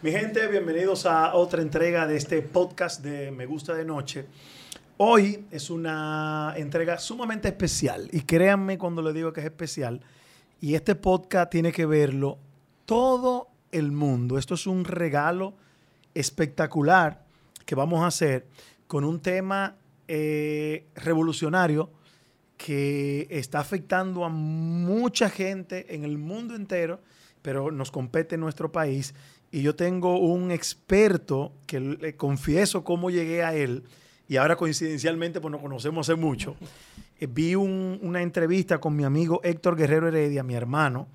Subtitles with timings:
[0.00, 4.26] Mi gente, bienvenidos a otra entrega de este podcast de Me Gusta de Noche.
[4.96, 10.00] Hoy es una entrega sumamente especial y créanme cuando le digo que es especial.
[10.60, 12.38] Y este podcast tiene que verlo
[12.86, 14.38] todo el mundo.
[14.38, 15.54] Esto es un regalo
[16.14, 17.24] espectacular
[17.66, 18.46] que vamos a hacer
[18.86, 19.74] con un tema
[20.06, 21.90] eh, revolucionario
[22.56, 27.00] que está afectando a mucha gente en el mundo entero,
[27.42, 29.12] pero nos compete en nuestro país
[29.50, 33.84] y yo tengo un experto que le confieso cómo llegué a él
[34.28, 36.56] y ahora coincidencialmente pues nos conocemos hace mucho.
[37.18, 41.08] Eh, vi una entrevista con mi amigo Héctor Guerrero Heredia, mi hermano,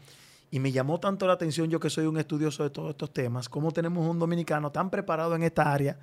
[0.50, 3.50] y me llamó tanto la atención yo que soy un estudioso de todos estos temas,
[3.50, 6.00] cómo tenemos un dominicano tan preparado en esta área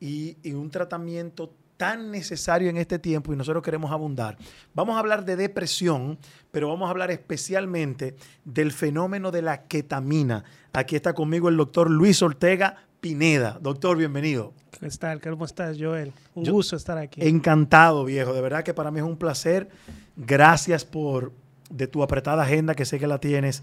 [0.00, 4.36] y, y un tratamiento tan necesario en este tiempo y nosotros queremos abundar.
[4.74, 6.18] Vamos a hablar de depresión,
[6.50, 10.44] pero vamos a hablar especialmente del fenómeno de la ketamina.
[10.72, 13.58] Aquí está conmigo el doctor Luis Ortega Pineda.
[13.60, 14.52] Doctor, bienvenido.
[14.80, 15.20] ¿Qué tal?
[15.20, 16.12] ¿Cómo estás, Joel?
[16.34, 17.26] Un gusto estar aquí.
[17.26, 18.32] Encantado, viejo.
[18.32, 19.68] De verdad que para mí es un placer.
[20.16, 21.32] Gracias por
[21.70, 23.62] de tu apretada agenda, que sé que la tienes.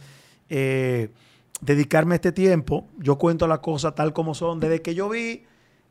[0.49, 1.09] Eh,
[1.61, 2.87] dedicarme este tiempo.
[2.97, 4.59] Yo cuento las cosas tal como son.
[4.59, 5.45] Desde que yo vi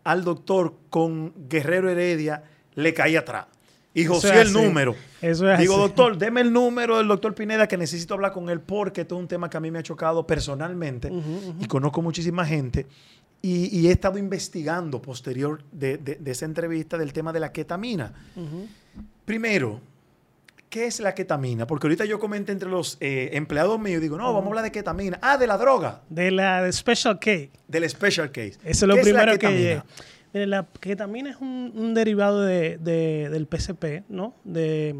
[0.05, 3.47] al doctor con Guerrero Heredia, le caí atrás.
[3.95, 4.97] Y José el número.
[5.21, 8.61] Eso es Digo, doctor, deme el número del doctor Pineda que necesito hablar con él
[8.61, 11.13] porque esto es un tema que a mí me ha chocado personalmente
[11.61, 12.87] y conozco muchísima gente.
[13.43, 18.13] Y, he estado investigando posterior de, esa entrevista del tema de la ketamina.
[19.25, 19.81] Primero,
[20.73, 21.67] ¿qué es la ketamina?
[21.67, 24.73] Porque ahorita yo comenté entre los eh, empleados míos, digo, no, vamos a hablar de
[24.73, 25.19] ketamina.
[25.21, 26.01] Ah, de la droga.
[26.09, 27.51] De la Special Case.
[27.69, 28.55] Del Special Case.
[28.65, 29.83] Eso es lo primero que...
[30.33, 34.35] La ketamina es un, derivado de, del PCP, ¿no?
[34.45, 34.97] De,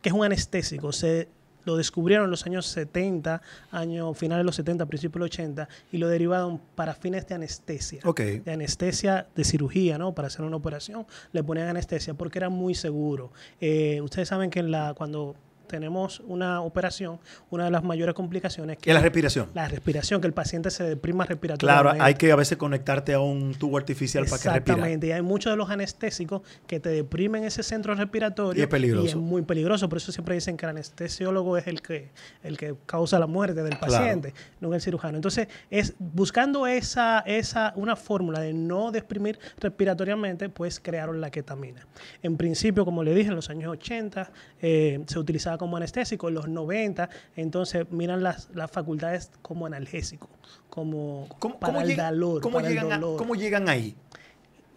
[0.00, 0.92] que es un anestésico.
[0.92, 1.26] Se
[1.68, 5.68] lo descubrieron en los años 70, años finales de los 70, principios de los 80,
[5.92, 8.00] y lo derivaron para fines de anestesia.
[8.42, 10.14] De anestesia de cirugía, ¿no?
[10.14, 13.32] Para hacer una operación, le ponían anestesia porque era muy seguro.
[13.60, 15.36] Eh, ustedes saben que en la, cuando
[15.68, 17.20] tenemos una operación,
[17.50, 19.48] una de las mayores complicaciones que es la respiración.
[19.54, 21.90] La respiración, que el paciente se deprima respiratoriamente.
[21.90, 24.58] Claro, hay que a veces conectarte a un tubo artificial para que respire.
[24.58, 28.60] Exactamente, y hay muchos de los anestésicos que te deprimen ese centro respiratorio.
[28.60, 29.04] Y es peligroso.
[29.04, 32.10] Y es muy peligroso, por eso siempre dicen que el anestesiólogo es el que,
[32.42, 35.16] el que causa la muerte del paciente, no el cirujano.
[35.16, 41.86] Entonces, es buscando esa, esa, una fórmula de no deprimir respiratoriamente, pues crearon la ketamina.
[42.22, 44.30] En principio, como le dije, en los años 80
[44.60, 50.28] eh, se utilizaba como anestésico, en los 90, entonces miran las, las facultades como analgésico,
[50.70, 51.28] como
[51.60, 52.40] para el dolor.
[52.40, 53.94] ¿cómo, llegan ¿Cómo llegan ahí?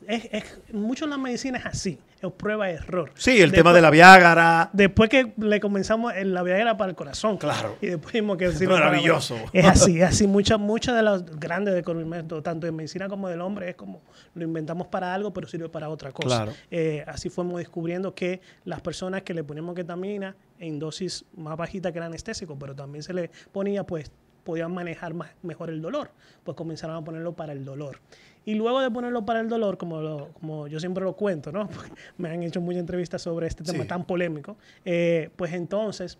[0.08, 3.12] Es, es, mucho en la medicina es así es prueba error.
[3.16, 4.70] Sí, el tema de la Viagra.
[4.74, 7.38] Después que le comenzamos en la Viagra para el corazón.
[7.38, 7.78] Claro.
[7.82, 9.38] Y después vimos que es maravilloso.
[9.54, 10.28] es así, es así.
[10.28, 14.02] Muchas muchas de las grandes descubrimientos, tanto en medicina como del hombre, es como
[14.36, 16.44] lo inventamos para algo, pero sirve para otra cosa.
[16.44, 16.54] Claro.
[16.70, 21.92] Eh, así fuimos descubriendo que las personas que le ponemos ketamina en dosis más bajita
[21.92, 24.12] que el anestésico, pero también se le ponía, pues
[24.44, 26.12] podían manejar más, mejor el dolor.
[26.44, 28.00] Pues comenzaron a ponerlo para el dolor.
[28.44, 31.70] Y luego de ponerlo para el dolor, como, como yo siempre lo cuento, ¿no?
[32.18, 36.18] me han hecho muchas entrevistas sobre este tema tan polémico, eh, pues entonces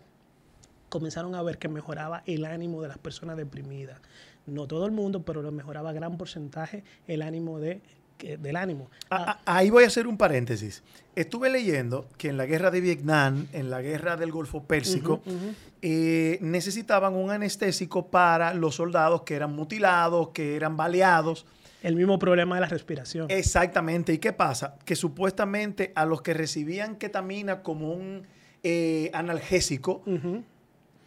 [0.88, 4.00] comenzaron a ver que mejoraba el ánimo de las personas deprimidas.
[4.46, 7.80] No todo el mundo, pero lo mejoraba gran porcentaje el ánimo de
[8.22, 8.90] del ánimo.
[9.10, 10.82] Ah, ah, ahí voy a hacer un paréntesis.
[11.14, 15.20] Estuve leyendo que en la guerra de Vietnam, en la guerra del Golfo Pérsico,
[15.82, 21.44] eh, necesitaban un anestésico para los soldados que eran mutilados, que eran baleados
[21.82, 23.26] el mismo problema de la respiración.
[23.28, 24.12] Exactamente.
[24.12, 24.76] ¿Y qué pasa?
[24.84, 28.22] Que supuestamente a los que recibían ketamina como un
[28.62, 30.02] eh, analgésico,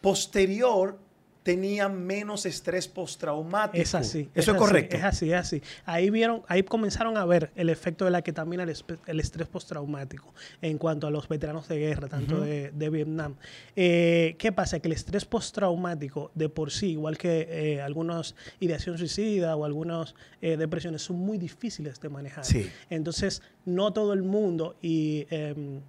[0.02, 1.00] posterior
[1.46, 3.80] tenían menos estrés postraumático.
[3.80, 4.28] Es así.
[4.34, 4.98] Eso es, correcto.
[4.98, 5.62] Es así, es así.
[5.86, 10.34] Ahí vieron, ahí comenzaron a ver el efecto de la ketamina, el, estrés postraumático
[10.64, 13.36] en cuanto a los veteranos de guerra, tanto de, Vietnam.
[13.76, 14.80] Eh, ¿Qué pasa?
[14.80, 20.16] Que el estrés postraumático de por sí, igual que eh, algunas ideación suicida o algunas
[20.42, 22.44] eh, depresiones, son muy difíciles de manejar.
[22.44, 22.72] Sí.
[22.90, 25.82] Entonces, no todo el mundo y em,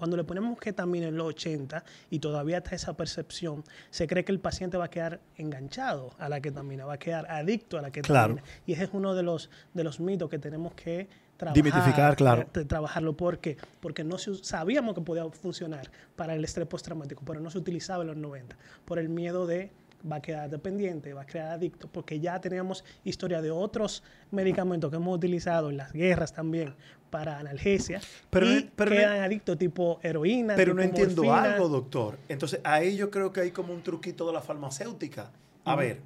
[0.00, 4.32] cuando le ponemos ketamina en los 80 y todavía está esa percepción, se cree que
[4.32, 7.90] el paciente va a quedar enganchado a la ketamina, va a quedar adicto a la
[7.90, 8.42] ketamina.
[8.64, 11.06] Y ese es uno de los, de los mitos que tenemos que
[11.36, 12.46] trabajar, claro.
[12.54, 13.14] Eh, trabajarlo.
[13.14, 13.58] ¿Por qué?
[13.80, 18.08] Porque no sabíamos que podía funcionar para el estrés postraumático, pero no se utilizaba en
[18.08, 18.56] los 90
[18.86, 19.70] por el miedo de
[20.10, 24.90] va a quedar dependiente, va a quedar adicto, porque ya teníamos historia de otros medicamentos
[24.90, 26.74] que hemos utilizado en las guerras también
[27.10, 30.54] para analgesia pero, y quedan adictos tipo heroína.
[30.56, 32.18] Pero no entiendo algo, doctor.
[32.28, 35.30] Entonces, ahí yo creo que hay como un truquito de la farmacéutica.
[35.64, 36.00] A ver,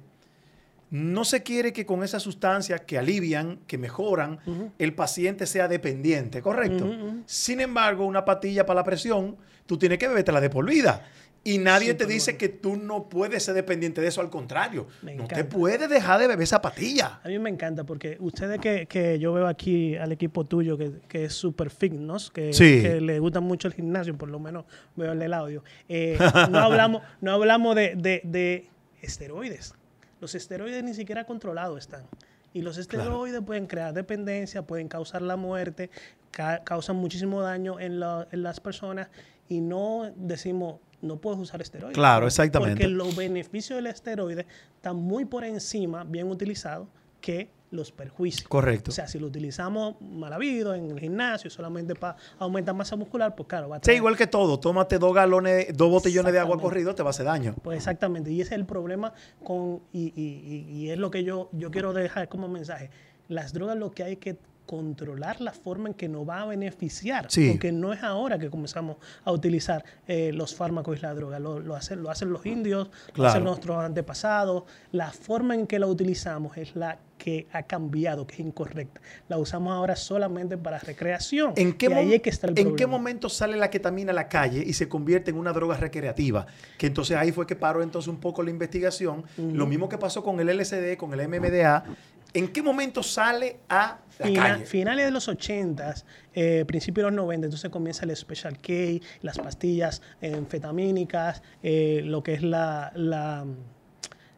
[0.89, 4.39] no se quiere que con esas sustancias que alivian, que mejoran,
[4.77, 6.89] el paciente sea dependiente, ¿correcto?
[7.25, 11.07] Sin embargo, una patilla para la presión, tú tienes que bebértela de por vida.
[11.47, 14.87] Y nadie te dice que tú no puedes ser dependiente de eso, al contrario.
[15.03, 17.19] no te puedes dejar de beber esa patilla.
[17.23, 21.33] A mí me encanta porque ustedes que, yo veo aquí al equipo tuyo que, es
[21.33, 24.65] super fitness, que, que, le gusta mucho el gimnasio, por lo menos
[24.95, 26.17] veo el audio, eh,
[26.49, 28.67] no hablamos, no hablamos de, de,
[29.03, 29.75] esteroides.
[30.19, 32.05] Los esteroides ni siquiera controlados están.
[32.53, 35.91] Y los esteroides pueden crear dependencia, pueden causar la muerte,
[36.63, 38.01] causan muchísimo daño en,
[38.31, 39.09] en las personas
[39.47, 41.95] y no decimos no puedes usar esteroides.
[41.95, 42.75] Claro, exactamente.
[42.75, 46.87] Porque los beneficios del esteroide están muy por encima, bien utilizados,
[47.21, 48.47] que los perjuicios.
[48.47, 48.91] Correcto.
[48.91, 53.35] O sea, si lo utilizamos mal habido en el gimnasio solamente para aumentar masa muscular,
[53.35, 53.95] pues claro, va a tener...
[53.95, 54.59] Sí, igual que todo.
[54.59, 57.55] Tómate dos galones, dos botellones de agua corrido, te va a hacer daño.
[57.63, 58.31] Pues exactamente.
[58.31, 59.13] Y ese es el problema
[59.43, 59.81] con...
[59.91, 62.89] Y, y, y es lo que yo, yo quiero dejar como mensaje.
[63.27, 67.27] Las drogas lo que hay que controlar la forma en que nos va a beneficiar.
[67.49, 71.39] Porque no es ahora que comenzamos a utilizar eh, los fármacos y la droga.
[71.39, 74.63] Lo, hacen, lo hacen los indios, lo hacen nuestros antepasados.
[74.91, 79.01] La forma en que la utilizamos es la que ha cambiado, que es incorrecta.
[79.29, 81.53] La usamos ahora solamente para recreación.
[81.55, 85.37] ¿En qué, ¿en qué momento sale la ketamina a la calle y se convierte en
[85.37, 86.45] una droga recreativa?
[86.77, 89.23] Que entonces ahí fue que paró entonces un poco la investigación.
[89.37, 91.85] Lo mismo que pasó con el LSD, con el MMDA.
[92.35, 93.99] ¿En qué momento sale a
[94.65, 95.95] Finales de los 80,
[96.33, 98.73] eh, principios de los 90, entonces comienza el Special K,
[99.21, 103.45] las pastillas anfetamínicas, eh, lo que es la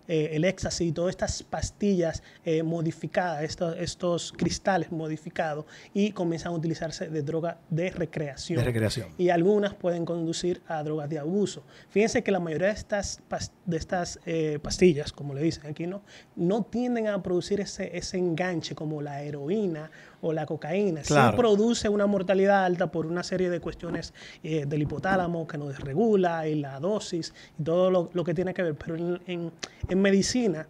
[0.07, 3.44] eh, el éxtasis y todas estas pastillas eh, modificadas,
[3.80, 8.59] estos, cristales modificados, y comienzan a utilizarse de droga de recreación.
[8.59, 9.09] De recreación.
[9.18, 11.63] Y algunas pueden conducir a drogas de abuso.
[11.89, 13.21] Fíjense que la mayoría de estas,
[13.65, 16.01] de estas eh, pastillas, como le dicen aquí, ¿no?
[16.36, 21.03] no tienden a producir ese, ese enganche como la heroína o la cocaína.
[21.03, 26.47] Sí produce una mortalidad alta por una serie de cuestiones del hipotálamo que nos desregula
[26.47, 28.75] y la dosis y todo lo, que tiene que ver.
[28.75, 29.51] Pero en
[29.87, 30.67] en medicina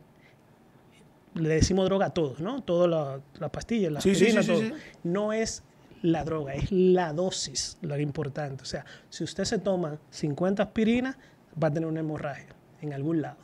[1.34, 2.62] le decimos droga a todos, ¿no?
[2.62, 4.74] Todas las pastillas, las sí,
[5.04, 5.64] No es
[6.02, 8.64] la droga, es la dosis lo importante.
[8.64, 11.18] O sea, si usted se toma 50 aspirinas,
[11.62, 13.38] va a tener una hemorragia en algún lado.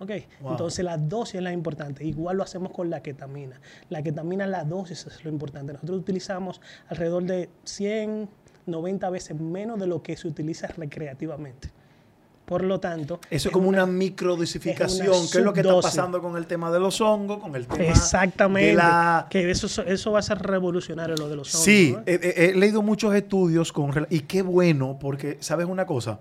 [0.00, 0.10] ¿Ok?
[0.44, 2.04] Entonces la dosis es la importante.
[2.04, 3.60] Igual lo hacemos con la ketamina.
[3.90, 5.72] La ketamina, la dosis es lo importante.
[5.72, 8.28] Nosotros utilizamos alrededor de 100,
[8.66, 11.70] 90 veces menos de lo que se utiliza recreativamente.
[12.44, 13.20] Por lo tanto...
[13.28, 16.80] Eso es como una, microdosificación, que es lo que está pasando con el tema de
[16.80, 19.26] los hongos, con el tema Exactamente, de la...
[19.28, 21.64] que eso, eso va a ser revolucionario lo de los hongos.
[21.64, 24.06] Sí, he, leído muchos estudios con...
[24.08, 26.20] Y qué bueno, porque, ¿sabes una cosa?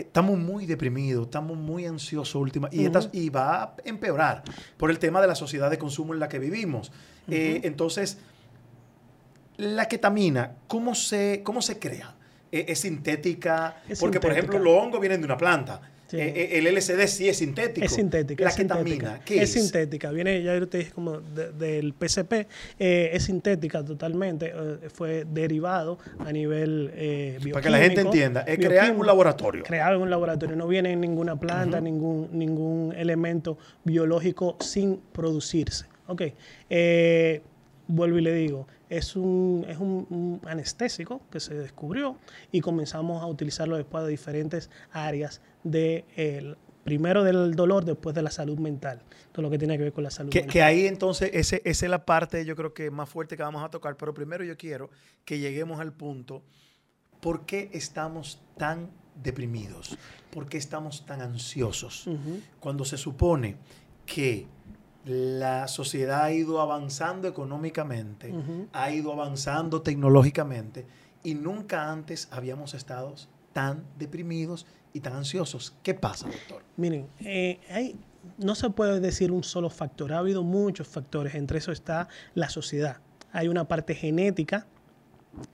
[0.00, 4.42] Estamos muy deprimidos, estamos muy ansiosos última, y, y va a empeorar
[4.76, 6.92] por el tema de la sociedad de consumo en la que vivimos.
[7.30, 8.18] Eh, entonces,
[9.56, 12.14] la ketamina, ¿cómo se, cómo se crea?
[12.50, 15.80] es, sintética, porque por ejemplo los hongos vienen de una planta.
[16.12, 17.84] Eh, eh, el LSD sí es sintético.
[17.84, 18.44] Es sintética.
[18.44, 19.54] La es ketamina, ¿qué es?
[19.54, 20.10] Es sintética.
[20.10, 22.46] Viene, ya te dije, como del PCP.
[22.78, 24.52] Eh, es sintética totalmente.
[24.92, 26.88] fue derivado a nivel
[27.42, 27.52] bioquímico.
[27.52, 29.64] Para que la gente entienda, es creado en un laboratorio.
[29.64, 30.56] Creado en un laboratorio.
[30.56, 35.86] No viene en ninguna planta, ningún, ningún elemento biológico sin producirse.
[36.06, 36.22] Ok.
[37.86, 42.16] vuelvo y le digo es un, es un, anestésico que se descubrió
[42.52, 46.56] y comenzamos a utilizarlo después de diferentes áreas de
[46.88, 49.02] primero del dolor, después de la salud mental,
[49.32, 50.52] todo lo que tiene que ver con la salud que, mental.
[50.52, 53.62] Que ahí entonces, ese, esa es la parte yo creo que más fuerte que vamos
[53.62, 54.88] a tocar, pero primero yo quiero
[55.26, 56.42] que lleguemos al punto,
[57.20, 58.90] ¿por qué estamos tan
[59.22, 59.98] deprimidos?
[60.30, 62.08] ¿Por qué estamos tan ansiosos?
[62.58, 63.56] Cuando se supone
[64.06, 64.46] que
[65.08, 68.34] la sociedad ha ido avanzando económicamente,
[68.72, 70.86] ha ido avanzando tecnológicamente
[71.24, 73.14] y nunca antes habíamos estado
[73.54, 75.74] tan deprimidos y tan ansiosos.
[75.82, 76.62] ¿Qué pasa, doctor?
[76.76, 77.96] Miren, eh, hay,
[78.36, 82.50] no se puede decir un solo factor, ha habido muchos factores, entre eso está la
[82.50, 82.98] sociedad.
[83.32, 84.66] Hay una parte genética,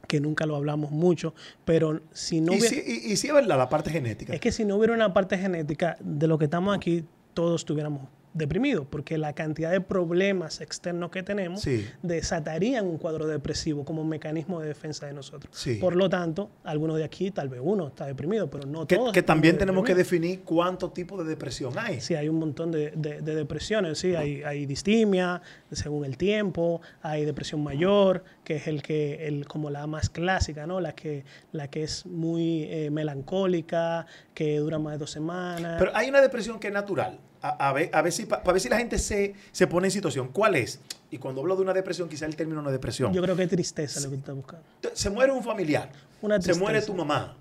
[0.08, 1.34] que nunca lo hablamos mucho,
[1.64, 2.54] pero si no...
[2.54, 4.32] Y, hubiera, y, sí es verdad, la parte genética.
[4.32, 8.08] Es que si no hubiera una parte genética, de lo que estamos aquí, todos tuviéramos
[8.34, 11.64] deprimido, porque la cantidad de problemas externos que tenemos
[12.02, 15.66] desatarían un cuadro depresivo como mecanismo de defensa de nosotros.
[15.80, 19.12] Por lo tanto, algunos de aquí, tal vez uno está deprimido, pero no que, todos.
[19.12, 22.00] Que también tenemos que definir cuánto tipo de depresión hay.
[22.00, 27.62] Sí, hay un montón de, depresiones, sí, hay, hay, distimia según el tiempo, hay depresión
[27.62, 30.80] mayor, que es el que, el, como la más clásica, ¿no?
[30.80, 35.76] La que, la que es muy eh, melancólica, que dura más de dos semanas.
[35.78, 38.68] Pero hay una depresión que es natural a, ver, a ver si, para ver si
[38.68, 40.28] la gente se, se pone en situación.
[40.32, 40.80] ¿Cuál es?
[41.10, 43.12] Y cuando hablo de una depresión, quizá el término no es depresión.
[43.12, 44.64] Yo creo que es tristeza lo que tú estás buscando.
[44.94, 45.90] Se muere un familiar.
[46.22, 47.36] Una se muere tu mamá.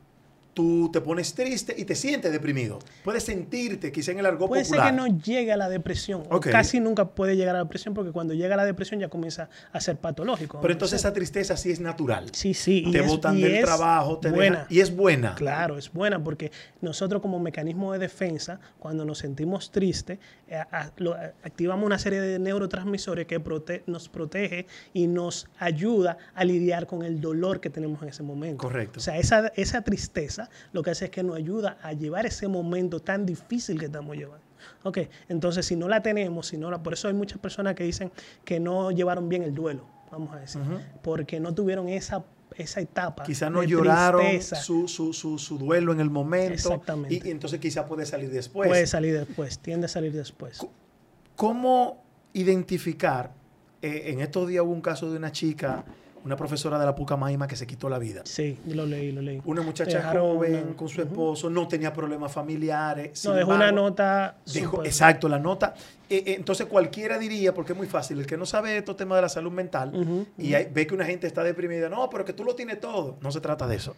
[0.53, 2.77] Tú te pones triste y te sientes deprimido.
[3.03, 4.86] Puedes sentirte, quizá en el argot Puede popular.
[4.86, 6.24] ser que no llegue a la depresión.
[6.51, 9.50] casi nunca puede llegar a la depresión porque cuando llega a la depresión ya comienza
[9.72, 10.60] a ser patológico.
[10.62, 12.27] Pero entonces esa tristeza sí es natural.
[12.33, 12.83] Sí, sí.
[12.86, 14.60] y te es- botan y del es trabajo, te buena.
[14.60, 15.36] dejan- y es buena.
[15.36, 20.91] Claro, es buena porque nosotros como mecanismo de defensa, cuando nos sentimos tristes, eh, a-
[21.43, 27.01] activamos una serie de neurotransmisores que prote- nos protege y nos ayuda a lidiar con
[27.03, 28.57] el dolor que tenemos en ese momento.
[28.62, 29.00] Correcto.
[29.00, 32.47] O sea, esa, esa tristeza lo que hace es que nos ayuda a llevar ese
[32.47, 34.43] momento tan difícil que estamos llevando.
[34.83, 37.83] Ok, entonces si no la tenemos, si no la, por eso hay muchas personas que
[37.83, 38.12] dicen
[38.45, 40.62] que no llevaron bien el duelo, vamos a decir,
[41.01, 42.23] porque no tuvieron esa,
[42.55, 43.23] esa etapa.
[43.23, 46.53] Quizá no de lloraron su, su, su, su duelo en el momento.
[46.53, 47.13] Exactamente.
[47.13, 48.69] Y, y entonces quizá puede salir después.
[48.69, 50.65] Puede salir después, tiende a salir después.
[51.35, 53.31] ¿Cómo identificar?
[53.83, 55.83] eh, en estos días hubo un caso de una chica,
[56.25, 58.22] una profesora de la Pucamaima que se quitó la vida.
[58.25, 59.42] Sí, lo leí, lo leí.
[59.46, 63.24] Una muchacha Dejaron joven una- con su esposo, no tenía problemas familiares.
[63.25, 64.38] No, dejó una nota.
[64.46, 65.74] dejó- exacto, la nota.
[66.10, 69.18] Eh, eh, entonces cualquiera diría, porque es muy fácil, el que no sabe estos temas
[69.18, 72.34] de la salud mental y hay- ve que una gente está deprimida, no, pero que
[72.34, 73.18] tú lo tienes todo.
[73.22, 73.96] No se trata de eso.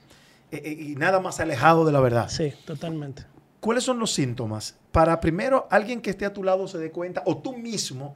[0.51, 2.29] Eh, y nada más alejado de la verdad.
[2.29, 3.23] Sí, totalmente.
[3.59, 4.75] ¿Cuáles son los síntomas?
[4.91, 8.15] Para primero alguien que esté a tu lado se dé cuenta, o tú mismo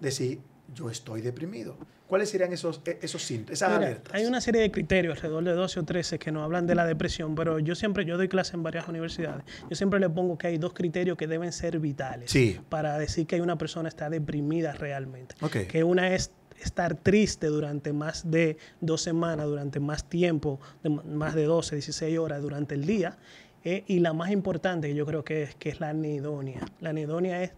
[0.00, 0.40] decir,
[0.74, 1.76] yo estoy deprimido.
[2.06, 4.14] ¿Cuáles serían esos, eh, esos síntomas, esas Mira, alertas?
[4.14, 6.84] hay una serie de criterios, alrededor de 12 o 13, que nos hablan de la
[6.86, 10.48] depresión, pero yo siempre, yo doy clase en varias universidades, yo siempre le pongo que
[10.48, 12.58] hay dos criterios que deben ser vitales Sí.
[12.68, 15.36] para decir que una persona está deprimida realmente.
[15.68, 21.34] Que una es estar triste durante más de dos semanas, durante más tiempo, de más
[21.34, 23.18] de 12, 16 horas durante el día.
[23.62, 26.60] eh, y la más importante, que yo creo que es, que es la anedonia.
[26.80, 27.52] La anedonia es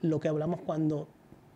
[0.00, 1.08] lo que hablamos cuando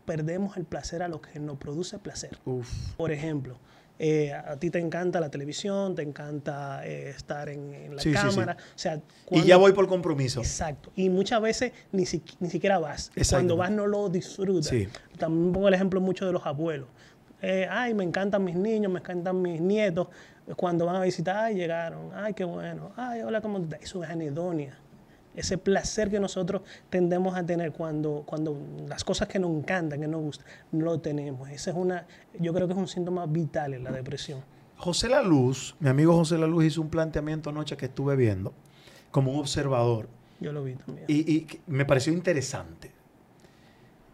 [0.06, 2.38] perdemos el placer a lo que nos produce placer.
[2.46, 2.68] Uf.
[2.96, 3.58] Por ejemplo,
[3.98, 8.12] eh, a ti te encanta la televisión, te encanta eh, estar en, en la Sí,
[8.12, 8.26] sí, sí.
[8.28, 8.56] cámara.
[8.58, 10.40] O sea, Y ya voy por compromiso.
[10.40, 10.90] Exacto.
[10.96, 13.10] Y muchas veces ni, si- ni siquiera vas.
[13.16, 13.36] Exacto.
[13.36, 14.66] Cuando vas no lo disfrutas.
[14.66, 14.88] Sí.
[15.18, 16.88] También pongo el ejemplo mucho de los abuelos.
[17.42, 20.08] Eh, ay, me encantan mis niños, me encantan mis nietos.
[20.56, 22.10] Cuando van a visitar, ay, llegaron.
[22.14, 22.92] Ay, qué bueno.
[22.96, 23.80] Ay, hola, ¿cómo estás?
[23.82, 24.78] Eso es anedonia.
[25.37, 30.09] Ese placer que nosotros tendemos a tener cuando, cuando las cosas que nos encantan, que
[30.09, 31.49] nos gustan, no lo tenemos.
[31.50, 32.07] Ese es una,
[32.40, 34.40] yo creo que es un síntoma vital en la depresión.
[34.78, 38.52] José La Luz, mi amigo José La Luz hizo un planteamiento anoche que estuve viendo
[39.11, 40.09] como un observador
[40.40, 41.07] Yo lo vi también.
[41.09, 42.90] y, me pareció interesante.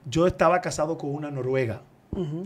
[0.04, 1.82] Yo estaba casado con una noruega,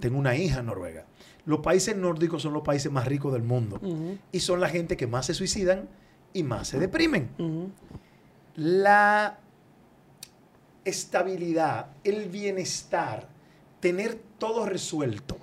[0.00, 1.06] tengo una hija noruega.
[1.47, 3.80] Los países nórdicos son los países más ricos del mundo
[4.33, 5.88] y son la gente que más se suicidan
[6.33, 7.30] y más se deprimen.
[8.56, 9.38] La
[10.84, 13.28] estabilidad, el bienestar,
[13.80, 15.36] tener todo resuelto.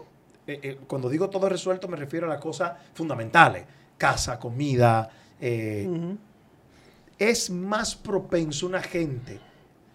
[0.46, 3.66] Eh, eh, cuando digo todo resuelto me refiero a las cosas fundamentales.
[3.98, 5.10] Casa, comida.
[5.40, 5.88] eh.
[7.18, 9.40] Es más propenso una gente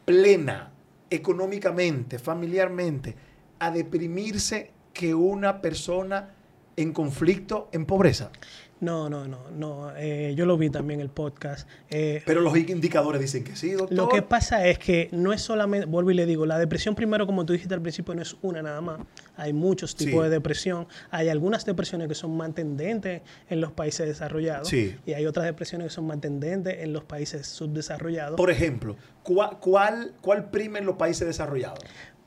[0.04, 0.70] plena
[1.10, 3.14] económicamente, familiarmente,
[3.58, 6.30] a deprimirse que una persona
[6.76, 8.30] en conflicto, en pobreza.
[8.80, 9.90] No, no, no, no.
[9.97, 11.68] eh, yo lo vi también el podcast.
[11.90, 13.97] Eh, Pero los indicadores dicen que sí, doctor.
[13.97, 17.26] lo que pasa es que no es solamente, vuelvo y le digo, la depresión primero,
[17.26, 19.00] como tú dijiste al principio, no es una nada más.
[19.37, 20.20] Hay muchos tipos Sí.
[20.23, 20.87] de depresión.
[21.11, 24.97] Hay algunas depresiones que son más tendentes en los países desarrollados Sí.
[25.06, 28.37] y hay otras depresiones que son más tendentes en los países subdesarrollados.
[28.37, 31.80] Por ejemplo, ¿cuál, cuál, cuál prima en los países desarrollados?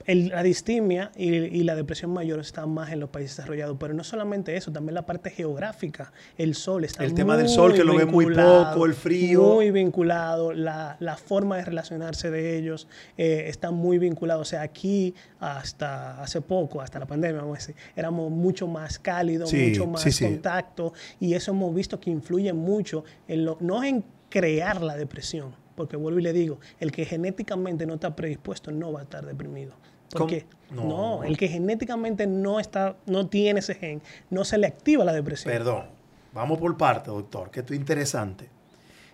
[0.06, 3.94] El- la distimia y, y la depresión mayor están más en los países desarrollados, pero
[3.94, 6.12] no solamente eso, también la parte geográfica.
[6.38, 9.42] El sol está El tema del sol, que lo ven muy poco, el frío.
[9.44, 14.42] Muy vinculado, la, la forma de relacionarse de ellos eh, está muy vinculado.
[14.42, 19.00] O sea, aquí hasta hace poco, hasta la pandemia, vamos a decir, éramos mucho más
[19.00, 20.26] cálidos, Sí, mucho más sí, sí.
[20.26, 25.54] contacto, y eso hemos visto que influye mucho en lo, no en crear la depresión,
[25.82, 29.26] porque vuelvo y le digo, el que genéticamente no está predispuesto no va a estar
[29.26, 29.74] deprimido.
[30.12, 30.84] Porque no.
[30.84, 31.24] No.
[31.24, 35.52] el que genéticamente no está, no tiene ese gen, no se le activa la depresión.
[35.52, 35.86] Perdón,
[36.34, 38.48] vamos por parte, doctor, que esto es interesante.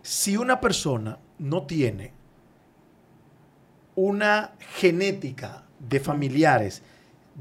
[0.01, 2.11] Si una persona no tiene
[3.95, 6.83] una genética de familiares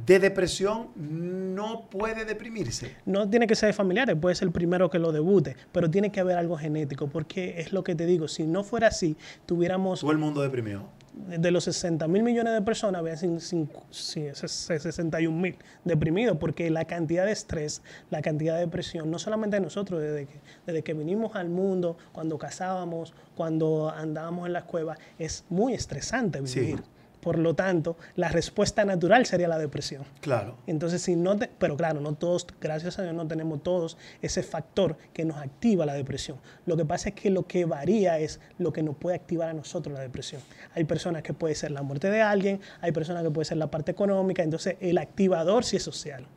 [0.05, 2.95] de depresión, no puede deprimirse.
[3.07, 6.13] No tiene que ser de familiares, puede ser el primero que lo debute, pero tiene
[6.13, 10.01] que haber algo genético, porque es lo que te digo, si no fuera así, tuviéramos
[10.01, 10.83] Todo el mundo deprimió.
[11.15, 17.33] de los 60 mil millones de personas, había 61 mil deprimidos, porque la cantidad de
[17.33, 21.49] estrés, la cantidad de depresión, no solamente de nosotros, desde que, desde que vinimos al
[21.49, 26.83] mundo, cuando cazábamos, cuando andábamos en las cuevas, es muy estresante vivir.
[27.27, 30.05] Por lo tanto, la respuesta natural sería la depresión.
[30.21, 30.59] Claro.
[30.69, 34.97] Entonces, si no pero claro, no todos, gracias a Dios, no tenemos todos ese factor
[35.13, 36.39] que nos activa la depresión.
[36.67, 39.55] Lo que pasa es que lo que varía es lo que nos puede activar a
[39.55, 40.41] nosotros la depresión.
[40.77, 43.73] Hay personas que puede ser la muerte de alguien, hay personas que puede ser la
[43.73, 46.29] parte económica, entonces el activador sí es social.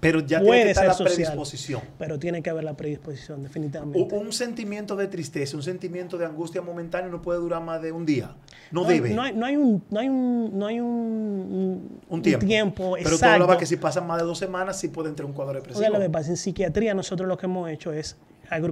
[0.00, 1.82] Pero ya tiene que estar la predisposición.
[1.98, 4.14] Pero tiene que haber la predisposición, definitivamente.
[4.14, 8.06] Un sentimiento de tristeza, un sentimiento de angustia momentánea no puede durar más de un
[8.06, 8.34] día.
[8.70, 9.10] No, debe.
[9.10, 12.46] No hay, no hay, un, no hay, un, no hay un, un tiempo.
[12.46, 15.32] tiempo Pero tú hablabas que si pasan más de dos semanas sí puede entrar un
[15.32, 15.84] cuadro depresivo.
[15.84, 18.16] Oye, lo que pasa, en psiquiatría nosotros lo que hemos hecho es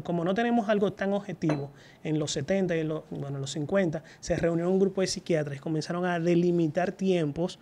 [0.02, 1.70] como no tenemos algo tan objetivo,
[2.02, 5.56] en los 70 y en los, bueno, los 50 se reunió un grupo de psiquiatras
[5.56, 7.58] y comenzaron a delimitar tiempos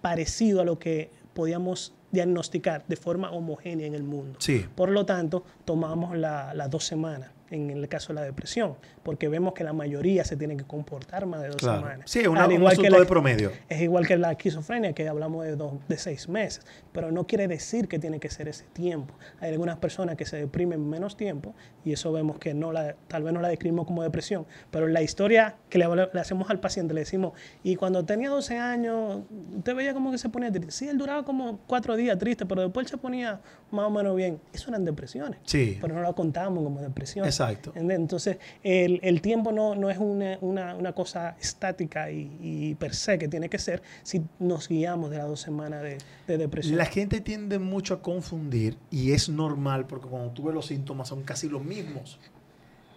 [0.00, 4.38] parecido a lo que podíamos diagnosticar de forma homogénea en el mundo.
[4.40, 4.66] Sí.
[4.74, 9.54] Por lo tanto, tomamos las dos semanas en el caso de la depresión, porque vemos
[9.54, 12.10] que la mayoría se tiene que comportar más de dos semanas.
[12.10, 13.52] Sí, una, un asunto de promedio.
[13.68, 17.48] Es igual que la esquizofrenia, que hablamos de, dos, de seis meses, pero no quiere
[17.48, 19.14] decir que tiene que ser ese tiempo.
[19.40, 21.54] Hay algunas personas que se deprimen menos tiempo
[21.88, 25.00] y eso vemos que no la, tal vez no la describimos como depresión, pero la
[25.00, 25.86] historia que le,
[26.20, 29.22] hacemos al paciente, le decimos, y cuando tenía 12 años,
[29.56, 30.70] usted veía como que se ponía triste.
[30.70, 33.40] Sí, él duraba como cuatro días triste, pero después se ponía
[33.70, 34.38] más o menos bien.
[34.52, 35.78] Eso eran depresiones, sí.
[35.80, 37.24] pero no lo contamos como depresión.
[37.24, 37.72] Exacto.
[37.74, 42.94] Entonces, el, el tiempo no, no es una, una, una, cosa estática y, y, per
[42.94, 46.76] se que tiene que ser si nos guiamos de las dos semanas de, de, depresión.
[46.76, 51.08] La gente tiende mucho a confundir y es normal porque cuando tú ves los síntomas
[51.08, 51.77] son casi los mismos.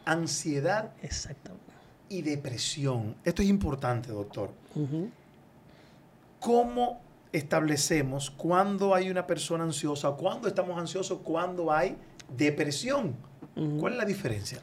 [0.06, 0.92] Ansiedad
[2.10, 3.16] y depresión.
[3.24, 4.52] Esto es importante, doctor.
[6.40, 11.96] ¿Cómo establecemos cuándo hay una persona ansiosa, cuándo estamos ansiosos, cuándo hay
[12.36, 13.16] depresión?
[13.80, 14.60] ¿Cuál es la diferencia?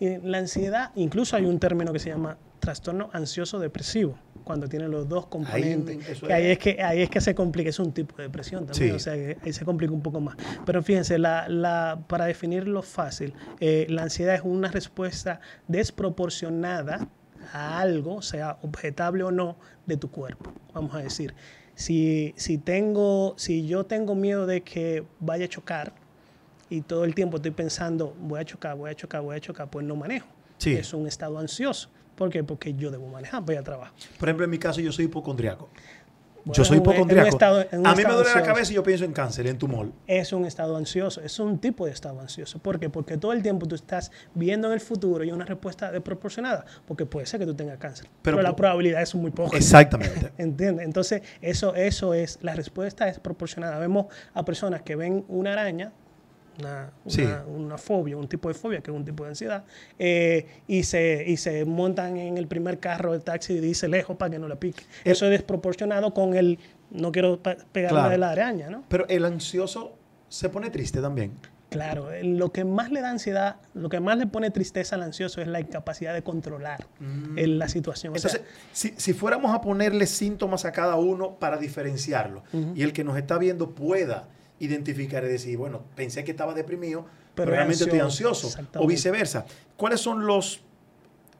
[0.00, 5.08] la ansiedad, incluso hay un término que se llama trastorno ansioso depresivo, cuando tiene los
[5.08, 6.20] dos componentes.
[6.20, 8.94] que ahí, es que, ahí es que se complica, es un tipo de depresión también,
[8.94, 10.36] o sea, que ahí se complica un poco más.
[10.64, 17.08] Pero fíjense, la, la, para definirlo fácil, eh, la ansiedad es una respuesta desproporcionada
[17.52, 21.34] a algo, sea objetable o no, de tu cuerpo, vamos a decir.
[21.74, 25.94] Si, si, tengo, si yo tengo miedo de que vaya a chocar,
[26.70, 29.68] y todo el tiempo estoy pensando, voy a chocar, voy a chocar, voy a chocar,
[29.68, 30.28] pues no manejo.
[30.64, 31.90] Es un estado ansioso.
[32.22, 32.44] ¿Por qué?
[32.44, 33.92] Porque yo debo manejar, voy a trabajar.
[34.16, 35.68] Por ejemplo, en mi caso, yo soy hipocondriaco.
[36.44, 37.36] yo soy hipocondriaco.
[37.44, 39.90] a mí me duele la cabeza y yo pienso en cáncer, en tumor.
[40.06, 42.60] Es un estado ansioso, es un tipo de estado ansioso.
[42.60, 42.88] ¿Por qué?
[42.88, 47.06] Porque todo el tiempo tú estás viendo en el futuro y una respuesta desproporcionada, porque
[47.06, 49.56] puede ser que tú tengas cáncer, pero, la probabilidad es muy poca.
[49.56, 50.32] Exactamente.
[50.38, 50.86] ¿Entiendes?
[50.86, 53.80] Entonces, eso, eso es, la respuesta es proporcionada.
[53.80, 55.90] Vemos a personas que ven una araña,
[56.58, 59.64] una, fobia, un tipo de fobia, que es un tipo de ansiedad,
[59.98, 64.16] eh, y, se, y se montan en el primer carro del taxi y dice lejos
[64.16, 64.84] para que no la pique.
[65.04, 66.58] Eso es desproporcionado con el
[66.90, 67.40] no quiero
[67.72, 68.84] pegarme de la araña, ¿no?
[68.88, 69.94] Pero el ansioso
[70.28, 71.32] se pone triste también.
[71.72, 75.40] Claro, lo que más le da ansiedad, lo que más le pone tristeza al ansioso
[75.40, 77.38] es la incapacidad de controlar mm.
[77.38, 78.14] la situación.
[78.14, 82.42] Entonces, si, si, fuéramos a ponerle síntomas a cada uno para diferenciarlo
[82.74, 84.28] y el que nos está viendo pueda
[84.62, 88.48] identificar y decir, bueno, pensé que estaba deprimido, pero, realmente estoy ansioso.
[88.76, 89.44] O viceversa.
[89.76, 90.60] ¿Cuáles son los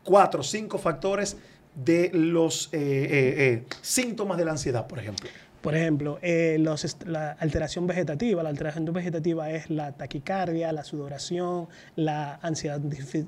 [0.02, 1.36] cuatro o cinco factores
[1.74, 5.30] de los eh, eh, eh, síntomas de la ansiedad, por ejemplo?
[5.62, 6.58] Por ejemplo, eh,
[7.06, 8.42] la alteración vegetativa.
[8.42, 12.80] La alteración vegetativa es la taquicardia, la sudoración, la ansiedad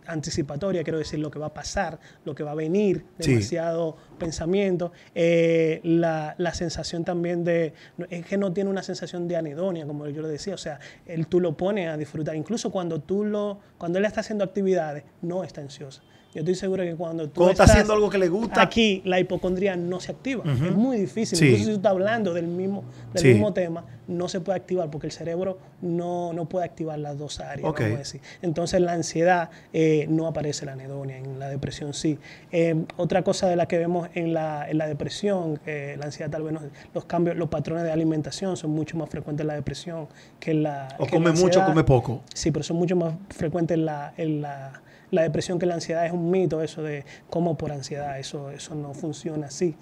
[0.06, 4.90] anticipatoria, quiero decir lo que va a pasar, lo que va a venir, demasiado pensamiento.
[5.14, 7.72] Eh, la, sensación también de,
[8.10, 11.28] es que no tiene una sensación de anedonia, como yo lo decía, o sea, él,
[11.28, 12.34] tú lo pones a disfrutar.
[12.34, 16.02] Incluso cuando, tú lo, cuando él está haciendo actividades, no está ansiosa.
[16.34, 19.76] Yo estoy seguro que cuando tú estás haciendo algo que le gusta, aquí la hipocondría
[19.76, 20.42] no se activa.
[20.44, 21.38] Es muy difícil.
[21.38, 25.06] Incluso si tú estás hablando del mismo, del mismo tema, no se puede activar porque
[25.06, 27.62] el cerebro no, no puede activar las dos áreas.
[27.62, 28.20] Vamos a decir.
[28.42, 32.18] Entonces la ansiedad eh, no aparece la anedonia, en la depresión sí.
[32.50, 36.30] Eh, otra cosa de la que vemos en la, en la depresión, eh, la ansiedad
[36.30, 36.54] tal vez
[36.92, 40.08] los cambios, los patrones de alimentación son mucho más frecuentes en la depresión
[40.40, 40.88] que en la...
[40.98, 42.22] O come mucho o come poco.
[42.34, 44.82] Sí, pero son mucho más frecuentes en la, en la
[45.14, 48.74] la depresión que la ansiedad es un mito, eso de como por ansiedad, eso, eso
[48.74, 49.76] no funciona así,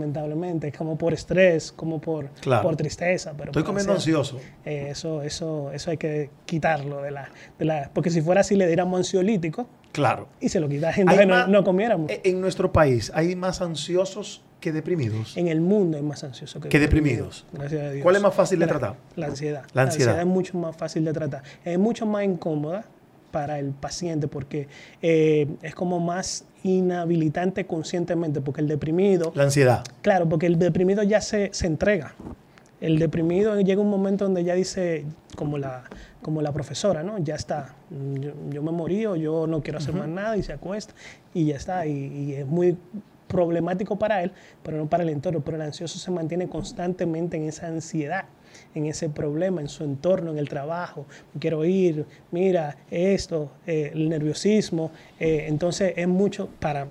[0.00, 2.28] lamentablemente, como por estrés, como por,
[2.62, 3.32] por tristeza.
[3.36, 4.38] Pero Estoy comiendo ansioso.
[4.64, 7.90] Eh, eso, eso, eso hay que quitarlo de la, de la...
[7.92, 10.28] Porque si fuera así le diéramos ansiolítico, Claro.
[10.40, 12.10] Y se lo gente Hay que no, más- no comiéramos.
[12.10, 15.34] E- En nuestro país hay más ansiosos que deprimidos.
[15.38, 17.46] en el mundo es más ansioso que, Que deprimidos.
[17.52, 18.02] Gracias a Dios.
[18.02, 18.96] ¿Cuál es más fácil de La- tratar?
[19.14, 19.62] La ansiedad.
[19.72, 20.20] La ansiedad.
[20.20, 21.42] es mucho más fácil de tratar.
[21.64, 22.84] Es mucho más incómoda
[23.30, 24.68] para el paciente porque
[25.02, 29.84] eh, es como más inhabilitante conscientemente porque el deprimido La ansiedad.
[30.02, 32.14] Claro, porque el deprimido ya se, se entrega.
[32.80, 35.84] El deprimido llega un momento donde ya dice, como la,
[36.20, 37.18] como la profesora, ¿no?
[37.18, 40.52] Ya está, yo, yo me morí o yo no quiero hacer más nada y se
[40.52, 40.92] acuesta
[41.32, 41.86] y ya está.
[41.86, 42.76] Y, y es muy
[43.28, 45.40] problemático para él, pero no para el entorno.
[45.40, 48.26] Pero el ansioso se mantiene constantemente en esa ansiedad,
[48.76, 51.06] en ese problema, en su entorno, en el trabajo.
[51.38, 54.90] Quiero ir, mira, esto, eh, el nerviosismo.
[55.18, 56.88] eh, entonces es mucho para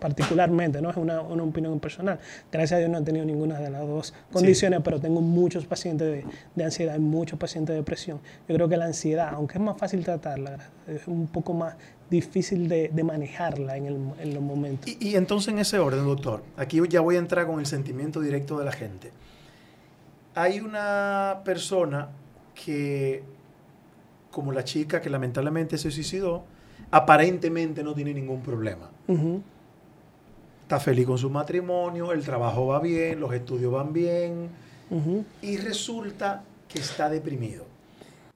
[0.00, 0.88] particularmente, ¿no?
[0.90, 2.18] Es una, una opinión personal.
[2.50, 6.08] Gracias a Dios no he tenido ninguna de las dos condiciones, pero tengo muchos pacientes
[6.10, 8.18] de, de ansiedad y muchos pacientes de depresión.
[8.48, 10.56] Yo creo que la ansiedad, aunque es más fácil tratarla,
[10.88, 11.74] es un poco más
[12.08, 14.88] difícil de, de manejarla en, el, en los momentos.
[14.88, 18.20] Y, y entonces en ese orden, doctor, aquí ya voy a entrar con el sentimiento
[18.22, 19.12] directo de la gente.
[20.34, 22.08] Hay una persona
[22.54, 23.22] que,
[24.30, 26.44] como la chica que lamentablemente se suicidó,
[26.90, 28.90] aparentemente no tiene ningún problema.
[30.62, 34.48] Está feliz con su matrimonio, el trabajo va bien, los estudios van bien,
[35.42, 37.64] y resulta que está deprimido.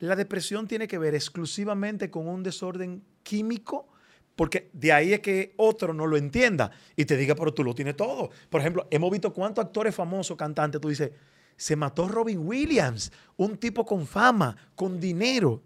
[0.01, 3.87] La depresión tiene que ver exclusivamente con un desorden químico,
[4.35, 7.73] porque de ahí es que otro no lo entienda y te diga, pero tú lo
[7.73, 8.31] tienes todo.
[8.51, 11.13] Por ejemplo, hemos visto cuántos actores famosos, cantantes, tú dices,
[11.57, 15.63] se mató Robin Williams, un tipo con fama, con dinero.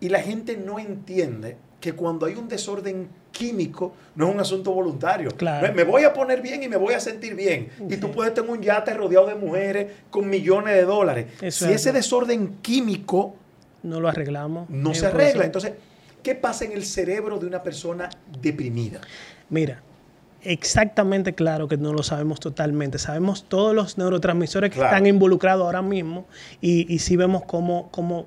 [0.00, 4.72] Y la gente no entiende que cuando hay un desorden químico no es un asunto
[4.72, 5.30] voluntario.
[5.30, 5.66] Claro.
[5.66, 7.70] Me, me voy a poner bien y me voy a sentir bien.
[7.88, 11.26] Y tú puedes tener un yate rodeado de mujeres con millones de dólares.
[11.40, 13.36] Eso si es ese desorden químico
[13.82, 14.68] No lo arreglamos.
[14.68, 15.72] no se arregla, entonces,
[16.22, 19.00] ¿qué pasa en el cerebro de una persona deprimida?
[19.48, 19.82] Mira,
[20.42, 22.98] exactamente claro que no lo sabemos totalmente.
[22.98, 24.94] Sabemos todos los neurotransmisores que Claro.
[24.94, 26.26] están involucrados ahora mismo
[26.60, 28.26] y, y sí vemos cómo, cómo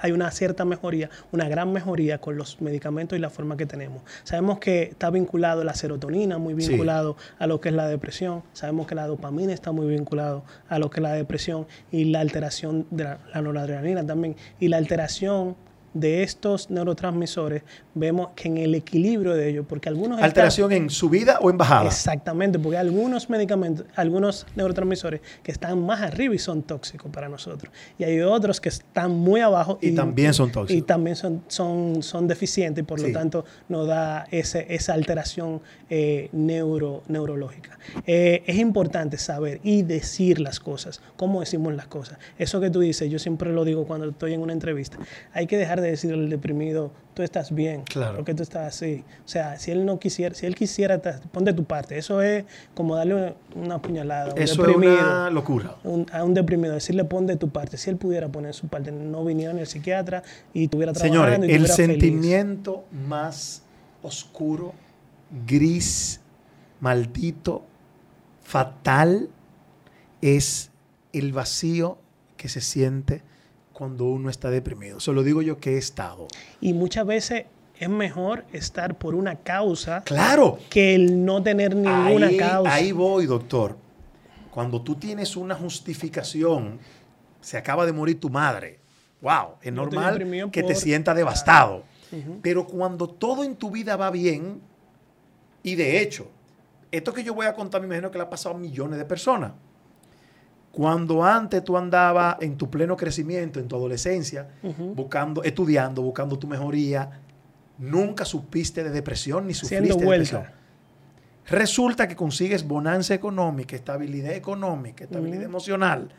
[0.00, 4.02] hay una cierta mejoría, una gran mejoría con los medicamentos y la forma que tenemos.
[4.24, 6.70] Sabemos que está vinculado la serotonina, muy Sí.
[6.70, 8.42] vinculado a lo que es la depresión.
[8.54, 12.20] Sabemos que la dopamina está muy vinculado a lo que es la depresión y la
[12.20, 14.34] alteración de la, la noradrenalina también.
[14.58, 15.54] Y la alteración
[15.94, 17.62] de estos neurotransmisores,
[17.94, 20.18] vemos que en el equilibrio de ellos, porque algunos...
[20.18, 21.86] están- ¿Alteración en subida o en bajada?
[21.86, 27.28] Exactamente, porque hay algunos medicamentos, algunos neurotransmisores que están más arriba y son tóxicos para
[27.28, 27.72] nosotros.
[27.98, 30.86] Y hay otros que están muy abajo Y también son Y tóxicos.
[30.86, 33.06] también son, son, son deficientes y por Sí.
[33.08, 37.78] lo tanto nos da ese, esa alteración eh, neuro, neurológica.
[38.06, 42.18] Eh, es importante saber y decir las cosas, cómo decimos las cosas.
[42.38, 44.98] Eso que tú dices, yo siempre lo digo cuando estoy en una entrevista,
[45.32, 48.16] hay que dejar de decirle al deprimido, tú estás bien, Claro.
[48.16, 49.04] porque tú estás así.
[49.24, 51.98] O sea, si él no quisiera, si él quisiera, te- pon de tu parte.
[51.98, 54.92] Eso es como darle una puñalada a un Eso es deprimido.
[54.94, 55.76] una locura.
[55.84, 57.76] un- a un deprimido, decirle pon de tu parte.
[57.76, 60.22] Si él pudiera poner su parte, no viniera ni el psiquiatra
[60.54, 61.24] y estuviera trabajando.
[61.24, 61.74] Señores, y el feliz.
[61.74, 63.62] sentimiento más
[64.02, 64.72] oscuro,
[65.46, 66.20] gris,
[66.80, 67.64] maldito,
[68.42, 69.28] fatal,
[70.22, 70.70] es
[71.12, 71.98] el vacío
[72.36, 73.22] que se siente
[73.78, 74.98] cuando uno está deprimido.
[74.98, 76.26] Se lo digo yo que he estado.
[76.60, 77.44] Y muchas veces
[77.78, 82.74] es mejor estar por una causa Claro, que el no tener ninguna ahí, causa.
[82.74, 83.76] ahí voy, doctor.
[84.50, 86.80] Cuando tú tienes una justificación,
[87.40, 88.80] se acaba de morir tu madre.
[89.20, 91.84] Wow, es No normal que te sientas devastado.
[92.42, 94.60] Pero cuando todo en tu vida va bien,
[95.62, 96.26] y de hecho,
[96.90, 99.04] esto que yo voy a contar, me imagino que le ha pasado a millones de
[99.04, 99.52] personas.
[100.72, 104.48] Cuando antes tú andabas en tu pleno crecimiento, en tu adolescencia,
[104.94, 107.20] buscando, estudiando, buscando tu mejoría,
[107.78, 110.44] nunca supiste de depresión ni sufriste de depresión.
[111.46, 116.10] Resulta que consigues bonanza económica, estabilidad económica, estabilidad emocional,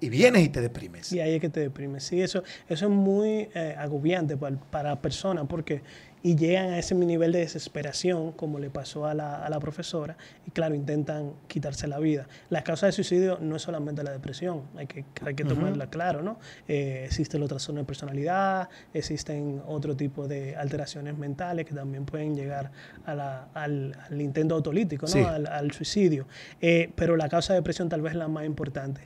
[0.00, 1.12] y vienes y te deprimes.
[1.12, 2.04] Y ahí es que te deprimes.
[2.04, 5.82] Sí, eso, eso es muy eh, agobiante para, para la persona porque
[6.22, 10.16] y llegan a ese nivel de desesperación, como le pasó a la, a la profesora,
[10.46, 12.28] y claro, intentan quitarse la vida.
[12.50, 16.22] La causa de suicidio no es solamente la depresión, hay que, hay que tomarla claro,
[16.22, 16.38] ¿no?
[16.68, 22.34] Eh, existe el trastorno de personalidad, existen otro tipo de alteraciones mentales que también pueden
[22.34, 22.70] llegar
[23.06, 25.12] a la- al, al intento autolítico, ¿no?
[25.12, 25.20] Sí.
[25.20, 26.26] Al, al suicidio.
[26.60, 29.00] Eh, pero la causa de depresión tal vez es la más importante.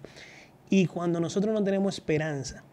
[0.68, 2.64] Y cuando nosotros no tenemos esperanza,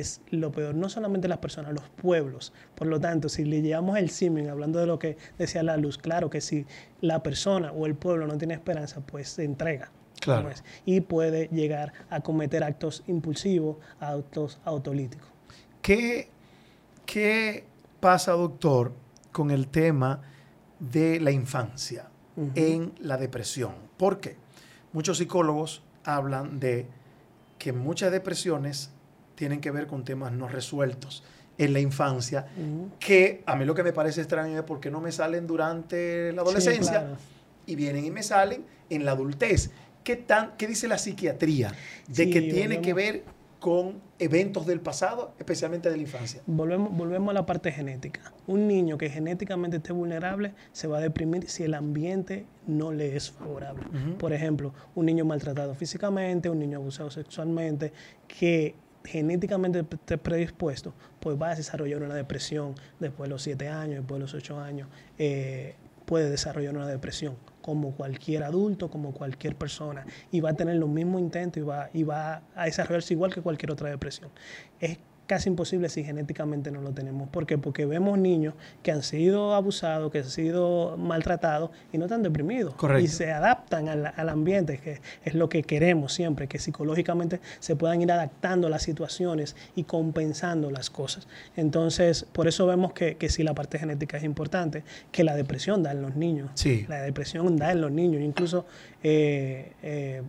[0.00, 2.52] es lo peor, no solamente las personas, los pueblos.
[2.74, 5.98] Por lo tanto, si le llevamos el simen, hablando de lo que decía la luz,
[5.98, 6.66] claro que si
[7.00, 9.90] la persona o el pueblo no tiene esperanza, pues se entrega.
[10.20, 10.48] Claro.
[10.84, 15.28] Y puede llegar a cometer actos impulsivos, actos autolíticos.
[15.82, 16.30] ¿Qué,
[17.04, 17.64] qué
[18.00, 18.92] pasa, doctor,
[19.32, 20.22] con el tema
[20.78, 22.08] de la infancia
[22.54, 23.74] en la depresión.
[23.96, 24.36] ¿Por qué?
[24.92, 26.86] Muchos psicólogos hablan de
[27.58, 28.90] que muchas depresiones
[29.34, 31.22] tienen que ver con temas no resueltos
[31.58, 32.46] en la infancia,
[32.98, 36.42] que a mí lo que me parece extraño es porque no me salen durante la
[36.42, 37.16] adolescencia
[37.66, 39.70] y vienen y me salen en la adultez.
[40.02, 41.72] ¿Qué, tan, qué dice la psiquiatría
[42.08, 43.24] de que tiene que ver
[43.58, 46.42] con eventos del pasado, especialmente de la infancia?
[46.46, 48.20] Volvemos, volvemos a la parte genética.
[48.46, 53.16] Un niño que genéticamente esté vulnerable se va a deprimir si el ambiente no le
[53.16, 53.84] es favorable.
[54.18, 57.94] Por ejemplo, un niño maltratado físicamente, un niño abusado sexualmente,
[58.28, 63.98] que genéticamente esté predispuesto, pues va a desarrollar una depresión después de los 7 años,
[64.00, 64.88] después de los 8 años,
[65.18, 70.76] eh, puede desarrollar una depresión como cualquier adulto, como cualquier persona, y va a tener
[70.76, 74.30] los mismos intentos y va, y va a desarrollarse igual que cualquier otra depresión.
[74.80, 77.28] Es casi imposible si genéticamente no lo tenemos.
[77.28, 77.58] ¿Por qué?
[77.58, 82.74] Porque vemos niños que han sido abusados, que han sido maltratados y no están deprimidos.
[83.00, 88.02] Y se adaptan al, ambiente, que es lo que queremos siempre, que psicológicamente se puedan
[88.02, 91.26] ir adaptando a las situaciones y compensando las cosas.
[91.56, 95.82] Entonces, por eso vemos que, que sí la parte genética es importante, que la depresión
[95.82, 96.50] da en los niños.
[96.54, 96.86] Sí.
[96.88, 98.22] La depresión da en los niños.
[98.22, 98.66] Incluso
[99.02, 100.22] eh, eh,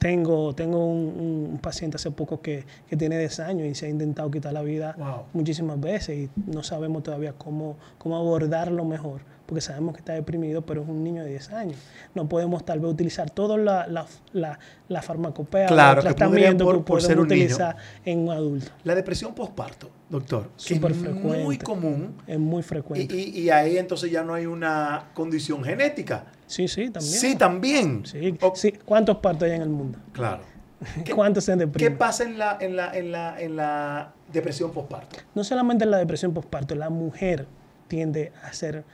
[0.00, 2.64] tengo, tengo un, paciente hace poco que,
[2.98, 4.96] tiene 10 años y se ha intentado quitar la vida
[5.34, 10.62] muchísimas veces y no sabemos todavía cómo, cómo abordarlo mejor porque sabemos que está deprimido,
[10.62, 11.76] pero es un niño de 10 años.
[12.14, 17.02] No podemos tal vez utilizar toda la, la, la, la farmacopea, claro, tratamiento que, por,
[17.02, 18.70] ser utilizar en un adulto.
[18.84, 22.14] La depresión postparto, doctor, que es muy común.
[22.28, 23.12] Es muy frecuente.
[23.12, 26.26] Y, y, ahí entonces ya no hay una condición genética.
[26.50, 27.20] Sí, sí, también.
[27.20, 28.02] Sí, también.
[28.04, 30.00] Sí, ¿Cuántos partos hay en el mundo?
[30.12, 30.42] Claro.
[31.14, 31.92] ¿Cuántos se deprimen?
[31.92, 35.16] ¿Qué pasa en la, en la, en la, en la depresión postparto?
[35.32, 37.46] No solamente en la depresión postparto, la mujer
[37.86, 38.84] tiende a ser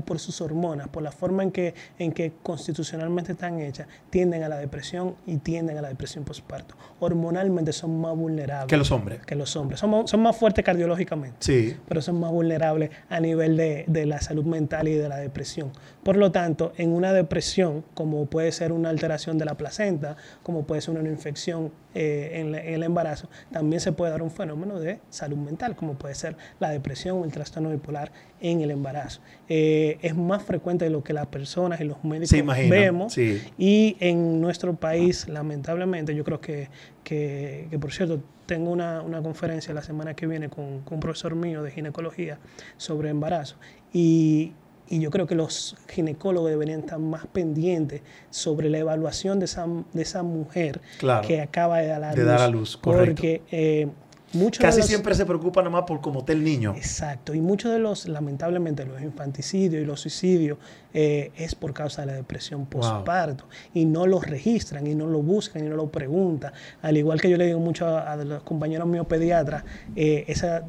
[0.00, 4.48] por sus hormonas, por la forma en que, en que constitucionalmente están hechas, tienden a
[4.48, 6.74] la depresión y tienden a la depresión postparto.
[7.00, 8.68] Hormonalmente son más vulnerables.
[8.68, 9.20] Que los hombres.
[9.26, 9.80] Que los hombres.
[9.80, 11.36] Son, son más fuertes cardiológicamente.
[11.40, 11.76] Sí.
[11.86, 15.72] Pero son más vulnerables a nivel de, de la salud mental y de la depresión.
[16.02, 20.64] Por lo tanto, en una depresión, como puede ser una alteración de la placenta, como
[20.64, 24.98] puede ser una infección eh, en, el embarazo, también se puede dar un fenómeno de
[25.10, 28.10] salud mental, como puede ser la depresión o el trastorno bipolar
[28.40, 29.20] en el embarazo.
[29.48, 33.16] Eh, es más frecuente de lo que las personas y los médicos vemos.
[33.16, 36.68] Y en nuestro país, lamentablemente, yo creo que,
[37.04, 41.36] que, por cierto, tengo una, una, conferencia la semana que viene con, con un profesor
[41.36, 42.38] mío de ginecología
[42.76, 43.56] sobre embarazo.
[43.92, 44.52] Y,
[44.92, 49.66] y yo creo que los ginecólogos deberían estar más pendientes sobre la evaluación de esa,
[49.66, 50.82] de esa mujer
[51.26, 52.26] que acaba de dar a luz.
[52.26, 53.88] Dar a luz porque eh,
[54.34, 56.74] muchos Casi siempre se preocupa nomás por cómo está el niño.
[56.76, 57.32] Exacto.
[57.32, 60.58] Y muchos de los, lamentablemente, los infanticidios y los suicidios
[60.92, 63.48] eh, es por causa de la depresión postparto.
[63.72, 66.52] Y no los registran y no lo buscan y no lo preguntan.
[66.82, 69.64] Al igual que yo le digo mucho a, los compañeros míos pediatras,
[69.96, 70.66] eh, esa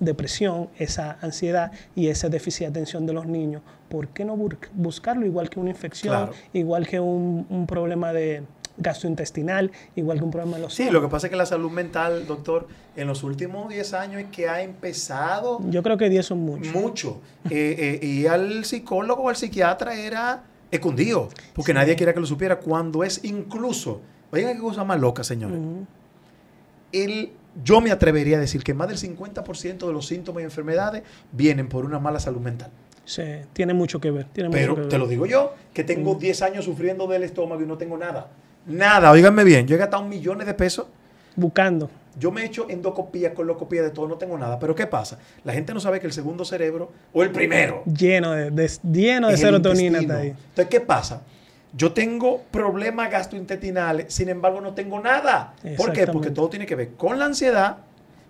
[0.00, 4.36] depresión, esa ansiedad y ese déficit de atención de los niños, ¿por qué no
[4.72, 8.42] buscarlo igual que una infección, igual que un, problema de
[8.76, 10.74] gastrointestinal, igual que un problema de los...
[10.74, 14.22] Sí, lo que pasa es que la salud mental, doctor, en los últimos 10 años
[14.22, 15.60] es que ha empezado...
[15.70, 16.72] Yo creo que 10 son mucho.
[16.72, 17.20] Mucho.
[17.50, 22.26] Eh, eh, y al psicólogo o al psiquiatra era escondido, porque nadie quería que lo
[22.26, 24.00] supiera, cuando es incluso...
[24.32, 25.60] Oigan qué cosa más loca, señores.
[26.90, 27.30] El
[27.62, 31.68] yo me atrevería a decir que más del 50% de los síntomas y enfermedades vienen
[31.68, 32.70] por una mala salud mental.
[33.04, 34.26] Sí, tiene mucho que ver.
[34.32, 36.44] Pero te lo digo yo, que tengo 10 mm.
[36.44, 38.28] años sufriendo del estómago y no tengo nada.
[38.66, 40.86] Nada, oíganme bien, yo he gastado millones de pesos.
[41.36, 41.90] Buscando.
[42.18, 44.58] Yo me he hecho endocopía, colocopía, de todo, no tengo nada.
[44.58, 45.18] Pero ¿qué pasa?
[45.42, 47.82] La gente no sabe que el segundo cerebro, o el primero...
[47.86, 50.28] Lleno de, lleno de serotonina está ahí.
[50.28, 51.22] Entonces, ¿qué pasa?
[51.76, 55.54] Yo tengo problemas gastrointestinales, sin embargo no tengo nada.
[55.76, 56.06] ¿Por qué?
[56.06, 57.78] Porque todo tiene que ver con la ansiedad,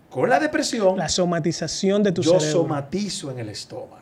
[0.09, 0.97] con la depresión.
[0.97, 2.47] La somatización de tu yo cerebro.
[2.47, 4.01] Yo somatizo en el estómago.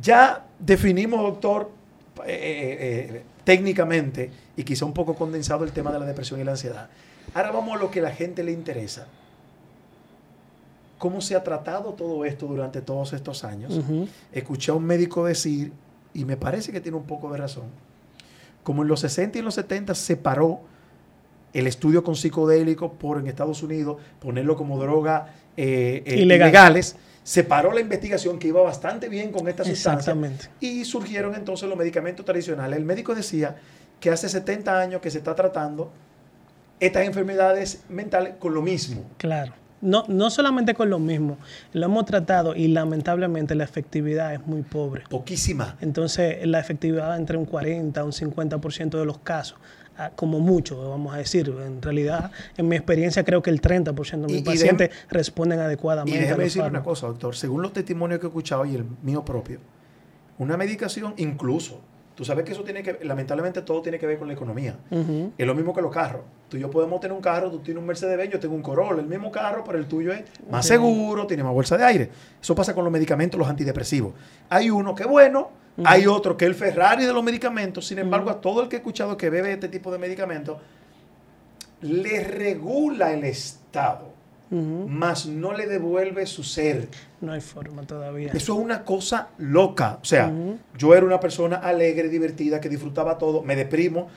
[0.00, 1.70] Ya definimos, doctor,
[2.26, 6.44] eh, eh, eh, técnicamente, y quizá un poco condensado el tema de la depresión y
[6.44, 6.88] la ansiedad.
[7.32, 9.06] Ahora vamos a lo que a la gente le interesa.
[10.98, 13.80] ¿Cómo se ha tratado todo esto durante todos estos años?
[14.32, 15.72] Escuché a un médico decir,
[16.12, 17.64] y me parece que tiene un poco de razón,
[18.66, 20.58] como en los 60 y en los 70 se paró
[21.52, 27.44] el estudio con psicodélicos por en Estados Unidos ponerlo como droga eh, eh, ilegales, se
[27.44, 30.16] paró la investigación que iba bastante bien con esta sustancia
[30.58, 32.76] y surgieron entonces los medicamentos tradicionales.
[32.76, 33.54] El médico decía
[34.00, 35.92] que hace 70 años que se está tratando
[36.80, 39.04] estas enfermedades mentales con lo mismo.
[39.16, 39.52] Claro.
[39.86, 41.38] No, no solamente con lo mismo,
[41.72, 45.04] lo hemos tratado y lamentablemente la efectividad es muy pobre.
[45.08, 45.76] Poquísima.
[45.80, 49.58] Entonces, la efectividad entre un 40 a un 50% de los casos,
[49.96, 51.52] ah, como mucho, vamos a decir.
[51.64, 55.62] En realidad, en mi experiencia, creo que el 30% de mis pacientes déjame- responden Y
[55.62, 56.18] adecuadamente.
[56.18, 57.36] a déjame los decirle una cosa, doctor.
[57.36, 59.60] Según los testimonios que he escuchado y el mío propio,
[60.38, 61.80] una medicación incluso,
[62.16, 64.74] tú sabes que eso tiene que, lamentablemente todo tiene que ver con la economía.
[65.36, 66.22] Es lo mismo que los carros.
[66.48, 69.00] Tú y yo podemos tener un carro, tú tienes un Mercedes-Benz, yo tengo un Corolla,
[69.00, 72.10] el mismo carro, pero el tuyo es más seguro, tiene más bolsa de aire.
[72.40, 74.14] Eso pasa con los medicamentos, los antidepresivos.
[74.48, 75.50] Hay uno que es bueno,
[75.84, 77.86] hay otro que es el Ferrari de los medicamentos.
[77.86, 80.58] Sin embargo, a todo el que he escuchado que bebe este tipo de medicamentos,
[81.82, 84.08] le regula el Estado,
[84.50, 86.88] mas no le devuelve su ser.
[87.26, 88.30] No hay forma todavía.
[88.32, 89.98] Eso es una cosa loca.
[90.00, 90.32] O sea,
[90.78, 94.08] yo era una persona alegre, divertida, que disfrutaba todo, me deprimo.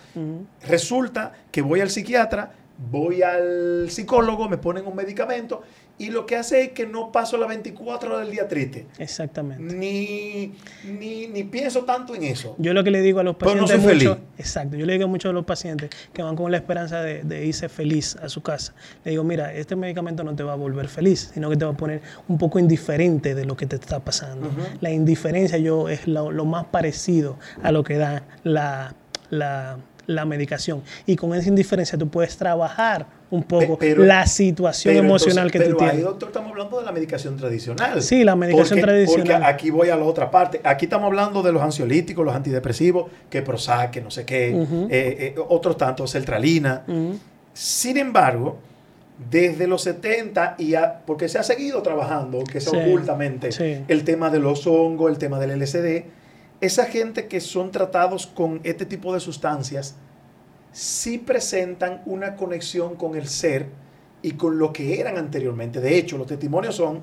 [0.67, 2.51] Resulta que voy al psiquiatra,
[2.91, 5.63] voy al psicólogo, me ponen un medicamento
[5.99, 8.87] y lo que hace es que no paso las 24 horas del día triste.
[8.97, 9.75] Exactamente.
[9.75, 10.53] Ni,
[10.85, 12.55] ni, ni pienso tanto en eso.
[12.57, 14.27] Yo lo que le digo a los Pero no pacientes soy mucho, feliz.
[14.37, 17.21] exacto, yo le digo a muchos de los pacientes que van con la esperanza de,
[17.23, 18.73] de irse feliz a su casa.
[19.03, 21.71] Le digo, mira, este medicamento no te va a volver feliz, sino que te va
[21.71, 24.49] a poner un poco indiferente de lo que te está pasando.
[24.81, 28.95] La indiferencia yo es lo, lo más parecido a lo que da la,
[29.29, 29.77] la,
[30.09, 30.81] la medicación.
[31.05, 35.61] Y con esa indiferencia tú puedes trabajar un poco pero- la situación Pero emocional entonces-
[35.67, 36.05] que tú pero ahí, tienes.
[36.09, 38.01] doctor, estamos hablando de la medicación tradicional.
[38.01, 39.25] Sí, la medicación Porque- tradicional.
[39.41, 40.61] Porque aquí voy a la otra parte.
[40.63, 44.57] Aquí estamos hablando de los ansiolíticos, los antidepresivos, que Prozac, que no sé qué, eh,
[44.89, 46.83] eh, otros tantos, sertralina.
[46.87, 47.17] Ujú.
[47.53, 48.57] Sin embargo,
[49.29, 53.83] desde los 70 y a- porque se ha seguido trabajando, que sea Sí, ocultamente, sí.
[53.87, 56.05] el tema de los hongos, el tema del LSD,
[56.61, 59.95] esa gente que son tratados con este tipo de sustancias
[60.71, 63.67] sí presentan una conexión con el ser
[64.21, 65.79] y con lo que eran anteriormente.
[65.79, 67.01] De hecho, los testimonios son,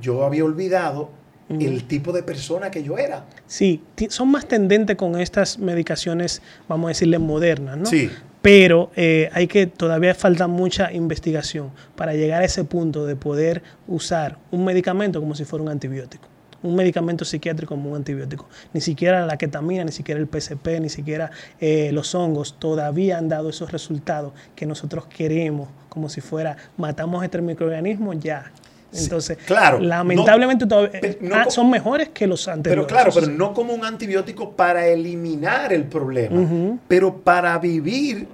[0.00, 1.10] yo había olvidado
[1.48, 3.26] el tipo de persona que yo era.
[3.46, 7.86] Sí, son más tendentes con estas medicaciones, vamos a decirle, modernas, ¿no?
[7.86, 8.10] Sí.
[8.40, 13.62] Pero eh, hay que, todavía falta mucha investigación para llegar a ese punto de poder
[13.86, 16.31] usar un medicamento como si fuera un antibiótico.
[16.62, 18.48] Un medicamento psiquiátrico como un antibiótico.
[18.72, 23.28] Ni siquiera la ketamina, ni siquiera el PCP, ni siquiera eh, los hongos todavía han
[23.28, 28.52] dado esos resultados que nosotros queremos, como si fuera matamos este microorganismo ya.
[28.92, 32.92] Sí, Entonces, claro, lamentablemente todavía, no ah, son mejores que los Pero anteriores.
[32.92, 33.38] claro, Eso pero sí.
[33.38, 38.28] no como un antibiótico para eliminar el problema, pero para vivir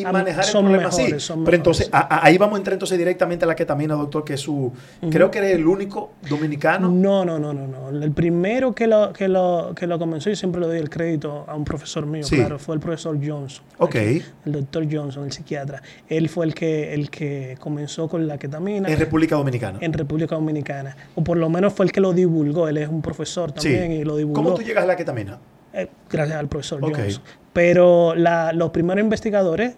[0.00, 1.20] y manejar el son problema mejores, así.
[1.20, 4.24] son Pero entonces, a- a- ahí vamos a entrar entonces directamente a la ketamina, doctor,
[4.24, 4.72] que es su,
[5.10, 6.88] creo que eres el único dominicano.
[6.90, 7.88] No, no, no, no, no.
[7.90, 11.44] El primero que lo, que lo, que lo comenzó, y siempre le doy el crédito
[11.48, 12.36] a un profesor mío, Sí.
[12.36, 13.64] claro, fue el profesor Johnson.
[13.78, 13.94] Ok.
[13.94, 15.82] el doctor Johnson, el psiquiatra.
[16.08, 19.78] Él fue el que, el que comenzó con la ketamina En República Dominicana.
[19.80, 20.96] en República Dominicana.
[21.14, 22.68] O por lo menos fue el que lo divulgó.
[22.68, 23.70] Él es un profesor Sí.
[23.72, 24.42] también y lo divulgó.
[24.42, 25.38] ¿Cómo tú llegas a la ketamina?
[25.72, 26.96] Eh, gracias al profesor Ok.
[26.96, 27.22] Johnson.
[27.54, 29.76] Pero la- los primeros investigadores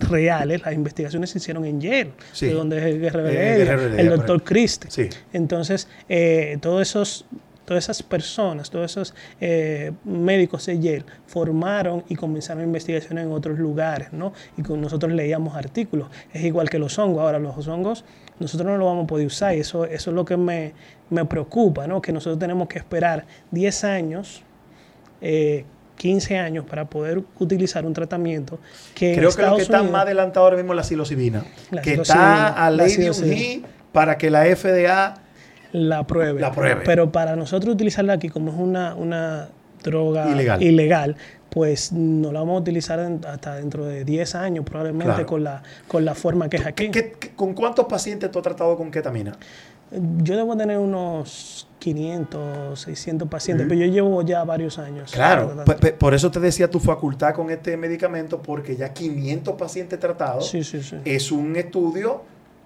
[0.00, 2.46] reales, las investigaciones se hicieron en Yale, Sí.
[2.46, 4.42] de donde es el Guerrero Eh, el doctor.
[4.42, 4.90] Christie.
[4.90, 5.08] Sí.
[5.32, 7.24] Entonces, eh, todos esos,
[7.64, 13.58] todas esas personas, todos esos eh, médicos de Yale formaron y comenzaron investigaciones en otros
[13.60, 14.32] lugares, ¿no?
[14.58, 16.08] Y con nosotros leíamos artículos.
[16.32, 17.22] Es igual que los hongos.
[17.22, 18.04] Ahora, los hongos
[18.40, 20.72] nosotros no lo vamos a poder usar y eso, eso es lo que me,
[21.10, 22.02] me preocupa, ¿no?
[22.02, 24.42] Que nosotros tenemos que esperar 10 años,
[25.20, 25.64] eh,
[25.96, 28.58] 15 años para poder utilizar un tratamiento
[28.94, 31.90] que Creo que lo que está más adelantado ahora mismo es la psilocibina, La que
[31.92, 33.16] psilocibina, está a ley de un.
[33.16, 35.14] G para que la FDA
[35.72, 36.40] la pruebe.
[36.40, 36.82] La pruebe.
[36.84, 39.48] Pero para nosotros utilizarla aquí como es una, una
[39.82, 40.62] droga Ilegal.
[40.62, 41.16] ilegal,
[41.50, 45.26] pues no la vamos a utilizar hasta dentro de 10 años probablemente Claro.
[45.26, 46.90] con, la, con la forma que es aquí.
[46.90, 49.32] ¿Qué- qué- ¿Con cuántos pacientes tú has tratado con ketamina?
[50.18, 55.10] Yo debo tener unos 500, 600 pacientes, pero yo llevo ya varios años.
[55.12, 55.64] Claro,
[55.98, 60.62] por eso te decía tu facultad con este medicamento, porque ya 500 pacientes tratados Sí,
[60.62, 60.96] sí, sí.
[61.04, 62.22] es un estudio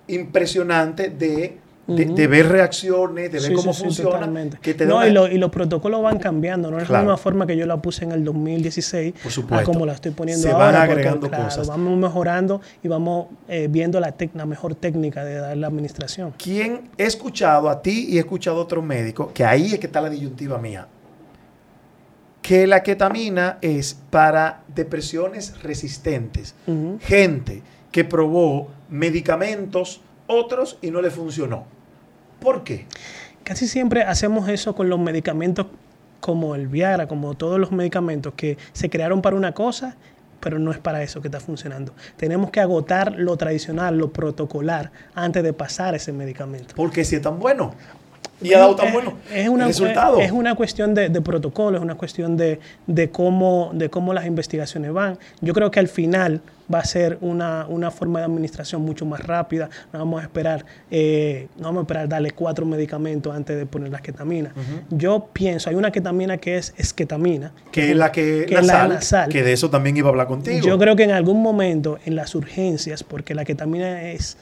[0.09, 4.29] impresionante de, de, ver reacciones, de ver Sí, cómo sí, funciona.
[4.61, 6.95] que te no, una- y, lo- y los protocolos van cambiando, no es Claro.
[6.95, 9.71] la misma forma que yo la puse en el 2016 Por supuesto.
[9.71, 10.65] a como la estoy poniendo Se ahora.
[10.67, 11.69] van porque, agregando claro, cosas.
[11.69, 16.35] Vamos mejorando y vamos eh, viendo la, la mejor técnica de dar la administración.
[16.43, 19.87] ¿Quién he escuchado a ti y he escuchado a otros médicos, que ahí es que
[19.87, 20.89] está la disyuntiva mía,
[22.43, 26.55] que la ketamina es para depresiones resistentes.
[27.01, 31.65] Gente que probó medicamentos, otros, y no le funcionó.
[32.41, 32.87] ¿Por qué?
[33.45, 35.67] Casi siempre hacemos eso con los medicamentos
[36.21, 39.97] como el Viagra, como todos los medicamentos que se crearon para una cosa,
[40.41, 41.93] pero no es para eso que está funcionando.
[42.17, 46.75] Tenemos que agotar lo tradicional, lo protocolar, antes de pasar ese medicamento.
[46.75, 47.75] Porque si es tan bueno
[48.41, 50.21] y ha dado tan bueno es una, resultado.
[50.21, 54.27] Es una cuestión de, de, protocolo, es una cuestión de, de, cómo, de cómo las
[54.27, 55.19] investigaciones van.
[55.41, 59.21] Yo creo que al final va a ser una, una forma de administración mucho más
[59.21, 59.69] rápida.
[59.93, 63.91] No vamos a esperar, eh, no vamos a esperar darle cuatro medicamentos antes de poner
[63.91, 64.53] la ketamina.
[64.91, 67.53] Yo pienso, hay una ketamina que es esketamina.
[67.71, 69.29] Que es la que, que nasal, la nasal.
[69.29, 70.67] Que de eso también iba a hablar contigo.
[70.67, 74.37] Yo creo que en algún momento en las urgencias, porque la ketamina es,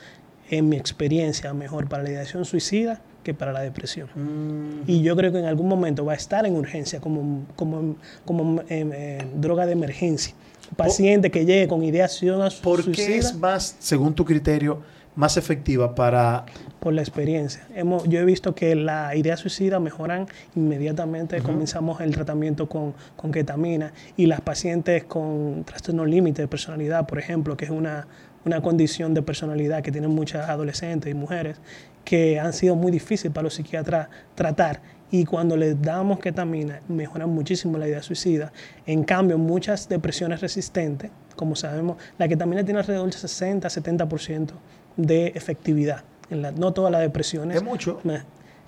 [0.50, 4.08] en mi experiencia, mejor para la ideación suicida que para la depresión.
[4.14, 4.82] Mm.
[4.86, 8.60] Y yo creo que en algún momento va a estar en urgencia como, como, como
[8.62, 10.34] eh, eh, droga de emergencia.
[10.76, 14.82] Paciente que llegue con ideación a su ¿Por suicida, qué es más, según tu criterio,
[15.16, 16.44] más efectiva para...
[16.80, 17.66] Por la experiencia.
[17.74, 21.40] Hemos, yo he visto que la idea suicida mejoran inmediatamente.
[21.40, 27.18] Comenzamos el tratamiento con, con ketamina y las pacientes con trastorno límite de personalidad, por
[27.18, 28.06] ejemplo, que es una,
[28.44, 31.56] una condición de personalidad que tienen muchas adolescentes y mujeres,
[32.04, 34.80] que han sido muy difíciles para los psiquiatras tratar.
[35.10, 38.52] Y cuando les damos ketamina, mejoran muchísimo la idea suicida.
[38.86, 44.50] En cambio, muchas depresiones resistentes, como sabemos, la ketamina tiene alrededor del 60-70%
[44.96, 46.04] de efectividad.
[46.30, 47.56] En la, no todas las depresiones.
[47.58, 48.00] Es mucho.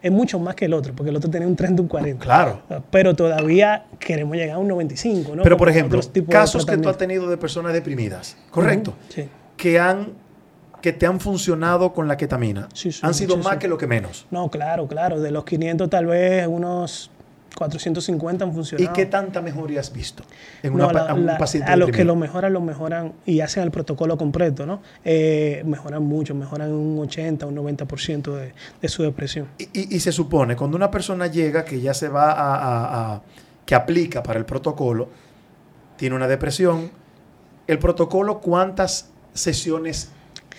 [0.02, 2.22] Es mucho más que el otro, porque el otro tenía un 30, un 40.
[2.22, 2.62] Claro.
[2.90, 5.42] Pero todavía queremos llegar a un 95, ¿no?
[5.42, 8.94] Pero, por ejemplo, casos que tú has tenido de personas deprimidas, ¿correcto?
[9.08, 9.28] Sí.
[9.56, 10.12] Que han
[10.86, 12.68] que te han funcionado con la ketamina.
[12.72, 14.24] Sí, sí, han sido más que lo que menos.
[14.30, 15.18] No, claro, claro.
[15.20, 17.10] De los 500 tal vez unos
[17.56, 18.92] 450 han ¿Y funcionado.
[18.92, 20.22] qué tanta mejoría has visto
[20.62, 22.60] en No, una, la- pa- a un la- paciente a los que lo mejoran, lo
[22.60, 24.80] mejoran y hacen el protocolo completo, ¿no?
[25.04, 29.48] Eh, mejoran mucho, mejoran un 80, un 90% de, de su depresión.
[29.58, 33.14] Y, y- y se supone, cuando una persona llega que ya se va a, a-
[33.14, 33.22] a-
[33.64, 35.08] que aplica para el protocolo,
[35.96, 36.92] tiene una depresión,
[37.66, 40.12] el protocolo, ¿cuántas sesiones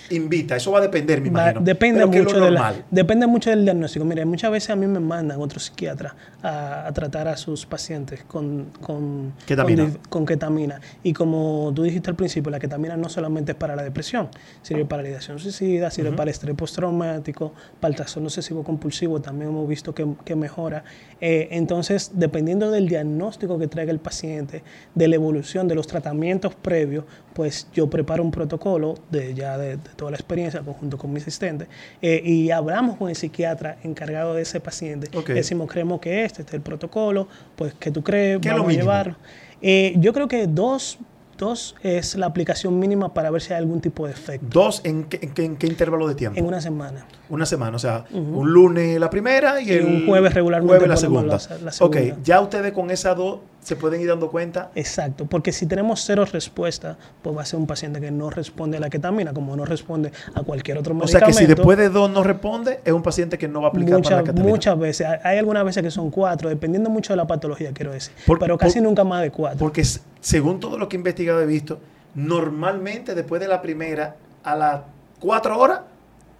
[0.09, 0.55] invita?
[0.55, 1.61] Eso va a depender, me Va- imagino.
[1.61, 4.05] depende, Pero ¿qué es mucho de la- depende mucho del diagnóstico.
[4.05, 8.23] Mire, muchas veces a mí me mandan otros psiquiatras a, a tratar a sus pacientes
[8.27, 9.83] con, con, Ketamina.
[9.83, 10.79] con, con ketamina.
[11.03, 14.29] Y como tú dijiste al principio, la ketamina no solamente es para la depresión,
[14.61, 19.19] sirve para la ideación suicida, sirve para el estrés postraumático, para el trastorno obsesivo compulsivo,
[19.21, 20.83] también hemos visto que, que mejora.
[21.19, 24.63] Eh, entonces, dependiendo del diagnóstico que traiga el paciente,
[24.95, 29.77] de la evolución de los tratamientos previos, pues yo preparo un protocolo de ya de,
[29.88, 31.67] de toda la experiencia conjunto con mi asistente
[32.01, 35.09] eh, y hablamos con el psiquiatra encargado de ese paciente.
[35.33, 38.71] Decimos, creemos que este, este es el protocolo, pues que tú crees, ¿Qué vamos a
[38.73, 39.15] llevarlo.
[39.61, 40.99] Eh, yo creo que dos,
[41.38, 45.03] dos es la aplicación mínima para ver si hay algún tipo de efecto ¿Dos en
[45.05, 46.39] qué, en qué- en qué intervalo de tiempo?
[46.39, 47.05] en una semana.
[47.29, 50.89] Una semana, o sea, un lunes la primera y, Y el un jueves regularmente jueves
[51.01, 51.57] la ponemos segunda.
[51.59, 51.99] la- la segunda.
[52.13, 54.72] Ok, ya ustedes con esas dos se pueden ir dando cuenta.
[54.76, 58.78] Exacto, porque si tenemos cero respuesta, pues va a ser un paciente que no responde
[58.78, 61.38] a la ketamina, como no responde a cualquier otro O sea medicamento.
[61.38, 64.01] que si después de dos no responde, es un paciente que no va a aplicar
[64.01, 64.49] para la Muchas, ketamina.
[64.49, 68.13] muchas veces, hay- algunas veces que son cuatro, dependiendo mucho de la patología, quiero decir,
[68.26, 69.59] Por- pero casi por- nunca más de cuatro.
[69.59, 69.84] Porque
[70.22, 71.82] según todo lo que he investigado y he visto,
[72.15, 74.15] normalmente después de la primera,
[74.45, 74.80] a las
[75.20, 75.82] cuatro horas,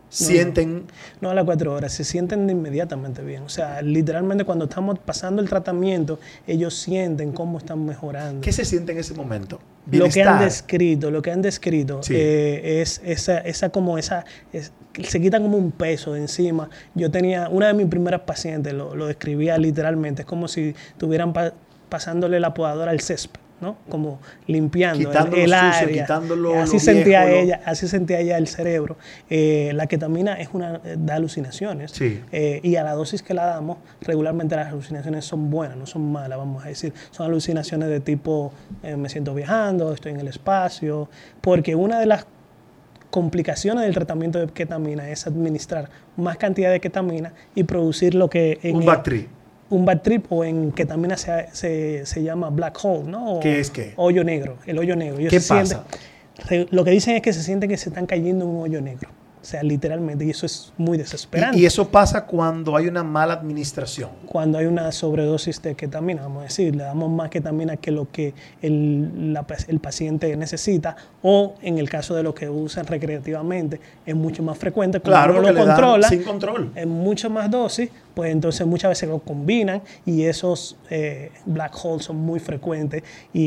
[0.10, 0.86] sienten...
[1.22, 3.44] No a las cuatro horas, se sienten inmediatamente bien.
[3.44, 8.42] O sea, literalmente cuando estamos pasando el tratamiento, ellos sienten cómo están mejorando.
[8.42, 9.60] ¿Qué se siente en ese momento?
[9.92, 12.14] Lo que han descrito, lo que han descrito Sí.
[12.16, 14.72] eh, es esa, esa como esa, es-
[15.04, 16.70] se quita como un peso de encima.
[16.96, 21.34] Yo tenía, una de mis primeras pacientes lo, lo describía literalmente, es como si estuvieran
[21.34, 21.54] pa-
[21.90, 23.40] pasándole la podadora al césped.
[23.60, 23.76] ¿No?
[23.90, 25.88] Como limpiando el- sucio, área.
[26.04, 28.98] quitando lo- así lo sentía viejo, lo- ella, así sentía ella el cerebro.
[29.30, 31.92] Eh, la ketamina es una eh, da alucinaciones.
[31.92, 32.22] Sí.
[32.32, 36.12] Eh, y a la dosis que la damos, regularmente las alucinaciones son buenas, no son
[36.12, 36.94] malas, vamos a decir.
[37.12, 38.54] Son alucinaciones de tipo,
[38.84, 41.10] eh, me siento viajando, estoy en el espacio,
[41.42, 42.28] porque una de las
[43.10, 48.60] complicaciones del tratamiento de ketamina es administrar más cantidad de ketamina y producir lo que
[48.64, 48.88] en Un el-.
[49.70, 53.34] Un bad trip o en ketamina se, se, se llama black hole, ¿no?
[53.36, 53.94] O ¿Qué es qué?
[53.98, 55.20] Hoyo negro, el hoyo negro.
[55.20, 55.84] Ellos ¿Qué se pasa?
[56.70, 59.10] lo que dicen es que se sienten que se están cayendo en un hoyo negro.
[59.42, 61.58] O sea, literalmente, y eso es muy desesperante.
[61.58, 64.10] Y, y eso pasa cuando hay una mala administración.
[64.26, 68.12] cuando hay una sobredosis de ketamina, vamos a decir, le damos más ketamina que lo
[68.12, 73.80] que el, la el paciente necesita, o en el caso de los que usan recreativamente,
[74.06, 76.72] es mucho más frecuente, Claro, porque lo controla, sin control.
[76.76, 82.04] en mucho más dosis, pues entonces muchas veces lo combinan y esos eh, black holes
[82.04, 83.42] son muy frecuentes y,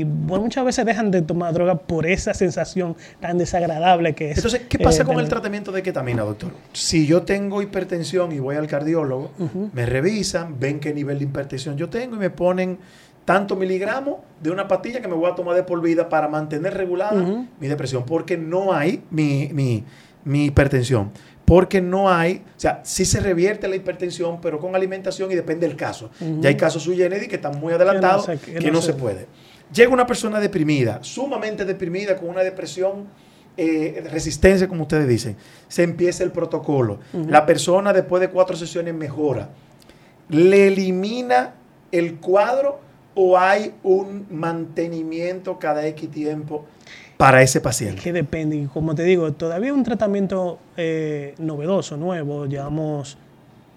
[0.00, 4.38] y, bueno, muchas veces dejan de tomar droga por esa sensación tan desagradable que es.
[4.38, 6.52] Entonces, ¿qué pasa eh, con el tratamiento de ketamina, doctor?
[6.72, 9.30] Si yo tengo hipertensión y voy al cardiólogo,
[9.74, 12.78] me revisan, ven qué nivel de hipertensión yo tengo y me ponen
[13.26, 16.72] tanto miligramos de una pastilla que me voy a tomar de por vida para mantener
[16.72, 19.84] regulada mi depresión, porque no hay mi, mi,
[20.24, 21.10] mi hipertensión
[21.48, 25.66] porque no hay, o sea, sí se revierte la hipertensión, pero con alimentación y depende
[25.66, 26.10] del caso.
[26.40, 29.26] Ya hay casos sui que están muy adelantados que no, se, puede.
[29.72, 33.06] Llega una persona deprimida, sumamente deprimida, con una depresión,
[33.56, 35.36] eh, resistencia, como ustedes dicen.
[35.68, 37.00] Se empieza el protocolo.
[37.14, 39.48] La persona después de cuatro sesiones mejora.
[40.28, 41.54] ¿Le elimina
[41.90, 42.78] el cuadro
[43.14, 46.66] o hay un mantenimiento cada X tiempo
[47.18, 48.00] para ese paciente?
[48.00, 48.68] que depende.
[48.72, 53.18] Como te digo, todavía un tratamiento eh, novedoso, nuevo, llevamos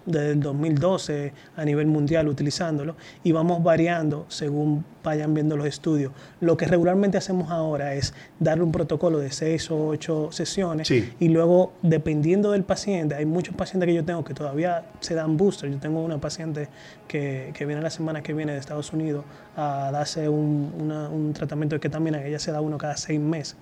[0.06, 6.12] desde el 2012 a nivel mundial utilizándolo y vamos variando según vayan viendo los estudios.
[6.40, 11.28] Lo que regularmente hacemos ahora es darle un protocolo de seis o ocho sesiones y
[11.28, 15.70] luego, dependiendo del paciente, hay muchos pacientes que yo tengo que todavía se dan booster.
[15.70, 16.68] Yo tengo una paciente
[17.08, 19.24] que, que viene la semana que viene de Estados Unidos
[19.56, 23.56] a darse un, un tratamiento de ketamina, que ella se da uno cada seis meses.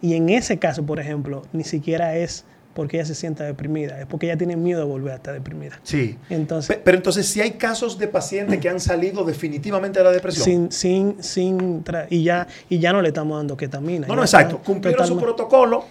[0.00, 2.44] Y en ese caso, por ejemplo, ni siquiera es
[2.74, 5.80] porque ella se sienta deprimida, es porque ella tiene miedo de volver a estar deprimida.
[5.82, 6.16] Sí.
[6.28, 10.70] Entonces, pero, entonces si hay casos de pacientes que han salido definitivamente de la depresión.
[10.70, 14.06] Sin, sin, sin y ya, y ya no le estamos dando ketamina.
[14.06, 14.60] No, no, exacto.
[14.64, 15.84] Cumplieron su protocolo.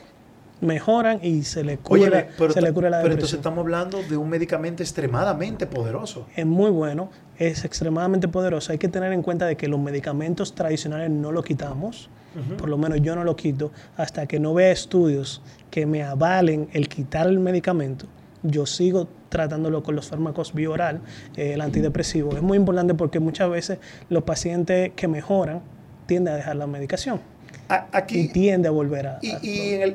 [0.62, 3.02] Mejoran y se le cura, se le cura la depresión.
[3.02, 6.28] Pero entonces estamos hablando de un medicamento extremadamente poderoso.
[6.36, 8.74] Es muy bueno, es extremadamente poderoso.
[8.74, 12.10] Hay que tener en cuenta de que los medicamentos tradicionales no lo quitamos
[12.58, 16.70] por lo menos yo no lo quito, hasta que no vea estudios que me avalen
[16.74, 18.06] el quitar el medicamento.
[18.44, 21.02] Yo sigo tratándolo con los fármacos bioral,
[21.36, 22.36] eh, el antidepresivo.
[22.36, 25.62] Es muy importante porque muchas veces los pacientes que mejoran
[26.06, 27.20] tienden a dejar la medicación.
[27.68, 29.20] Aquí, y tiende a volver a...
[29.22, 29.36] Y,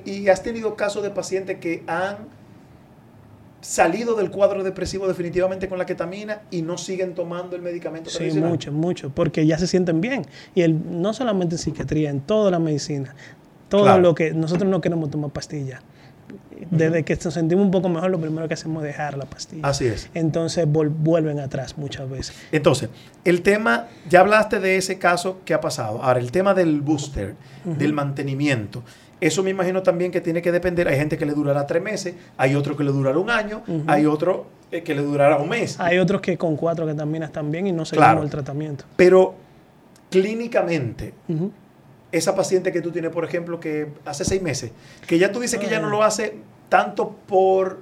[0.04, 2.18] y has tenido casos de pacientes que han
[3.64, 8.30] salido del cuadro depresivo definitivamente con la ketamina y no siguen tomando el medicamento sí,
[8.32, 10.26] mucho, mucho, porque ya se sienten bien.
[10.54, 13.14] Y el, no solamente en psiquiatría, en toda la medicina,
[13.68, 15.80] todo lo que nosotros no queremos tomar pastillas.
[16.70, 19.66] Desde que nos sentimos un poco mejor, lo primero que hacemos es dejar la pastilla.
[19.66, 20.08] Así es.
[20.14, 22.36] Entonces vuelven atrás muchas veces.
[22.52, 22.90] Entonces,
[23.24, 26.02] el tema, ya hablaste de ese caso que ha pasado.
[26.02, 27.34] Ahora, el tema del booster,
[27.64, 28.82] del mantenimiento.
[29.24, 30.86] Eso me imagino también que tiene que depender.
[30.86, 34.04] Hay gente que le durará tres meses, hay otro que le durará un año, hay
[34.04, 35.80] otro eh, que le durará un mes.
[35.80, 38.22] Hay otros que con cuatro que también están bien y no se claro.
[38.22, 38.84] el tratamiento.
[38.96, 39.34] Pero
[40.10, 41.14] clínicamente,
[42.12, 44.72] esa paciente que tú tienes, por ejemplo, que hace seis meses,
[45.06, 46.34] que ya tú dices que ya no lo hace
[46.68, 47.78] tanto por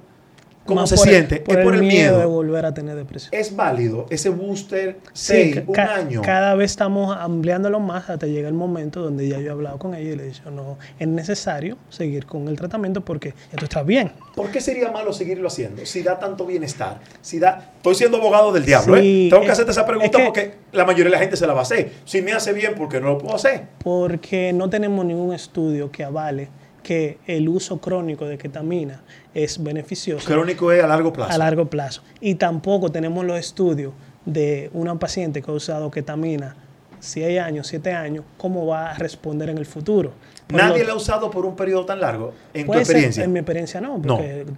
[0.66, 1.36] ¿Cómo se siente?
[1.46, 3.30] es por el, miedo, de volver a tener depresión.
[3.32, 6.22] Es válido ese booster sí, un año.
[6.22, 9.94] Cada vez estamos ampliándolo más hasta llega el momento donde ya yo he hablado con
[9.94, 13.64] ella y le he dicho, no, es necesario seguir con el tratamiento porque ya tú
[13.64, 14.12] estás bien.
[14.34, 15.84] ¿Por qué sería malo seguirlo haciendo?
[15.84, 17.72] Si da tanto bienestar, si da...
[17.76, 19.28] Estoy siendo abogado del diablo, ¿eh?
[19.28, 21.62] Tengo que hacerte esa pregunta porque la mayoría de la gente se la va a
[21.62, 21.92] hacer.
[22.04, 23.66] Si me hace bien, ¿por qué no lo puedo hacer?
[23.82, 26.48] Porque no tenemos ningún estudio que avale
[26.82, 29.02] que el uso crónico de ketamina
[29.34, 30.26] es beneficioso.
[30.26, 31.32] Crónico es a largo plazo.
[31.32, 32.02] A largo plazo.
[32.20, 33.92] Y tampoco tenemos los estudios
[34.24, 36.56] de una paciente que ha usado ketamina
[37.00, 40.12] 6 años, 7 años, cómo va a responder en el futuro.
[40.52, 42.32] ¿Nadie lo, ha usado por un periodo tan largo?
[42.54, 43.24] ¿En tu experiencia?
[43.24, 44.00] en mi experiencia no.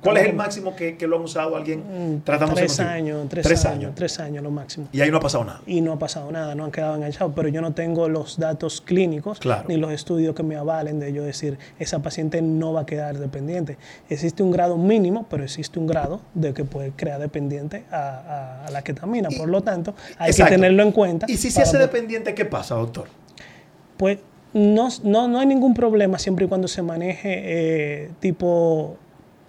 [0.03, 3.93] ¿Cuál es el máximo que, lo han usado alguien mm, tratando Tres años, tres, años,
[3.95, 4.89] Tres años lo máximo.
[4.93, 5.61] Y ahí no ha pasado nada.
[5.67, 7.33] Y no ha pasado nada, no han quedado enganchados.
[7.37, 11.23] Pero yo no tengo los datos clínicos ni los estudios que me avalen de yo
[11.23, 13.77] decir, esa paciente no va a quedar dependiente.
[14.09, 18.83] Existe un grado mínimo, pero existe un grado de que puede crear dependiente a, la
[18.83, 19.29] ketamina.
[19.37, 21.27] por lo tanto, hay que tenerlo en cuenta.
[21.29, 23.09] ¿Y si se hace dependiente, qué pasa, doctor?
[23.97, 24.19] Pues
[24.55, 28.97] no, no, no hay ningún problema siempre y cuando se maneje eh, tipo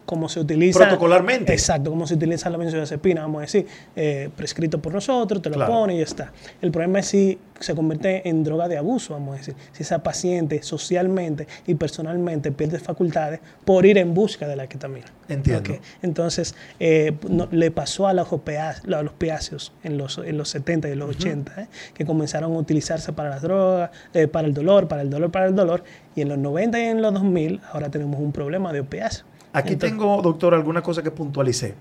[0.06, 0.80] como se utiliza.
[0.80, 1.54] Protocolarmente.
[1.54, 5.66] Exacto, como se utiliza la benzodiazepina, vamos a decir, eh, prescrito por nosotros, te lo
[5.66, 6.32] pone y ya está.
[6.62, 9.56] El problema es si se convierte en droga de abuso, vamos a decir.
[9.72, 15.08] Si esa paciente socialmente y personalmente pierde facultades por ir en busca de la ketamina.
[15.28, 15.74] Entiendo.
[16.02, 17.14] Entonces, eh,
[17.52, 21.62] le pasó a los, a los opiáceos en los, en los 70 y los 80,
[21.62, 21.68] ¿eh?
[21.94, 23.90] que comenzaron a utilizarse para las drogas,
[24.32, 25.84] para el dolor, para el dolor, para el dolor.
[26.16, 29.26] Y en los 90 y en los 2000, ahora tenemos un problema de opiáceos.
[29.56, 31.76] Aquí tengo, doctor, alguna cosa que puntualicé.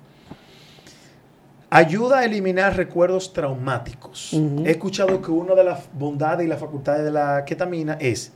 [1.70, 4.32] Ayuda a eliminar recuerdos traumáticos.
[4.64, 8.32] He escuchado que una de las bondades y las facultades de la ketamina es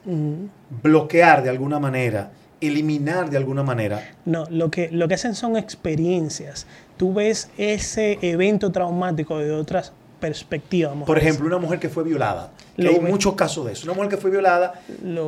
[0.82, 4.03] bloquear de alguna manera, eliminar de alguna manera.
[4.24, 6.66] No, lo que, lo que hacen son experiencias.
[6.97, 10.93] Tú ves ese evento traumático de otras perspectivas.
[11.07, 12.51] Por ejemplo, una mujer que fue violada
[12.87, 13.85] hay muchos casos de eso.
[13.85, 14.81] Una mujer que fue violada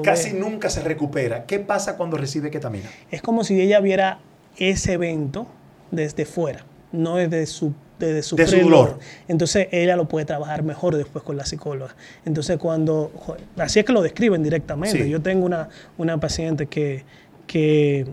[0.03, 1.45] casi nunca se recupera.
[1.47, 2.89] ¿Qué pasa cuando recibe ketamina?
[3.11, 4.21] Es como si ella viera
[4.57, 5.47] ese evento
[5.91, 8.99] desde fuera, no desde su de, sufrir su dolor.
[9.29, 11.95] Entonces ella lo puede trabajar mejor después con la psicóloga.
[12.25, 13.13] Entonces cuando,
[13.59, 15.09] así es que lo describen directamente.
[15.09, 15.69] Yo tengo una,
[15.99, 17.05] una paciente que,
[17.47, 18.07] que,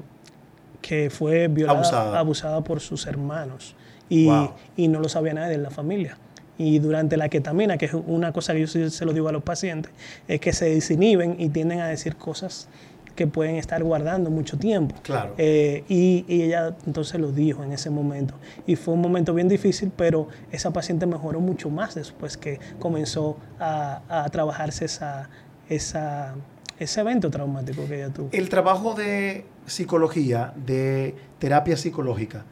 [0.81, 2.63] que fue violada, abusada.
[2.63, 3.75] por sus hermanos
[4.09, 4.29] y,
[4.75, 6.17] y no lo sabía nadie en la familia
[6.57, 9.43] y durante la ketamina, que es una cosa que yo se lo digo a los
[9.43, 9.91] pacientes,
[10.27, 12.67] es que se desinhiben y tienden a decir cosas
[13.15, 14.95] que pueden estar guardando mucho tiempo.
[15.01, 15.33] Claro.
[15.37, 18.35] Eh, y, ella entonces lo dijo en ese momento.
[18.65, 23.37] Y fue un momento bien difícil, pero esa paciente mejoró mucho más después que comenzó
[23.59, 25.29] a, a trabajarse esa,
[25.67, 26.35] esa,
[26.79, 28.29] ese evento traumático que ella tuvo.
[28.31, 32.45] El trabajo de psicología, de terapia psicológica,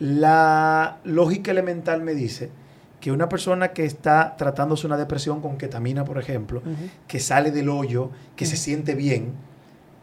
[0.00, 2.50] la lógica elemental me dice
[3.00, 6.62] que una persona que está tratándose una depresión con ketamina, por ejemplo,
[7.06, 9.32] que sale del hoyo, que se siente bien,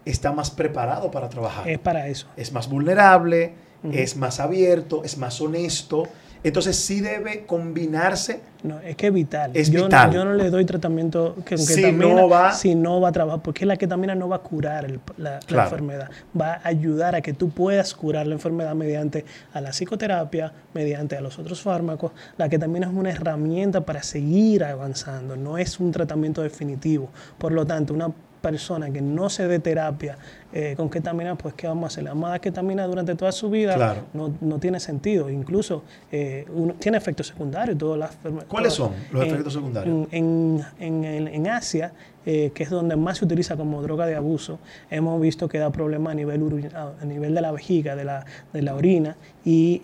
[0.05, 1.67] está más preparado para trabajar.
[1.67, 2.27] Es para eso.
[2.37, 3.53] Es más vulnerable,
[3.91, 6.03] es más abierto, es más honesto
[6.47, 8.41] entonces sí debe combinarse.
[8.63, 9.51] No, es que es vital.
[9.53, 10.11] Es yo, vital.
[10.11, 13.65] yo no le doy tratamiento que si no va, si no va a trabajar, porque
[13.65, 14.87] la ketamina no va a curar
[15.17, 19.71] la, enfermedad, va a ayudar a que tú puedas curar la enfermedad mediante a la
[19.71, 22.11] psicoterapia, mediante a los otros fármacos.
[22.37, 27.09] La ketamina es una herramienta para seguir avanzando, no es un tratamiento definitivo.
[27.37, 28.11] Por lo tanto, una
[28.45, 30.19] persona que no se dé terapia
[30.53, 32.03] eh, con ketamina, pues ¿qué vamos a hacer?
[32.03, 35.31] La amada ketamina durante toda su vida no, no, tiene sentido.
[35.31, 36.45] Incluso eh,
[36.77, 37.75] tiene efectos secundarios.
[37.75, 40.07] Todas las, ¿Cuáles son los efectos secundarios?
[40.11, 41.91] En, en, en, Asia,
[42.23, 44.59] eh, que es donde más se utiliza como droga de abuso,
[44.91, 48.61] hemos visto que da problemas a nivel, a nivel de la vejiga, de la, de
[48.61, 49.81] la orina, y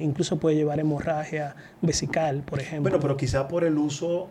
[0.00, 2.90] incluso puede llevar hemorragia vesical, por ejemplo.
[2.90, 4.28] Bueno, pero quizá por el uso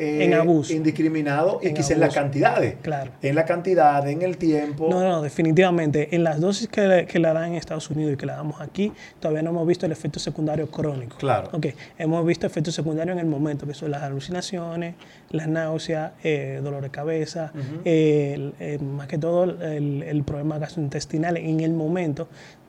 [0.00, 0.72] en eh, abuso.
[0.72, 2.76] indiscriminado y quizá en las cantidades.
[2.82, 3.12] Claro.
[3.22, 4.88] En la cantidad, en el tiempo.
[4.88, 6.14] No, no, definitivamente.
[6.14, 8.92] En las dosis que, que la dan en Estados Unidos y que la damos aquí,
[9.18, 11.16] todavía no hemos visto el efecto secundario crónico.
[11.18, 11.50] Claro.
[11.52, 11.66] Ok,
[11.98, 14.94] hemos visto efectos secundarios en el momento, que son las alucinaciones,
[15.30, 17.52] las náuseas, eh, dolor de cabeza,
[17.84, 22.28] eh, más que todo el, el problema gastrointestinal en el momento,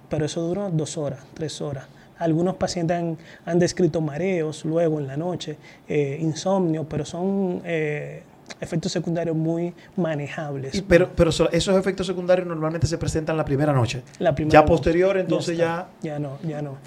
[0.10, 1.86] pero eso duró dos horas, tres horas.
[2.22, 5.58] Algunos pacientes han, descrito mareos luego en la noche,
[5.88, 8.24] eh, insomnio, pero son eh,
[8.60, 10.84] efectos secundarios muy manejables.
[10.88, 14.04] pero, pero esos efectos secundarios normalmente se presentan la primera noche.
[14.20, 16.20] La primera ya posterior, entonces ya, ya...
[16.20, 16.78] no, ya no.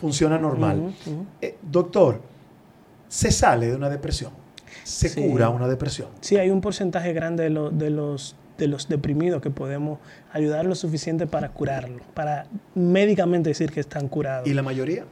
[0.00, 0.94] funciona normal.
[1.40, 2.20] Eh, doctor,
[3.08, 4.32] ¿se sale de una depresión?
[4.84, 6.08] ¿Se cura una depresión?
[6.20, 9.98] Sí, hay un porcentaje grande de, de los de los deprimidos que podemos
[10.32, 14.48] ayudar lo suficiente para curarlo, para médicamente decir que están curados.
[14.48, 15.04] ¿Y la mayoría?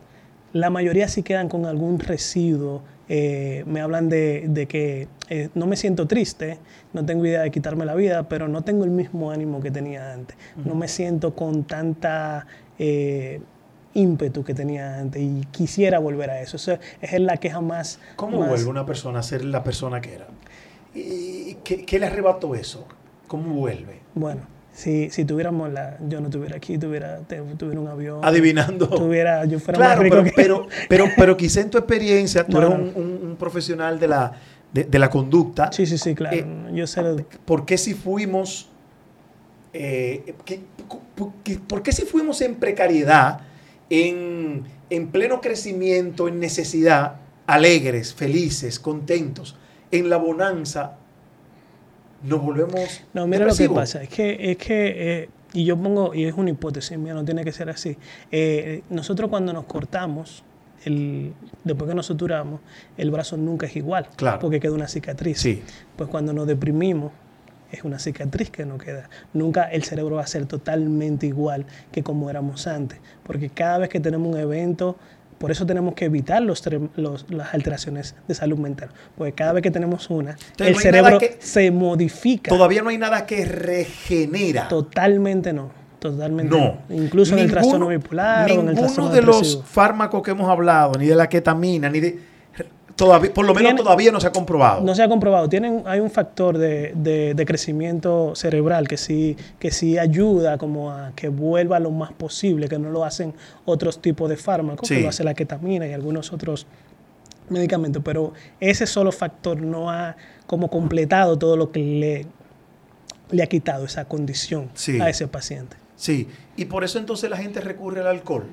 [0.52, 2.82] La mayoría sí quedan con algún residuo.
[3.08, 6.58] Eh, me hablan de, que eh, no me siento triste,
[6.92, 10.12] no tengo idea de quitarme la vida, pero no tengo el mismo ánimo que tenía
[10.12, 10.36] antes.
[10.64, 12.46] No me siento con tanta
[12.78, 13.40] eh,
[13.94, 16.56] ímpetu que tenía antes y quisiera volver a eso.
[16.56, 17.98] Esa es la queja más...
[18.16, 20.26] ¿Cómo vuelve una persona a ser la persona que era?
[20.94, 22.86] ¿Y qué, qué le arrebató eso?
[23.26, 24.00] ¿Cómo vuelve?
[24.14, 28.20] Bueno, si, si tuviéramos la, yo no estuviera aquí, tuviera, tuviera un avión.
[28.22, 28.88] Adivinando.
[28.88, 32.58] Tuviera, yo fuera claro, más rico pero, pero, pero, pero, quizá en tu experiencia, tú
[32.58, 34.32] eres un, profesional de la,
[34.72, 35.70] de, la conducta.
[35.72, 36.36] Sí, sí, sí, claro.
[36.36, 37.02] Eh, yo sé
[37.44, 38.68] ¿Por qué si fuimos,
[39.72, 40.34] eh,
[41.68, 43.40] por qué si fuimos en precariedad,
[43.90, 49.56] en, en pleno crecimiento, en necesidad, alegres, felices, contentos,
[49.90, 50.96] en la bonanza,
[52.24, 53.02] nos volvemos.
[53.12, 56.34] No, mira lo que pasa, es que, es que eh, y yo pongo, y es
[56.34, 57.96] una hipótesis mía, no tiene que ser así.
[58.32, 60.42] Eh, nosotros cuando nos cortamos,
[60.84, 62.60] el, después que nos suturamos,
[62.96, 64.40] el brazo nunca es igual, claro.
[64.40, 65.38] porque queda una cicatriz.
[65.38, 65.62] Sí.
[65.96, 67.12] Pues cuando nos deprimimos,
[67.70, 69.08] es una cicatriz que no queda.
[69.32, 73.88] Nunca el cerebro va a ser totalmente igual que como éramos antes, porque cada vez
[73.88, 74.96] que tenemos un evento
[75.44, 76.64] por eso tenemos que evitar los,
[76.96, 78.88] las alteraciones de salud mental.
[79.14, 82.48] Porque cada vez que tenemos una, el cerebro se modifica.
[82.48, 84.68] Todavía no hay nada que regenera.
[84.68, 85.70] Totalmente no.
[85.98, 86.78] Totalmente no.
[86.88, 90.94] Incluso en el trastorno bipolar o en el trastorno de los fármacos que hemos hablado,
[90.98, 92.18] ni de la ketamina, ni de
[92.96, 94.82] por lo menos todavía no se ha comprobado.
[94.82, 95.48] No se ha comprobado.
[95.48, 101.28] Tienen, hay un factor de, crecimiento cerebral que sí, que sí ayuda como a que
[101.28, 103.34] vuelva lo más posible, que no lo hacen
[103.64, 106.66] otros tipos de fármacos, que lo hace la ketamina y algunos otros
[107.48, 108.02] medicamentos.
[108.04, 110.16] Pero ese solo factor no ha
[110.46, 112.26] como completado todo lo que le,
[113.30, 114.70] le ha quitado esa condición
[115.00, 115.76] a ese paciente.
[115.96, 118.46] Sí, y por eso entonces la gente recurre al alcohol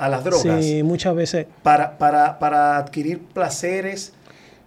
[0.00, 0.64] a las drogas.
[0.64, 1.46] Sí, muchas veces.
[1.62, 4.12] Para, para, para adquirir placeres.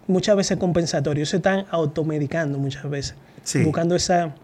[0.08, 1.30] Muchas veces compensatorios.
[1.30, 3.16] Se están automedicando muchas veces.
[3.64, 4.36] Buscando esa,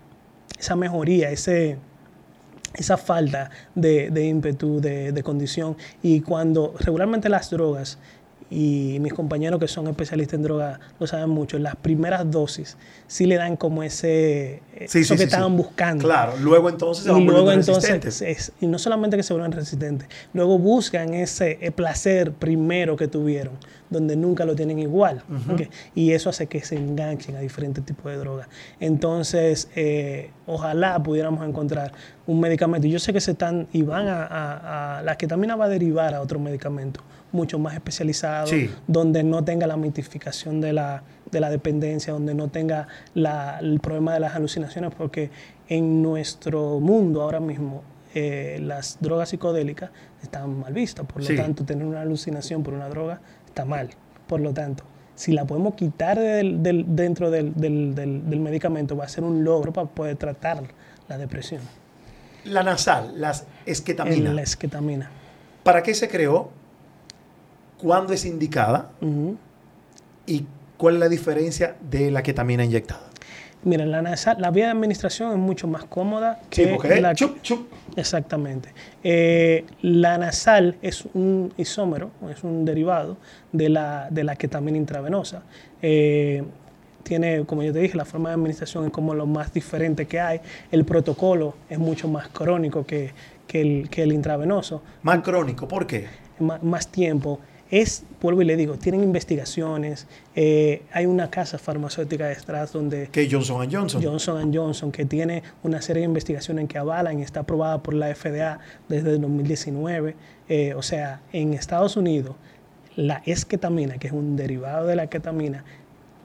[0.60, 1.78] esa mejoría, ese,
[2.74, 5.78] esa falta de, de ímpetu, de, de condición.
[6.02, 7.98] Y cuando regularmente las drogas
[8.52, 12.78] y mis compañeros que son especialistas en droga lo saben mucho, las primeras dosis
[13.08, 16.04] sí le dan como ese Sí, eso sí, que sí, estaban buscando.
[16.06, 18.22] Claro, luego entonces se Y van luego volviendo entonces, resistentes.
[18.22, 23.08] es- y no solamente que se vuelvan resistentes, luego buscan ese eh, placer primero que
[23.08, 23.54] tuvieron,
[23.89, 25.22] donde nunca lo tienen igual.
[25.95, 28.47] Y eso hace que se enganchen a diferentes tipos de drogas.
[28.80, 31.91] Entonces, eh, ojalá pudiéramos encontrar
[32.26, 32.88] un medicamento.
[32.88, 36.14] Yo sé que se están y van a, a- a- la ketamina va a derivar
[36.16, 38.69] a otro medicamento mucho más especializado, Sí.
[38.88, 43.80] donde no tenga la mitificación de la, de la dependencia, donde no tenga la- el
[43.80, 45.30] problema de las alucinaciones, porque
[45.67, 47.84] en nuestro mundo ahora mismo
[48.15, 49.91] eh, las drogas psicodélicas
[50.23, 51.36] están mal vistas, por lo Sí.
[51.36, 53.91] tanto tener una alucinación por una droga está mal.
[54.25, 59.09] Por lo tanto, si la podemos quitar del- del- dentro del, del- medicamento, va a
[59.09, 60.63] ser un logro para poder tratar
[61.07, 61.61] la depresión.
[62.45, 64.30] La nasal, las esquetamina.
[64.30, 65.11] En la esquetamina.
[65.61, 66.49] ¿Para qué se creó?
[67.80, 68.91] ¿Cuándo es indicada?
[70.25, 70.45] ¿Y
[70.77, 73.01] cuál es la diferencia de la ketamina inyectada?
[73.63, 77.11] Mira, la, nasal- la vía de administración es mucho más cómoda Sí, que porque la
[77.11, 77.67] es chup, chup.
[77.97, 78.69] Exactamente.
[79.03, 83.17] Eh, la nasal es un isómero, es un derivado
[83.51, 85.43] de la, de la ketamina intravenosa.
[85.82, 86.43] Eh,
[87.03, 90.21] tiene, como yo te dije, la forma de administración es como lo más diferente que
[90.21, 90.39] hay.
[90.71, 93.11] El protocolo es mucho más crónico que,
[93.45, 94.82] que el, que el intravenoso.
[95.03, 96.07] Más crónico, ¿por qué?
[96.61, 97.39] Más tiempo.
[97.72, 100.07] Es, vuelvo y le digo, tienen investigaciones.
[100.36, 104.01] eh, hay una casa farmacéutica detrás donde Que Johnson Johnson.
[104.03, 108.13] Johnson Johnson, que tiene una serie de investigaciones que avalan y está aprobada por la
[108.15, 110.15] FDA desde el 2019.
[110.49, 112.36] Eh, o sea, en Estados Unidos,
[112.95, 115.63] la esketamina, que es un derivado de la ketamina,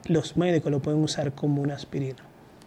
[0.07, 2.17] los médicos lo pueden usar como una aspirina.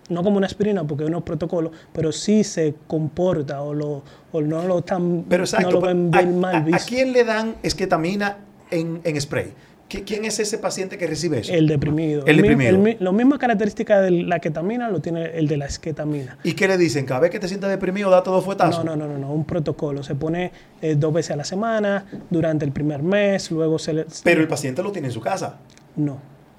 [0.09, 4.03] No como una aspirina porque es unos protocolos, pero sí se comporta o, lo,
[4.33, 6.85] o no lo están Pero exacto, no lo ven ¿a, bien mal a- a visto.
[6.89, 8.39] quién le dan esquetamina
[8.71, 9.53] en, en spray?
[9.89, 11.51] ¿Qui- ¿Quién es ese paciente que recibe eso?
[11.53, 12.27] El deprimido.
[12.27, 12.77] El mi- deprimido.
[12.79, 16.37] mi- Las mismas características de la ketamina lo tiene el de la esketamina.
[16.45, 17.07] ¿Y qué le dicen?
[17.07, 18.85] Cada vez que te sientas deprimido, date dos fuetazos.
[18.85, 20.03] No, no, no, no, no, un protocolo.
[20.03, 20.53] Se pone
[20.83, 24.07] eh, dos veces a la semana, durante el primer mes, luego se le...
[24.25, 25.57] Pero el paciente lo tiene en su casa.
[25.97, 26.19] No.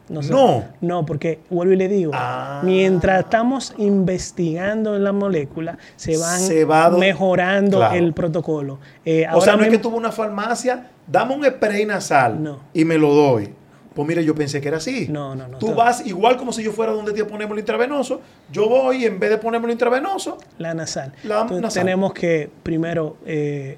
[0.09, 0.63] No, No.
[0.81, 2.61] no, porque vuelvo y le digo, Ah.
[2.65, 7.95] mientras estamos investigando en la molécula, se van Se va do- mejorando Claro.
[7.95, 8.79] el protocolo.
[9.05, 12.59] Eh, o sea, no es que tuvo una farmacia, dame un spray nasal No.
[12.73, 13.53] y me lo doy.
[13.93, 15.07] Pues mire, yo pensé que era así.
[15.09, 15.57] No, no, no.
[15.57, 18.21] Tú vas igual como si yo fuera donde te ponemos el intravenoso.
[18.51, 21.11] Yo voy y en vez de ponerme el intravenoso, La nasal.
[21.23, 21.83] La Entonces, nasal.
[21.83, 23.77] Tenemos que primero eh,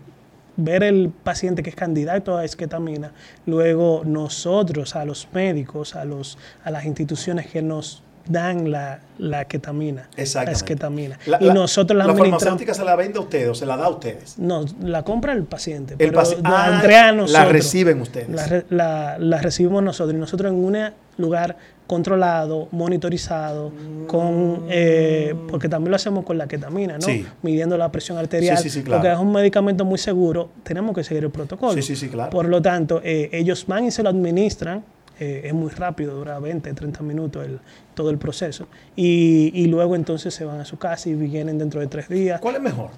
[0.57, 3.13] ver el paciente que es candidato a esquetamina,
[3.47, 9.45] luego nosotros, a los médicos, a, los, a las instituciones que nos dan la, la
[9.45, 11.17] ketamina, la esquetamina.
[11.25, 13.85] la, y nosotros la la farmacéutica se la vende a ustedes o se la da
[13.85, 14.37] a ustedes.
[14.37, 15.95] No, la compra el paciente.
[15.99, 17.31] El paci- la Ah, nosotros.
[17.31, 18.29] la reciben ustedes.
[18.69, 20.15] La, la- recibimos nosotros.
[20.15, 20.77] Y nosotros en un
[21.17, 21.57] lugar
[21.87, 23.71] controlado, monitorizado,
[24.07, 27.01] con eh, porque también lo hacemos con la ketamina, ¿no?
[27.01, 27.25] Sí.
[27.41, 28.57] Midiendo la presión arterial.
[28.57, 29.01] Sí, sí, sí, claro.
[29.01, 31.73] Porque es un medicamento muy seguro, tenemos que seguir el protocolo.
[31.73, 32.29] Sí, sí, sí, claro.
[32.29, 34.83] Por lo tanto, eh, ellos van y se lo administran.
[35.21, 37.59] Eh, es muy rápido, dura 20, 30 minutos el,
[37.93, 38.67] todo el proceso.
[38.95, 42.41] Y, y luego entonces se van a su casa y vienen dentro de tres días.
[42.41, 42.89] ¿Cuál es mejor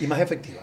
[0.00, 0.60] y más efectiva?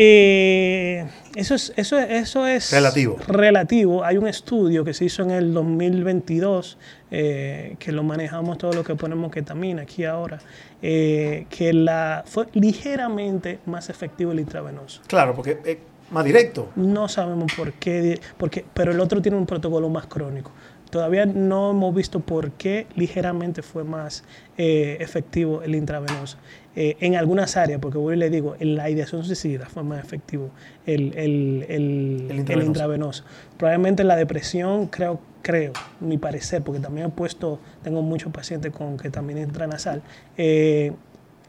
[0.00, 1.04] Eh,
[1.34, 3.16] eso, es, eso, es- eso es Relativo.
[3.26, 4.04] relativo.
[4.04, 6.78] Hay un estudio que se hizo en el 2022,
[7.10, 10.38] eh, que lo manejamos todo lo que ponemos ketamina aquí ahora,
[10.82, 15.02] eh, que la, fue ligeramente más efectivo el intravenoso.
[15.08, 15.80] Claro, porque
[16.10, 16.70] más directo.
[16.76, 20.50] No sabemos por qué, porque, pero el otro tiene un protocolo más crónico.
[20.90, 24.24] Todavía no hemos visto por qué ligeramente fue más
[24.56, 26.38] eh, efectivo el intravenoso.
[26.76, 30.02] Eh, en algunas áreas, porque voy y le digo, en la ideación suicida fue más
[30.02, 30.50] efectivo
[30.86, 32.66] el, el- el- El intravenoso.
[32.68, 33.24] intravenoso.
[33.58, 38.96] Probablemente la depresión, creo, creo, mi parecer, porque también he puesto, tengo muchos pacientes con
[38.96, 40.00] que también intranasal.
[40.38, 40.92] eh,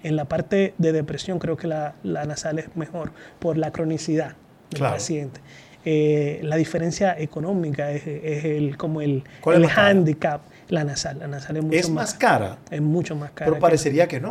[0.01, 4.35] en la parte de depresión creo que la, la nasal es mejor por la cronicidad
[4.69, 4.95] del Claro.
[4.95, 5.39] paciente.
[5.85, 9.87] Eh, la diferencia económica es, es el, como el, ¿Cuál es el más cara?
[9.89, 10.41] handicap.
[10.69, 13.45] La nasal, la nasal es mucho Es más cara, es mucho más cara.
[13.47, 14.29] pero que- parecería que no.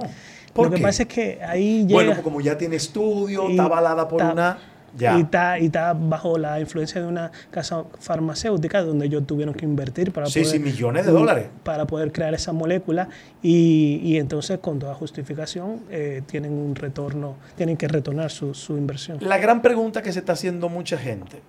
[0.52, 0.82] ¿Por Lo que qué?
[0.82, 4.58] pasa es que ahí llega Bueno, como ya tiene estudio, está avalada por está- una...
[4.98, 9.64] Y está, y está bajo la influencia de una casa farmacéutica donde ellos tuvieron que
[9.64, 11.46] invertir para Sí, poder sí, millones de dólares.
[11.62, 13.08] para poder crear esa molécula
[13.42, 18.76] y, y entonces con toda justificación eh, tienen un retorno, tienen que retornar su, su
[18.76, 19.18] inversión.
[19.20, 21.40] La gran pregunta que se está haciendo mucha gente.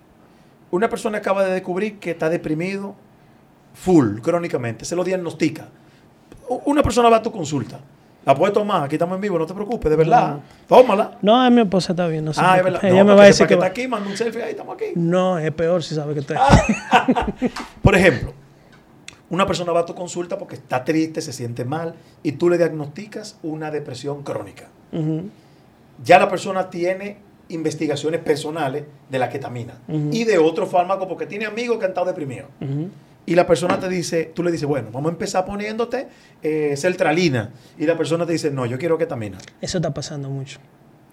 [0.70, 2.94] Una persona acaba de descubrir que está deprimido
[3.74, 5.68] full, crónicamente, se lo diagnostica.
[6.66, 7.80] Una persona va a tu consulta
[8.24, 10.38] La puedes tomar, aquí estamos en vivo, no te preocupes, de verdad.
[10.68, 11.18] Tómala.
[11.22, 12.40] No, mi esposa está bien, no sé.
[12.44, 12.84] Ah, es verdad.
[12.84, 13.54] Ella No, me va a decir que...
[13.54, 14.86] que va- está aquí, manda un selfie ahí, estamos aquí.
[14.94, 16.36] No, es peor si sabe que estoy
[17.82, 18.32] Por ejemplo,
[19.30, 22.58] una persona va a tu consulta porque está triste, se siente mal y tú le
[22.58, 24.68] diagnosticas una depresión crónica.
[26.04, 27.16] Ya la persona tiene
[27.48, 32.06] investigaciones personales de la ketamina y de otro fármaco porque tiene amigos que han estado
[32.08, 32.48] deprimidos.
[33.30, 36.08] Y la persona te dice, tú le dices, bueno, vamos a empezar poniéndote
[36.42, 37.52] eh, sertralina.
[37.78, 39.38] Y la persona te dice, no, yo quiero ketamina.
[39.60, 40.58] Eso está pasando mucho.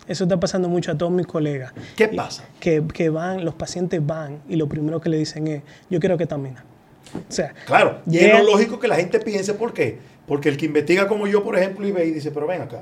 [0.08, 1.74] Eso está pasando mucho a todos mis colegas.
[1.96, 2.44] ¿Qué pasa?
[2.60, 5.62] Que, que van, los pacientes van y lo primero que le dicen es,
[5.92, 6.66] yo quiero ketamina.
[7.14, 10.00] O sea, Claro, y es lo lógico que la gente piense, ¿por qué?
[10.26, 12.82] Porque el que investiga como yo, por ejemplo, y ve y dice, pero ven acá,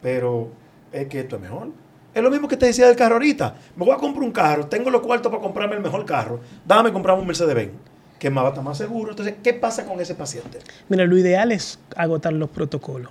[0.00, 0.48] pero
[0.92, 1.72] es que esto es mejor.
[2.14, 3.54] Es lo mismo que te decía del carro ahorita.
[3.76, 6.90] Me voy a comprar un carro, tengo los cuartos para comprarme el mejor carro, dame
[6.90, 7.72] comprarme un Mercedes-Benz,
[8.18, 9.10] que más va a estar más seguro.
[9.10, 10.58] Entonces, ¿qué pasa con ese paciente?
[10.88, 13.10] Mira, lo ideal es agotar los protocolos.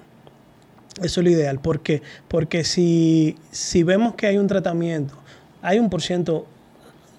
[1.02, 1.60] Eso es lo ideal.
[1.60, 2.02] ¿Por qué?
[2.28, 5.14] Porque si, si vemos que hay un tratamiento,
[5.62, 6.48] hay un por ciento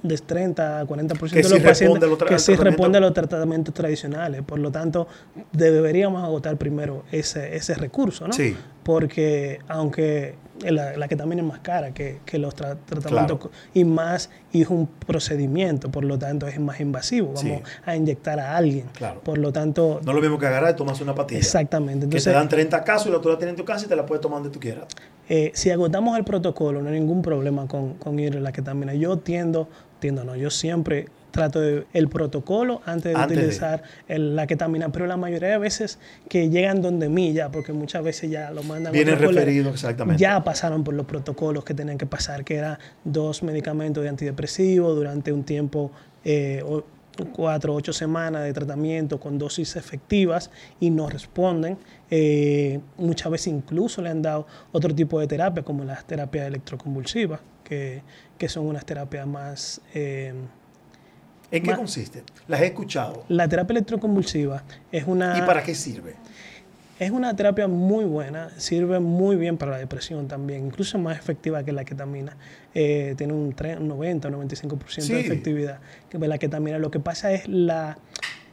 [0.03, 3.01] de 30 a 40% Que de sí los pacientes los tra- que sí responde a
[3.01, 4.43] los tratamientos tradicionales.
[4.43, 5.09] Por lo tanto,
[5.53, 8.32] deberíamos agotar primero ese, ese recurso, ¿no?
[8.32, 8.57] Sí.
[8.82, 13.50] Porque aunque la, la ketamina es más cara que, que los tra- tratamientos Claro.
[13.74, 17.28] y más y es un procedimiento, por lo tanto es más invasivo.
[17.34, 17.52] Vamos Sí.
[17.84, 18.86] a inyectar a alguien.
[18.94, 19.20] Claro.
[19.20, 21.38] Por lo tanto, No es lo mismo que agarrar y tomarse una patilla.
[21.40, 22.00] Exactamente.
[22.00, 23.88] que Entonces, te dan 30 casos y la tú la tienes en tu casa y
[23.88, 24.84] te la puedes tomar donde tú quieras.
[25.28, 28.94] eh, si agotamos el protocolo, no hay ningún problema con, con ir a la ketamina.
[28.94, 33.45] Yo tiendo, tiendo no, yo siempre trato de, el protocolo antes de Antes de.
[33.45, 35.99] utilizar el- la ketamina, pero la mayoría de veces
[36.29, 40.20] que llegan donde mí ya, porque muchas veces ya lo mandan Vienen referidos exactamente.
[40.20, 44.95] Ya pasaron por los protocolos que tenían que pasar, que eran dos medicamentos de antidepresivo
[44.95, 45.91] durante un tiempo,
[46.24, 46.85] eh, o-
[47.35, 50.51] cuatro o ocho semanas de tratamiento con dosis efectivas
[50.81, 51.79] y no responden.
[52.11, 57.41] Eh, muchas veces incluso le han dado otro tipo de terapia, como las terapias electroconvulsivas,
[57.64, 58.03] que,
[58.37, 59.81] que son unas terapias más...
[59.95, 60.35] eh,
[61.51, 62.22] ¿En qué consiste?
[62.49, 63.24] Las he escuchado.
[63.28, 65.38] la terapia electroconvulsiva es una...
[65.38, 66.14] ¿Y para qué sirve?
[66.99, 71.62] Es una terapia muy buena, sirve muy bien para la depresión también, incluso más efectiva
[71.62, 72.36] que la ketamina.
[72.74, 75.12] Eh, tiene un, tre- un 90 o 95% Sí.
[75.12, 75.78] de efectividad
[76.09, 76.78] que la ketamina.
[76.78, 77.99] Lo que pasa es la,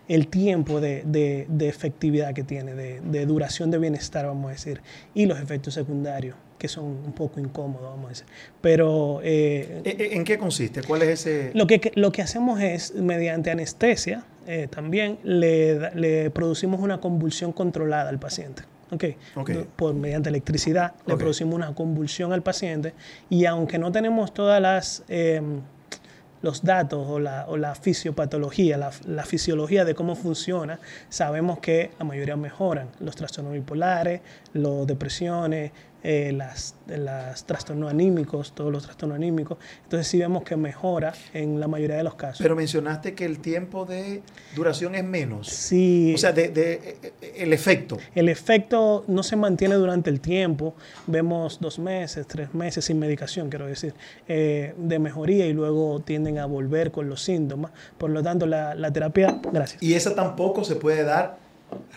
[0.09, 4.51] el tiempo de, de- de efectividad que tiene, de, de duración de bienestar, vamos a
[4.51, 4.81] decir,
[5.13, 8.26] y los efectos secundarios, que son un poco incómodos, vamos a decir.
[8.61, 10.82] Pero eh, ¿E- e- ¿En qué consiste?
[10.82, 11.51] ¿Cuál es ese...?
[11.53, 18.07] lo que, lo que hacemos es, mediante anestesia, eh, también le, producimos una convulsión controlada
[18.09, 18.64] al paciente.
[18.91, 19.03] ¿ok?
[19.36, 19.49] Ok.
[19.49, 22.93] No- Por, mediante electricidad le producimos una convulsión al paciente
[23.30, 25.03] y aunque no tenemos todas las...
[25.09, 25.59] em,
[26.43, 31.91] los datos o la, o la fisiopatología, la, la fisiología de cómo funciona, sabemos que
[31.97, 32.89] la mayoría mejoran.
[32.99, 34.20] Los trastornos bipolares,
[34.51, 35.72] las depresiones,
[36.03, 39.57] eh, las, las trastornos anímicos, todos los trastornos anímicos.
[39.83, 42.39] Entonces sí vemos que mejora en la mayoría de los casos.
[42.41, 44.21] Pero mencionaste que el tiempo de
[44.55, 45.47] duración es menos.
[45.47, 47.97] sí, O sea, de, de- el efecto.
[48.15, 50.75] el efecto no se mantiene durante el tiempo.
[51.07, 53.93] Vemos dos meses, tres meses sin medicación, quiero decir,
[54.27, 57.71] eh, de mejoría y luego tienden a volver con los síntomas.
[57.97, 61.37] Por lo tanto, la, la terapia, gracias, Y esa tampoco se puede dar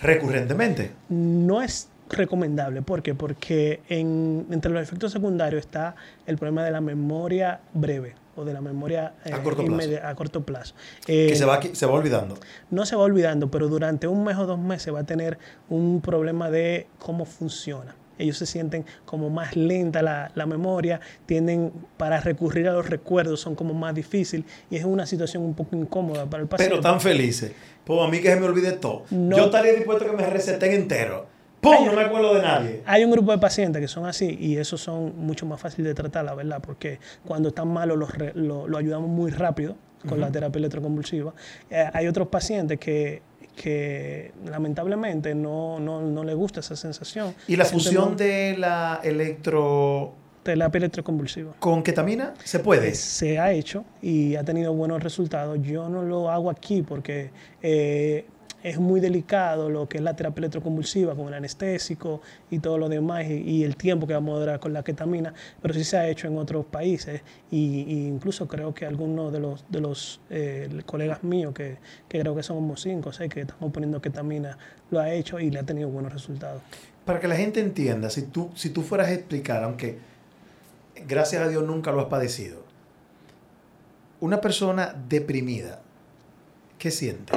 [0.00, 0.92] recurrentemente.
[1.08, 2.82] no es recomendable.
[2.82, 3.14] ¿Por qué?
[3.14, 5.94] Porque en- entre los efectos secundarios está
[6.26, 9.72] el problema de la memoria breve o de la memoria eh, A corto plazo.
[9.72, 10.74] inmedia- a corto plazo.
[11.06, 12.36] Eh, Que se va, qui- se va olvidando.
[12.70, 15.38] no se va olvidando, pero durante un mes o dos meses va a tener
[15.68, 17.96] un problema de cómo funciona.
[18.18, 23.40] Ellos se sienten como más lenta la, la memoria, tienden para recurrir a los recuerdos,
[23.40, 26.70] son como más difícil y es una situación un poco incómoda para el paciente.
[26.76, 27.52] Pero tan felices.
[27.84, 29.04] Pues a mí que se me olvide todo.
[29.10, 29.36] No.
[29.36, 31.26] Yo estaría dispuesto a que me receten entero.
[31.60, 31.86] ¡Pum!
[31.86, 32.82] No me acuerdo de nadie.
[32.86, 35.94] Hay un grupo de pacientes que son así y esos son mucho más fáciles de
[35.94, 39.76] tratar, la verdad, porque cuando están malos los re- lo, lo ayudamos muy rápido
[40.08, 41.32] con la terapia electroconvulsiva.
[41.70, 43.22] Eh, hay otros pacientes que,
[43.56, 47.34] que lamentablemente no, no, no les gusta esa sensación.
[47.48, 50.12] ¿Y la fusión de la electro
[50.44, 51.54] terapia electroconvulsiva?
[51.58, 52.94] con ketamina se puede?
[52.94, 55.58] Se ha hecho y ha tenido buenos resultados.
[55.62, 57.30] Yo no lo hago aquí porque
[57.62, 58.26] eh,
[58.66, 62.88] es muy delicado lo que es la terapia electroconvulsiva con el anestésico y todo lo
[62.88, 65.96] demás y, y el tiempo que vamos a durar con la ketamina, pero sí se
[65.96, 70.68] ha hecho en otros países y, incluso creo que algunos de los, de los eh,
[70.84, 71.76] colegas míos, que,
[72.08, 74.58] que creo que son como cinco o seis que estamos poniendo ketamina,
[74.90, 76.60] lo ha hecho y le ha tenido buenos resultados.
[77.04, 79.98] Para que la gente entienda, si tú, si tú fueras a explicar, aunque
[81.06, 82.64] gracias a Dios nunca lo has padecido,
[84.18, 85.82] una persona deprimida,
[86.80, 87.32] ¿qué siente?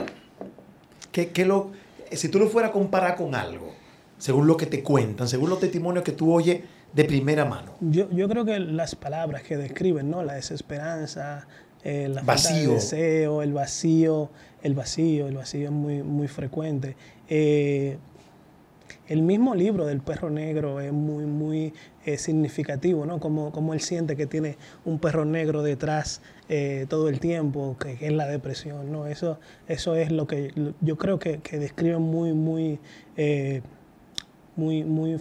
[1.12, 1.72] ¿Qué, qué lo,
[2.12, 3.74] si tú lo fueras a comparar con algo,
[4.18, 6.62] según lo que te cuentan, según los testimonios que tú oyes
[6.94, 7.74] de primera mano?
[7.80, 10.24] Yo, yo creo que las palabras que describen, ¿no?
[10.24, 11.48] La desesperanza,
[11.84, 12.74] eh, la falta de Vacío.
[12.74, 14.30] deseo, el vacío,
[14.62, 16.96] el vacío, el vacío es muy, muy frecuente.
[17.30, 17.98] Eh,
[19.10, 21.74] el mismo libro del perro negro es muy, muy
[22.06, 23.20] eh, significativo, ¿no?
[23.20, 24.56] Como, como él siente que tiene
[24.86, 29.08] un perro negro detrás eh, todo el tiempo, que, es la depresión, ¿no?
[29.08, 32.80] Eso, eso es lo que yo creo que, que describe muy, muy,
[33.18, 33.64] eh,
[34.56, 35.20] muy, muy,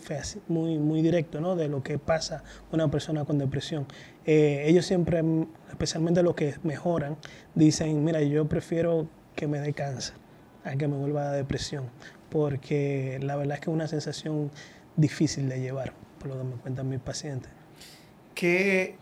[0.78, 1.57] muy, directo, ¿no?
[1.57, 3.86] De lo que pasa una persona con depresión.
[4.26, 5.22] Ellos siempre,
[5.70, 7.16] especialmente los que mejoran,
[7.55, 10.14] dicen, mira, yo prefiero que me dé cáncer
[10.64, 11.84] a que me vuelva a depresión,
[12.31, 14.51] porque la verdad es que es una sensación
[14.97, 17.51] difícil de llevar, por lo que me cuentan mis pacientes.
[18.35, 18.97] ¿Qué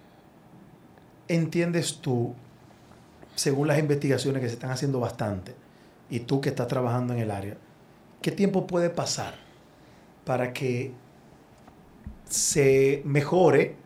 [1.29, 2.35] entiendes tú,
[3.35, 5.55] según las investigaciones que se están haciendo bastante,
[6.09, 7.57] y tú que estás trabajando en el área,
[8.22, 9.35] qué tiempo puede pasar
[10.24, 10.93] para que
[12.29, 13.77] se mejore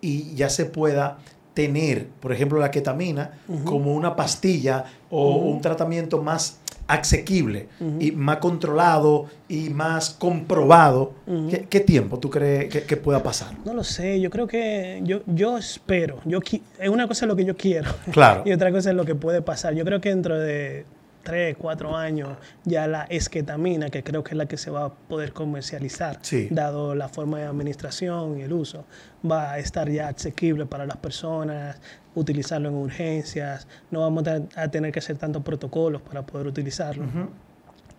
[0.00, 1.18] y ya se pueda
[1.54, 7.68] tener, por ejemplo, la ketamina como una pastilla o un tratamiento más asequible
[8.00, 11.12] y más controlado y más comprobado?
[11.48, 13.52] ¿Qué, qué tiempo tú crees que- que pueda pasar?
[13.64, 16.40] No lo sé, yo creo que yo, yo espero, yo
[16.78, 18.42] es una cosa es lo que yo quiero Claro.
[18.46, 19.74] y otra cosa es lo que puede pasar.
[19.74, 20.84] Yo creo que dentro de
[21.22, 24.88] tres, cuatro años ya la esquetamina, que creo que es la que se va a
[24.94, 26.48] poder comercializar, Sí.
[26.50, 28.84] dado la forma de administración y el uso,
[29.28, 31.80] va a estar ya asequible para las personas,
[32.14, 34.24] utilizarlo en urgencias, no vamos
[34.56, 37.04] a tener que hacer tantos protocolos para poder utilizarlo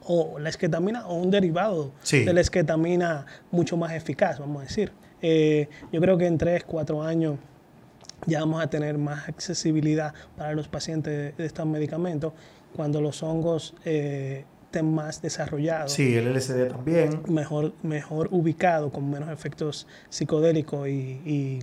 [0.05, 2.23] o la esquetamina o un derivado Sí.
[2.25, 4.91] de la esquetamina mucho más eficaz, vamos a decir.
[5.21, 7.35] Eh, yo creo que en 3, 4 años
[8.25, 12.33] ya vamos a tener más accesibilidad para los pacientes de estos medicamentos
[12.75, 15.91] cuando los hongos eh, estén más desarrollados.
[15.93, 17.21] Sí, el LSD también.
[17.27, 21.59] Mejor, mejor ubicado, con menos efectos psicodélicos y, y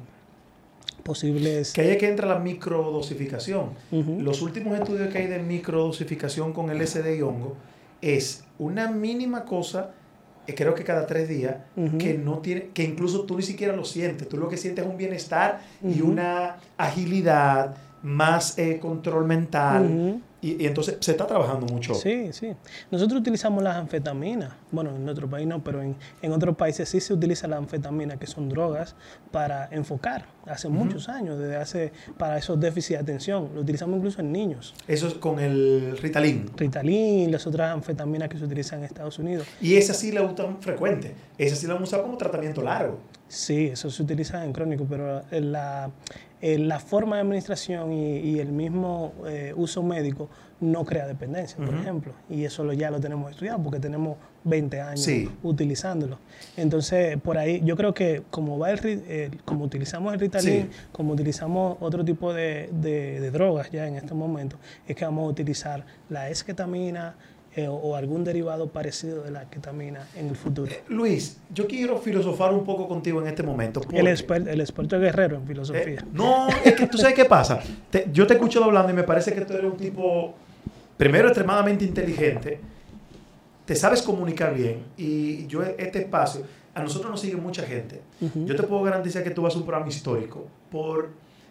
[1.04, 1.72] posibles...
[1.72, 3.70] Que ahí es que entra la microdosificación.
[3.92, 4.20] Ujú.
[4.20, 7.56] Los últimos estudios que hay de microdosificación con LSD y hongo
[8.02, 9.92] es una mínima cosa,
[10.46, 11.56] eh, creo que cada tres días,
[11.98, 14.28] que no tiene, que incluso tú ni siquiera lo sientes.
[14.28, 20.20] Tú lo que sientes es un bienestar y una agilidad, más eh, control mental.
[20.46, 21.94] Y, y entonces se está trabajando mucho.
[21.94, 22.52] Sí, sí.
[22.90, 24.52] Nosotros utilizamos las anfetaminas.
[24.70, 28.16] Bueno, en nuestro país no, pero en, en otros países sí se utiliza la anfetamina,
[28.16, 28.94] que son drogas,
[29.32, 30.26] para enfocar.
[30.46, 33.50] Hace muchos años, desde hace, para esos déficits de atención.
[33.54, 34.74] Lo utilizamos incluso en niños.
[34.86, 36.48] Eso es con el Ritalin.
[36.56, 39.46] Ritalin y las otras anfetaminas que se utilizan en Estados Unidos.
[39.60, 41.14] Y esa sí la usan frecuente.
[41.38, 42.98] Esa sí la usado como tratamiento largo.
[43.28, 45.90] Sí, eso se utiliza en crónico, pero la,
[46.42, 50.28] eh, la forma de administración y, y el mismo eh, uso médico
[50.60, 52.12] no crea dependencia, por ejemplo.
[52.30, 55.28] Y eso lo, ya lo tenemos estudiado porque tenemos 20 años Sí.
[55.42, 56.18] utilizándolo.
[56.56, 60.70] Entonces, por ahí, yo creo que como, va el, ri- el- como utilizamos el Ritalin,
[60.72, 60.78] Sí.
[60.92, 64.56] como utilizamos otro tipo de, de- de drogas ya en este momento,
[64.88, 67.16] es que vamos a utilizar la esquetamina
[67.56, 70.70] eh, o, algún derivado parecido de la ketamina en el futuro.
[70.88, 73.80] Luis, yo quiero filosofar un poco contigo en este momento.
[73.80, 76.04] El, porque- exper- el experto guerrero en Eh, filosofía.
[76.12, 77.60] no, es que tú sabes qué pasa.
[77.90, 80.34] Te- yo te escucho hablando y me parece que tú eres un tipo,
[80.98, 82.60] primero, extremadamente inteligente,
[83.64, 86.42] te sabes comunicar bien y yo este espacio,
[86.74, 88.02] a nosotros nos sigue mucha gente.
[88.34, 91.08] Yo te puedo garantizar que tú vas a un programa histórico por,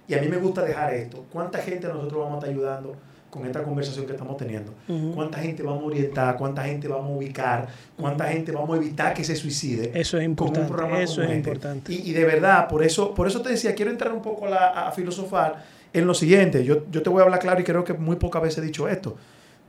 [0.08, 1.26] y a mí me gusta dejar esto.
[1.34, 2.95] ¿Cuánta gente nosotros vamos a estar ayudando
[3.36, 4.73] con esta conversación que estamos teniendo?
[5.13, 6.38] ¿Cuánta gente vamos a orientar?
[6.38, 7.67] ¿Cuánta gente vamos a ubicar?
[7.99, 9.91] ¿Cuánta gente vamos a evitar que se suicide?
[9.93, 10.67] Eso es con un importante.
[10.67, 11.38] programa Eso es este.
[11.38, 11.93] importante.
[11.93, 14.49] Y, y de verdad, por eso, por eso te decía, quiero entrar un poco a,
[14.49, 15.63] la- a filosofar
[15.93, 16.63] en lo siguiente.
[16.63, 18.88] Yo, yo te voy a hablar claro y creo que muy pocas veces he dicho
[18.88, 19.15] esto.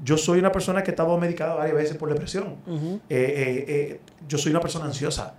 [0.02, 2.56] Yo soy una persona que he estado medicada varias veces por depresión.
[2.66, 5.34] Eh, eh, eh, yo soy una persona ansiosa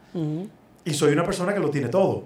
[0.86, 2.24] y soy una persona que lo tiene todo.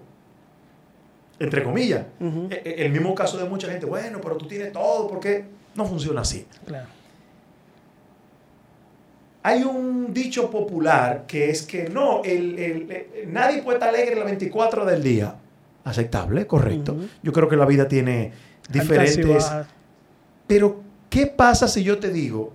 [1.39, 2.05] Entre comillas.
[2.21, 5.43] Eh, eh, El mismo caso de mucha gente, bueno, pero tú tienes todo, ¿por qué?
[5.75, 6.45] No funciona así.
[6.65, 6.87] Claro.
[9.43, 14.15] Hay un dicho popular que es que no, el, el- el- nadie puede estar alegre
[14.15, 15.35] las 24 del día.
[15.83, 16.95] Aceptable, correcto.
[17.23, 18.31] Yo creo que la vida tiene
[18.71, 19.51] diferentes...
[20.45, 22.53] Pero, ¿qué pasa si yo te digo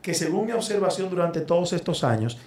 [0.00, 2.38] que según mi observación durante todos estos años,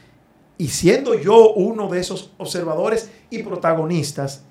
[0.58, 4.44] y siendo yo uno de esos observadores y protagonistas,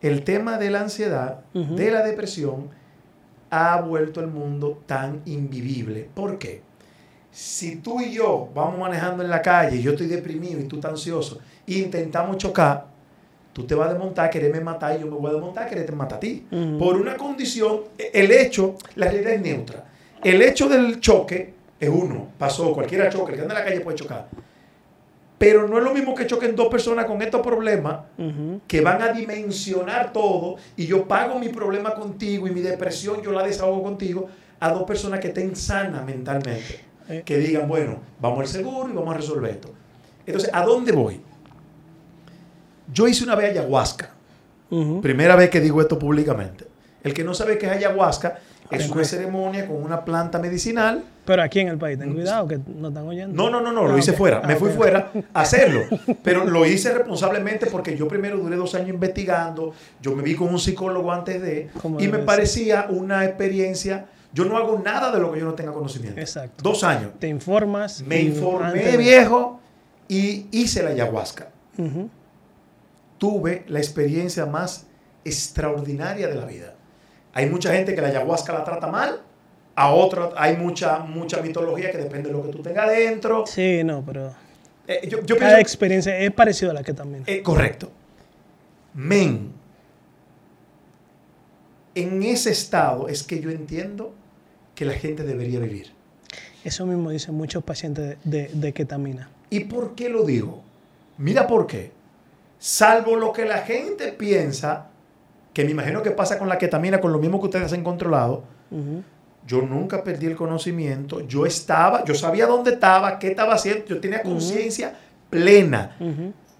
[0.00, 2.70] el tema de la ansiedad, de la depresión,
[3.50, 6.08] ha vuelto el mundo tan invivible.
[6.14, 6.62] ¿Por qué?
[7.30, 10.76] Si tú y yo vamos manejando en la calle, y yo estoy deprimido y tú
[10.76, 12.86] estás ansioso, e intentamos chocar,
[13.52, 16.16] tú te vas a desmontar, quererme matar, y yo me voy a desmontar, quererte matar
[16.16, 16.46] a ti.
[16.78, 19.84] Por una condición, el hecho, la realidad es neutra.
[20.22, 23.80] El hecho del choque es uno, pasó, cualquiera choque, el que anda en la calle
[23.80, 24.28] puede chocar.
[25.38, 28.00] Pero no es lo mismo que choquen dos personas con estos problemas
[28.66, 33.30] que van a dimensionar todo y yo pago mi problema contigo y mi depresión yo
[33.30, 34.28] la desahogo contigo
[34.58, 36.80] a dos personas que estén sanas mentalmente.
[37.08, 37.22] Eh.
[37.24, 39.70] Que digan, bueno, vamos al seguro y vamos a resolver esto.
[40.26, 41.20] Entonces, ¿a dónde voy?
[42.92, 44.10] Yo hice una vez ayahuasca.
[45.00, 46.66] Primera vez que digo esto públicamente.
[47.02, 51.02] El que no sabe qué es ayahuasca es una ceremonia con una planta medicinal.
[51.24, 53.34] Pero aquí en el país, ten cuidado que no están oyendo.
[53.34, 54.40] No, no, no, no, lo Ah, hice fuera.
[54.42, 55.82] Me Ah, fui fuera a hacerlo.
[56.22, 59.72] Pero lo hice responsablemente porque yo primero duré dos años investigando.
[60.00, 61.70] Yo me vi con un psicólogo antes de.
[61.98, 64.06] Y me parecía una experiencia.
[64.32, 66.20] Yo no hago nada de lo que yo no tenga conocimiento.
[66.20, 66.62] Exacto.
[66.62, 67.12] Dos años.
[67.18, 68.02] Te informas.
[68.02, 69.60] Me informé, de- viejo,
[70.08, 71.48] y hice la ayahuasca.
[73.18, 74.86] Tuve la experiencia más
[75.24, 76.74] extraordinaria de la vida.
[77.38, 79.20] Hay mucha gente que la ayahuasca la trata mal,
[79.76, 83.46] a otra hay mucha, mucha mitología que depende de lo que tú tengas dentro.
[83.46, 84.32] Sí, no, pero
[84.88, 87.22] Eh, yo, yo cada pienso, experiencia es parecida a la que también.
[87.28, 87.92] eh, correcto.
[88.94, 89.52] Men,
[91.94, 94.12] en ese estado es que yo entiendo
[94.74, 95.92] que la gente debería vivir.
[96.64, 99.28] Eso mismo dicen muchos pacientes de, de, de ketamina.
[99.50, 100.62] ¿Y por qué lo digo?
[101.18, 101.92] Mira por qué.
[102.58, 104.88] Salvo lo que la gente piensa,
[105.52, 108.44] que me imagino que pasa con la ketamina, con lo mismo que ustedes han controlado,
[109.46, 111.20] yo nunca perdí el conocimiento.
[111.26, 114.94] Yo estaba, yo sabía dónde estaba, qué estaba haciendo, yo tenía conciencia
[115.30, 115.96] plena,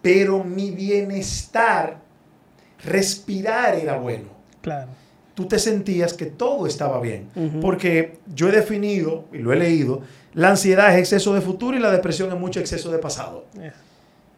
[0.02, 1.98] pero mi bienestar,
[2.84, 4.28] respirar era bueno.
[4.60, 4.88] Claro.
[5.34, 7.28] Tú te sentías que todo estaba bien.
[7.60, 10.02] Porque yo he definido, y lo he leído,
[10.34, 13.46] la ansiedad es exceso de futuro y la depresión es mucho exceso de pasado.
[13.60, 13.70] Eh,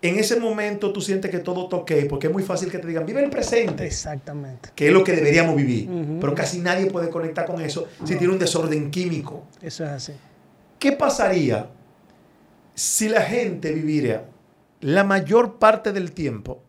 [0.03, 3.05] En ese momento tú sientes que todo toque, porque es muy fácil que te digan,
[3.05, 4.71] vive el presente, Exactamente.
[4.75, 5.89] que es lo que deberíamos vivir.
[6.21, 9.45] Pero casi nadie puede conectar con eso si tiene un desorden químico.
[9.61, 10.13] Eso es así.
[10.79, 11.69] ¿Qué pasaría
[12.75, 14.25] si la gente viviera
[14.81, 16.63] la mayor parte del tiempo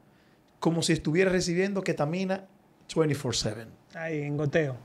[0.60, 2.48] como si estuviera recibiendo ketamina
[2.94, 3.68] 24/7?
[3.96, 4.76] Ahí, en goteo.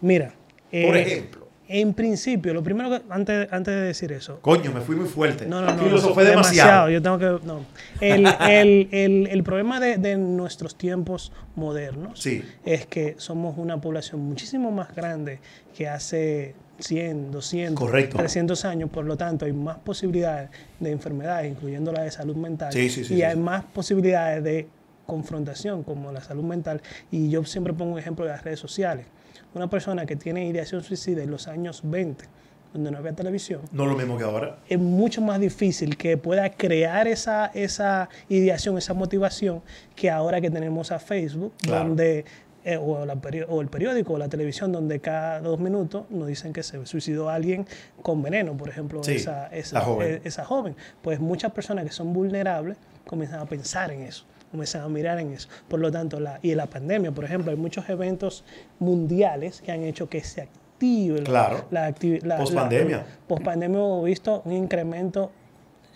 [0.00, 0.32] Mira.
[0.70, 1.39] Por eh, ejemplo.
[1.72, 5.46] En principio, lo primero que, antes, antes de decir eso, Coño, me fui muy fuerte.
[5.46, 5.82] No, no, no.
[5.82, 6.90] Filosofé demasiado.
[6.90, 7.46] Yo tengo que.
[7.46, 7.60] No.
[8.00, 12.42] El, el, el, el problema de, de nuestros tiempos modernos Sí.
[12.64, 15.38] es que somos una población muchísimo más grande
[15.76, 18.16] que hace 100, 200, Correcto.
[18.18, 18.90] 300 años.
[18.90, 20.50] Por lo tanto, hay más posibilidades
[20.80, 22.72] de enfermedades, incluyendo la de salud mental.
[22.72, 24.66] Sí, sí, sí, y hay más posibilidades de
[25.06, 26.82] confrontación, como la salud mental.
[27.10, 29.06] Y yo siempre pongo un ejemplo de las redes sociales.
[29.54, 32.24] Una persona que tiene ideación suicida en los años 20,
[32.72, 34.58] donde no había televisión, No lo mismo que ahora.
[34.68, 39.60] es mucho más difícil que pueda crear esa, esa ideación, esa motivación,
[39.96, 41.88] que ahora que tenemos a Facebook, Claro.
[41.88, 42.24] donde,
[42.64, 43.14] eh, o, la
[43.48, 47.28] o el periódico o la televisión, donde cada dos minutos nos dicen que se suicidó
[47.28, 47.66] alguien
[48.02, 50.08] con veneno, por ejemplo, Sí, esa, esa, joven.
[50.14, 50.76] eh, esa joven.
[51.02, 55.32] Pues muchas personas que son vulnerables comienzan a pensar en eso comienzan a mirar en
[55.32, 55.48] eso.
[55.68, 58.44] Por lo tanto, la, y la pandemia, por ejemplo, hay muchos eventos
[58.78, 61.64] mundiales que han hecho que se active la- Claro.
[61.70, 62.38] la actividad.
[62.38, 63.04] Pospandemia.
[63.28, 65.30] Pospandemia hemos visto un incremento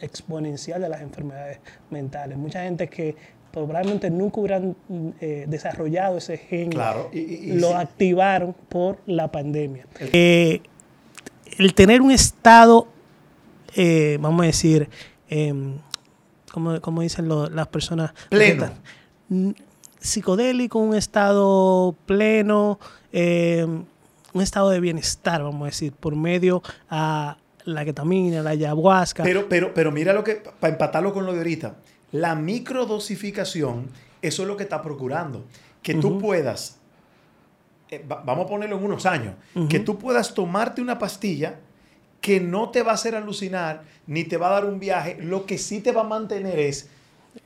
[0.01, 1.59] exponencial de las enfermedades
[1.91, 2.37] mentales.
[2.37, 3.17] Mucha gente que
[3.53, 4.77] probablemente nunca hubieran
[5.21, 7.09] eh, desarrollado ese gen, Claro.
[7.13, 7.75] Y, y- y lo sí.
[7.75, 9.87] activaron por la pandemia.
[10.01, 10.61] Eh,
[11.59, 12.89] el tener un estado,
[13.77, 14.89] eh, vamos a decir,
[15.31, 15.79] em,
[16.55, 18.69] como, como dicen lo- las personas, Pleno.
[20.01, 22.79] Psicodélico, un estado pleno,
[23.13, 23.67] eh,
[24.33, 29.23] un estado de bienestar, vamos a decir, por medio a la ketamina, la ayahuasca.
[29.23, 31.77] Pero, pero, pero mira lo que, para empatarlo con lo de ahorita,
[32.13, 33.89] la microdosificación,
[34.23, 35.45] eso es lo que está procurando.
[35.83, 36.79] Que tú puedas,
[37.91, 39.35] eh, va- vamos a ponerlo en unos años,
[39.69, 41.61] que tú puedas tomarte una pastilla
[42.25, 45.45] que no te va a hacer alucinar, ni te va a dar un viaje, lo
[45.45, 46.89] que sí te va a mantener es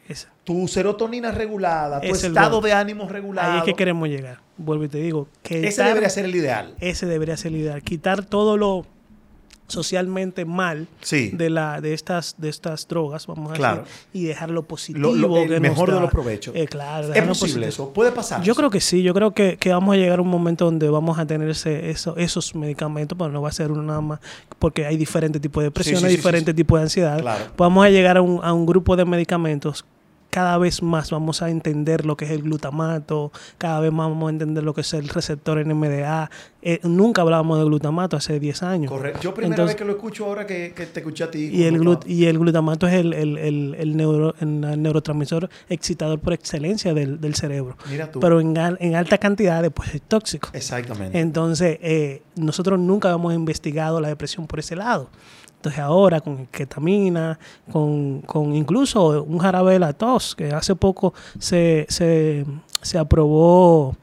[0.09, 0.29] Esa.
[0.45, 3.51] tu serotonina regulada, tu Es estado de ánimo regulado.
[3.51, 4.39] Ahí es que queremos llegar.
[4.57, 5.27] Vuelvo y te digo.
[5.43, 6.77] Que Ese debería ser el ideal.
[6.79, 7.83] ese debería ser el ideal.
[7.83, 8.87] Quitar todo lo
[9.69, 11.31] socialmente mal Sí.
[11.33, 15.11] de la de estas de estas drogas, vamos a decir, y dejarlo positivo.
[15.15, 16.55] Lo- lo- el que nos mejor de los provechos.
[16.57, 17.67] Eh, claro, ¿Es posible positivo.
[17.67, 17.93] eso?
[17.93, 18.43] ¿Puede pasar?
[18.43, 18.59] Yo eso?
[18.59, 21.19] creo que sí, yo creo que, que vamos a llegar a un momento donde vamos
[21.19, 24.21] a tener ese, eso- esos medicamentos, pero no va a ser uno nada más,
[24.59, 27.21] porque hay diferentes tipos de depresión, sí, diferentes tipos de ansiedad.
[27.21, 27.45] Claro.
[27.57, 29.85] Vamos a llegar a un, a un grupo de medicamentos.
[30.31, 34.29] Cada vez más vamos a entender lo que es el glutamato, cada vez más vamos
[34.29, 36.31] a entender lo que es el receptor NMDA.
[36.61, 38.91] Eh, nunca hablábamos de glutamato hace 10 años.
[38.93, 39.21] Correcto.
[39.23, 41.47] Yo primera Entonces- vez que lo escucho ahora que, que te escuché a ti.
[41.53, 46.19] Y el, glut- y el glutamato es el, el, el, el neuro- el neurotransmisor excitador
[46.19, 47.77] por excelencia del, del cerebro.
[47.89, 48.21] Mira tú.
[48.21, 50.51] Pero en, en alta cantidad después es tóxico.
[50.53, 51.19] Exactamente.
[51.19, 55.09] Entonces, eh, nosotros nunca hemos investigado la depresión por ese lado.
[55.59, 57.39] Entonces ahora con ketamina,
[57.71, 62.47] con, con incluso un jarabe de la tos, que hace poco se, se,
[62.81, 63.97] se aprobó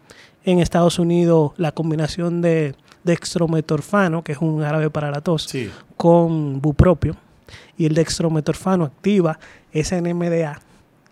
[0.43, 2.75] en Estados Unidos la combinación de
[3.05, 5.69] dextrometorfano, que es un jarabe para la tos, Sí.
[5.97, 7.15] con bupropio.
[7.77, 9.39] Y el dextrometorfano activa
[9.71, 10.61] ese NMDA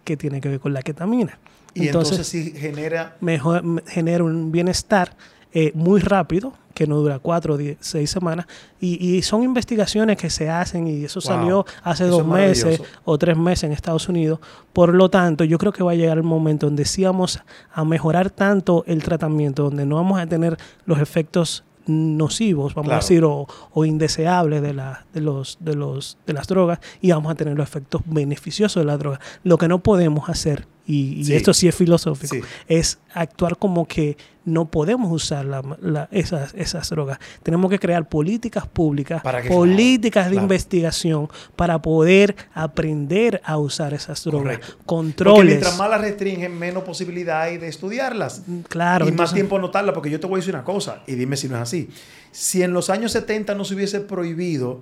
[0.04, 1.40] que tiene que ver con la ketamina.
[1.74, 3.16] Y entonces, sí genera...
[3.20, 5.16] mejor, me- genera un bienestar
[5.54, 8.48] eh, muy rápido, que no dura cuatro o seis semanas.
[8.80, 12.28] Y, y son investigaciones que se hacen y eso Wow, salió hace eso dos es
[12.28, 14.40] meses o tres meses en Estados Unidos.
[14.74, 17.40] Por lo tanto, yo creo que va a llegar el momento donde sí vamos
[17.72, 23.00] a mejorar tanto el tratamiento, donde no vamos a tener los efectos nocivos, vamos Claro.
[23.00, 27.12] a decir, o, o indeseables de, la, de, los, de, los, de las drogas y
[27.12, 29.20] vamos a tener los efectos beneficiosos de la droga.
[29.44, 32.42] Lo que no podemos hacer, y, esto sí es filosófico, Sí.
[32.68, 37.18] es actuar como que no podemos usar la- la- esas, esas drogas.
[37.44, 40.44] Tenemos que crear políticas públicas, Para que- políticas de claro.
[40.44, 44.44] investigación para poder aprender a usar esas drogas.
[44.58, 44.68] Correcto.
[44.74, 45.46] Porque Controles.
[45.46, 48.42] mientras más las restringen, menos posibilidad hay de estudiarlas.
[48.68, 51.38] Claro, y más tiempo anotarla, porque yo te voy a decir una cosa, y dime
[51.38, 51.90] si no es así.
[52.32, 54.82] Si en los años 70 no se hubiese prohibido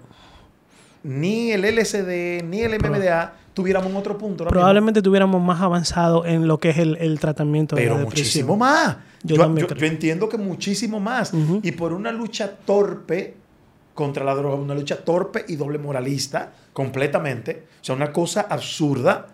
[1.03, 4.45] ni el LSD ni el MMDA, tuviéramos otro punto.
[4.45, 8.23] probablemente tuviéramos más avanzado en lo que es el, el tratamiento de Pero la depresión.
[8.25, 8.97] muchísimo más.
[9.23, 11.31] Yo Yo, yo- entiendo que muchísimo más.
[11.61, 13.35] Y por una lucha torpe
[13.93, 17.65] contra la droga, una lucha torpe y doble moralista, completamente.
[17.81, 19.27] O sea, una cosa absurda.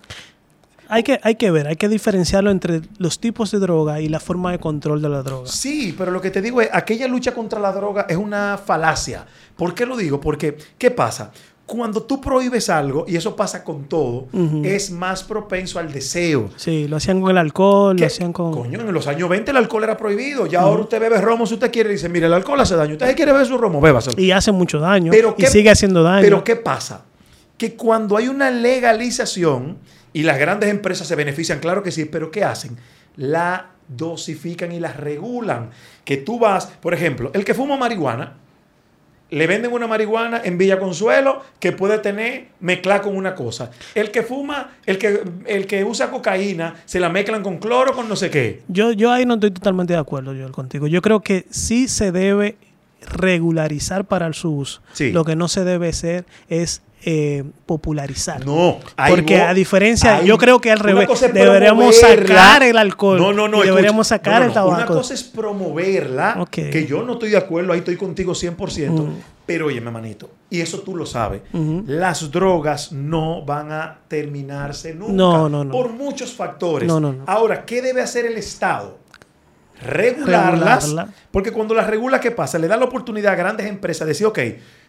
[0.89, 4.21] Hay que, hay que ver, hay que diferenciarlo entre los tipos de droga y la
[4.21, 5.47] forma de control de la droga.
[5.49, 9.25] Sí, pero lo que te digo es, aquella lucha contra la droga es una falacia.
[9.57, 10.21] ¿Por qué lo digo?
[10.21, 11.31] Porque, ¿qué pasa?
[11.67, 14.27] Cuando tú prohíbes algo, y eso pasa con todo,
[14.63, 16.49] es más propenso al deseo.
[16.55, 18.01] Sí, lo hacían con el alcohol, ¿Qué?
[18.01, 18.53] lo hacían con...
[18.53, 20.45] Coño, en los años 20 el alcohol era prohibido.
[20.47, 21.89] Ya ahora usted bebe romo si usted quiere.
[21.89, 22.93] Dice, mire, el alcohol hace daño.
[22.93, 24.19] Usted quiere beber su romo, bébaselo.
[24.19, 25.11] Y hace mucho daño.
[25.11, 26.21] Pero y qué- sigue haciendo daño.
[26.21, 27.03] Pero ¿qué pasa?
[27.57, 29.77] Que cuando hay una legalización
[30.13, 32.77] y las grandes empresas se benefician, claro que sí, pero ¿qué hacen?
[33.17, 35.71] La dosifican y la regulan.
[36.05, 38.37] Que tú vas, por ejemplo, el que fuma marihuana,
[39.29, 43.71] le venden una marihuana en Villa Consuelo que puede tener mezclar con una cosa.
[43.95, 48.07] El que fuma, el que, el que usa cocaína, se la mezclan con cloro, con
[48.07, 48.61] no sé qué.
[48.67, 50.87] Yo, yo ahí no estoy totalmente de acuerdo yo contigo.
[50.87, 52.57] Yo creo que sí se debe
[53.01, 54.81] regularizar para su uso.
[54.93, 55.11] Sí.
[55.11, 58.45] Lo que no se debe hacer es eh, popularizar.
[58.45, 58.79] No,
[59.09, 63.19] Porque a diferencia, yo creo que al revés, deberíamos sacar el alcohol.
[63.19, 63.57] No, no, no.
[63.57, 63.69] y escucha.
[63.71, 64.75] deberíamos sacar No, no, el tabaco.
[64.75, 66.49] Una cosa es promoverla, Ok.
[66.49, 68.89] que yo no estoy de acuerdo, ahí estoy contigo 100%.
[68.91, 69.13] Mm.
[69.45, 71.41] Pero óyeme, manito, y eso tú lo sabes,
[71.85, 75.13] las drogas no van a terminarse nunca.
[75.13, 75.71] No, no, no.
[75.71, 76.85] Por muchos factores.
[76.85, 77.23] No, no, no.
[77.27, 78.97] Ahora, ¿qué debe hacer el Estado?
[79.81, 80.83] Regularlas.
[80.83, 81.13] Regularla.
[81.31, 82.59] Porque cuando las regula, ¿qué pasa?
[82.59, 84.39] Le da la oportunidad a grandes empresas de decir, ok,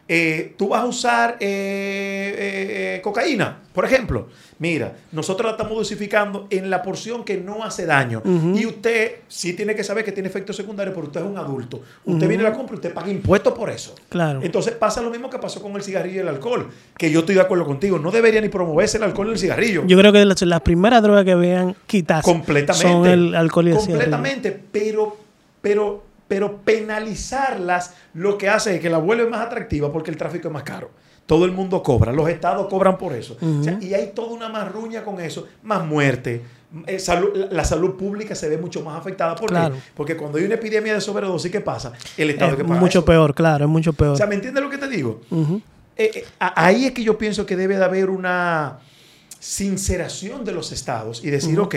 [0.08, 4.28] eh, tú vas a usar eh, eh, cocaína, por ejemplo.
[4.58, 8.22] Mira, nosotros la estamos dosificando en la porción que no hace daño.
[8.24, 11.82] Y usted sí tiene que saber que tiene efectos secundarios, pero usted es un adulto.
[12.04, 13.94] Usted viene y la compra y usted paga impuestos por eso.
[14.08, 14.40] Claro.
[14.42, 16.68] Entonces pasa lo mismo que pasó con el cigarrillo y el alcohol.
[16.96, 18.00] Que yo estoy de acuerdo contigo.
[18.00, 19.84] No debería ni promoverse el alcohol y el cigarrillo.
[19.86, 22.88] Yo creo que las, las primeras drogas que vean quitarse Completamente.
[22.88, 24.10] son el alcohol y el cigarrillo.
[24.10, 24.60] Completamente.
[24.72, 25.16] Pero,
[25.60, 30.48] pero, pero penalizarlas lo que hace es que la vuelve más atractiva porque el tráfico
[30.48, 30.90] es más caro.
[31.26, 33.36] Todo el mundo cobra, los estados cobran por eso.
[33.40, 33.84] O sea, Ujú.
[33.84, 36.42] y hay toda una marruña con eso, más muerte.
[36.86, 39.34] eh, salud- la, la salud pública se ve mucho más afectada.
[39.34, 39.54] ¿Por qué?
[39.54, 39.76] Claro.
[39.94, 41.92] Porque cuando hay una epidemia de sobredosis, ¿qué pasa?
[42.16, 43.04] El Estado Es que paga mucho eso.
[43.06, 44.12] peor, claro, es mucho peor.
[44.12, 45.22] O sea, ¿me entiendes lo que te digo?
[45.96, 48.80] Eh, eh, a- ahí es que yo pienso que debe de haber una
[49.38, 51.66] sinceración de los estados y decir, Ujú.
[51.68, 51.74] ok,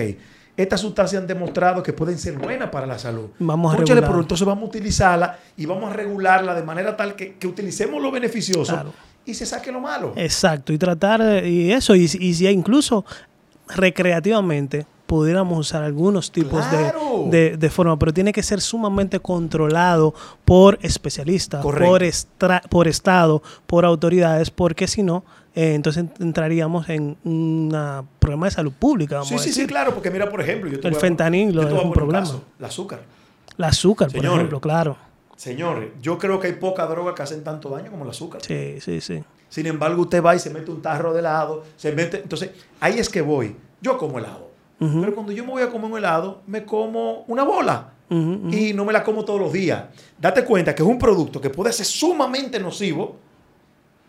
[0.58, 3.30] estas sustancias han demostrado que pueden ser buenas para la salud.
[3.40, 4.04] Vamos a regular.
[4.06, 8.02] pero entonces vamos a utilizarla y vamos a regularla de manera tal que, que utilicemos
[8.02, 8.94] lo beneficioso Claro.
[9.26, 10.14] y se saque lo malo.
[10.16, 13.06] Exacto, y tratar y eso, y, y si incluso
[13.68, 16.92] recreativamente pudiéramos usar algunos tipos de-
[17.30, 20.14] de, de forma, pero tiene que ser sumamente controlado
[20.46, 21.90] por especialistas, Correcto.
[21.90, 25.26] por, estra- por Estado, por autoridades, porque si no,
[25.56, 29.16] eh, entonces entraríamos en un problema de salud pública.
[29.16, 31.92] Vamos Sí, a sí, sí, claro, porque mira, por ejemplo, yo El fentanilo es un
[31.92, 32.20] problema.
[32.22, 33.02] caso, el azúcar.
[33.58, 34.98] El azúcar, por ejemplo, claro.
[35.36, 38.42] Señores, yo creo que hay poca droga que hacen tanto daño como el azúcar.
[38.46, 39.24] Sí, sí, sí.
[39.50, 42.18] Sin embargo, usted va y se mete un tarro de helado, se mete.
[42.22, 43.56] Entonces, ahí es que voy.
[43.82, 44.50] Yo como helado.
[44.80, 47.90] Pero cuando yo me voy a comer un helado, me como una bola.
[48.10, 49.86] Y no me la como todos los días.
[50.20, 53.18] Date cuenta que es un producto que puede ser sumamente nocivo.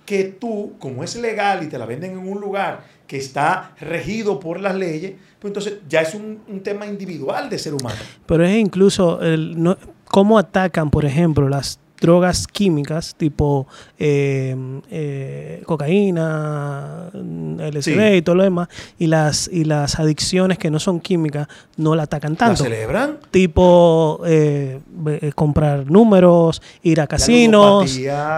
[0.04, 4.40] Que tú, como es legal y te la venden en un lugar que está regido
[4.40, 7.96] por las leyes, pues entonces ya es un, un tema individual de ser humano.
[8.26, 9.76] Pero es incluso el, no-
[10.06, 13.66] cómo atacan, por ejemplo, las drogas químicas tipo
[13.98, 14.54] eh,
[14.90, 18.16] eh, cocaína, LSD Sí.
[18.16, 18.68] y todo lo demás,
[18.98, 22.64] y las, y las adicciones que no son químicas no la atacan ¿La tanto.
[22.64, 23.18] celebran?
[23.30, 27.96] Tipo eh, eh, comprar números, ir a casinos,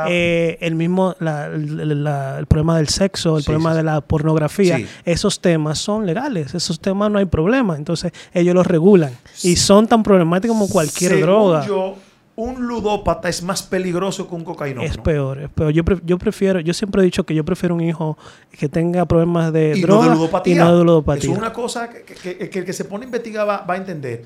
[0.09, 3.83] eh, el mismo la- la- la- el problema del sexo, el Sí, problema sí, de
[3.83, 9.13] la pornografía, esos temas son legales, esos temas no hay problema, entonces ellos los regulan
[9.43, 11.67] y son tan problemáticos como cualquier Según droga.
[11.67, 11.97] yo,
[12.37, 14.91] un ludópata es más peligroso que un cocainómano.
[14.91, 15.71] es peor, es peor.
[15.73, 18.19] Yo, pre- yo prefiero, yo siempre he dicho que yo prefiero un hijo
[18.59, 20.55] que tenga problemas de y droga no de ludopatía.
[20.55, 21.31] y no de ludopatía.
[21.33, 23.77] Es una cosa que, que- que el que se pone a investigar va, va a
[23.77, 24.25] entender.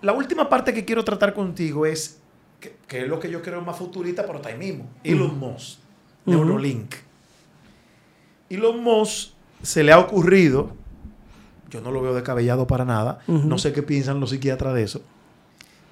[0.00, 2.20] La última parte que quiero tratar contigo es,
[2.60, 4.88] que, que es lo que yo creo más futurista, pero está ahí mismo.
[5.04, 5.78] Elon Musk,
[6.24, 6.44] Ujú.
[6.44, 6.94] Neuralink.
[8.50, 9.32] Elon Musk
[9.62, 10.70] se le ha ocurrido,
[11.70, 15.02] yo no lo veo descabellado para nada, no sé qué piensan los psiquiatras de eso,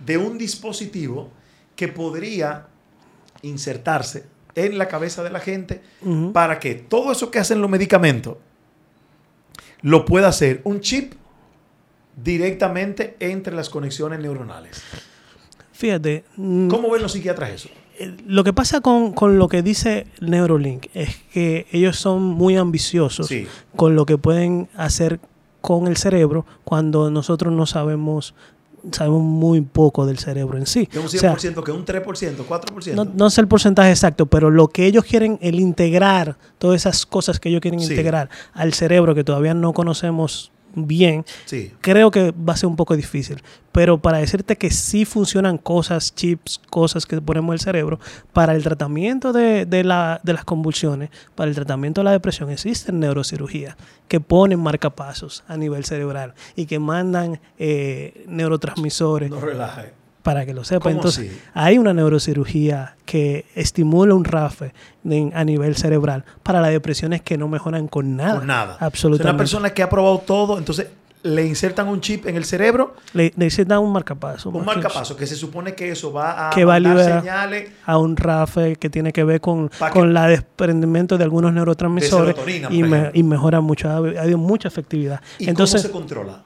[0.05, 1.31] de un dispositivo
[1.75, 2.67] que podría
[3.43, 4.25] insertarse
[4.55, 5.83] en la cabeza de la gente
[6.33, 8.37] para que todo eso que hacen los medicamentos
[9.83, 11.13] lo pueda hacer un chip
[12.17, 14.83] directamente entre las conexiones neuronales.
[15.73, 17.69] Fíjate, mm, ¿Cómo ven los psiquiatras eso?
[17.99, 22.57] eh, lo que pasa con, con lo que dice Neurolink es que ellos son muy
[22.57, 23.47] ambiciosos Sí.
[23.77, 25.21] con lo que pueden hacer
[25.61, 28.35] con el cerebro cuando nosotros no sabemos
[28.93, 30.87] sabemos muy poco del cerebro en sí.
[30.87, 32.95] Que un O sea, 100%, que un 3%, 4%.
[32.95, 37.07] no, no sé el porcentaje exacto, pero lo que ellos quieren, el integrar, todas esas
[37.07, 37.93] cosas que ellos quieren Sí.
[37.93, 41.73] integrar al cerebro que todavía no conocemos bien, Sí.
[41.81, 43.43] creo que va a ser un poco difícil.
[43.73, 47.99] Pero para decirte que sí funcionan cosas, chips, cosas que ponemos en el cerebro,
[48.33, 52.51] para el tratamiento de, de la- de las convulsiones, para el tratamiento de la depresión,
[52.51, 53.77] existen neurocirugías
[54.09, 59.93] que ponen marcapasos a nivel cerebral y que mandan eh, neurotransmisores No relaje.
[60.27, 60.83] Para que lo sepa.
[60.83, 61.41] ¿Cómo Entonces, así?
[61.55, 64.73] hay una neurocirugía que estimula un RAFE
[65.35, 68.39] a nivel cerebral para las depresiones que no mejoran con nada.
[68.39, 68.77] Con nada.
[68.81, 69.31] Absolutamente.
[69.31, 70.89] una persona que ha probado todo, entonces
[71.23, 74.51] le insertan un chip en el cerebro, Le necesitan un marcapaso.
[74.51, 76.81] un marcapaso, que se supone que eso va a Que va a
[77.21, 82.35] señales a un RAFE que tiene que ver con, con la desprendimiento de algunos neurotransmisores
[82.35, 85.21] De y, me- mejora mucho, ha, ha habido mucha efectividad.
[85.39, 86.43] ¿Y Entonces, cómo se controla?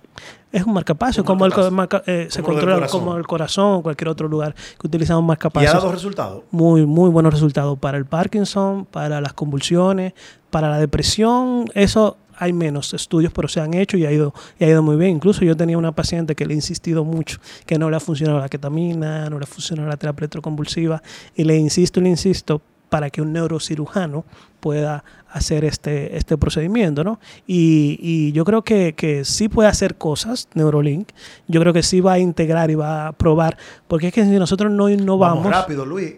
[0.52, 1.70] Es un marcapaso, Un como el, marcapaso.
[1.74, 5.66] marca- eh, se Como controla como el corazón o cualquier otro lugar que utilizamos ¿Y
[5.66, 6.43] ha dado resultados?
[6.51, 10.12] Muy, muy buenos resultados para el Parkinson, para las convulsiones,
[10.51, 11.66] para la depresión.
[11.74, 14.97] Eso hay menos estudios, pero se han hecho y ha ido, y ha ido muy
[14.97, 15.10] bien.
[15.16, 18.39] Incluso yo tenía una paciente que le he insistido mucho que no le ha funcionado
[18.40, 21.02] la ketamina, no le ha funcionado la terapia electroconvulsiva,
[21.36, 24.27] y le insisto y le insisto para que un neurocirujano
[24.61, 27.19] pueda hacer este, este procedimiento, ¿no?
[27.47, 31.09] Y, y yo creo que, que sí puede hacer cosas, Neurolink.
[31.49, 33.57] Yo creo que sí va a integrar y va a probar,
[33.89, 35.45] porque es que si nosotros no innovamos...
[35.45, 36.15] Vamos rápido, Luis.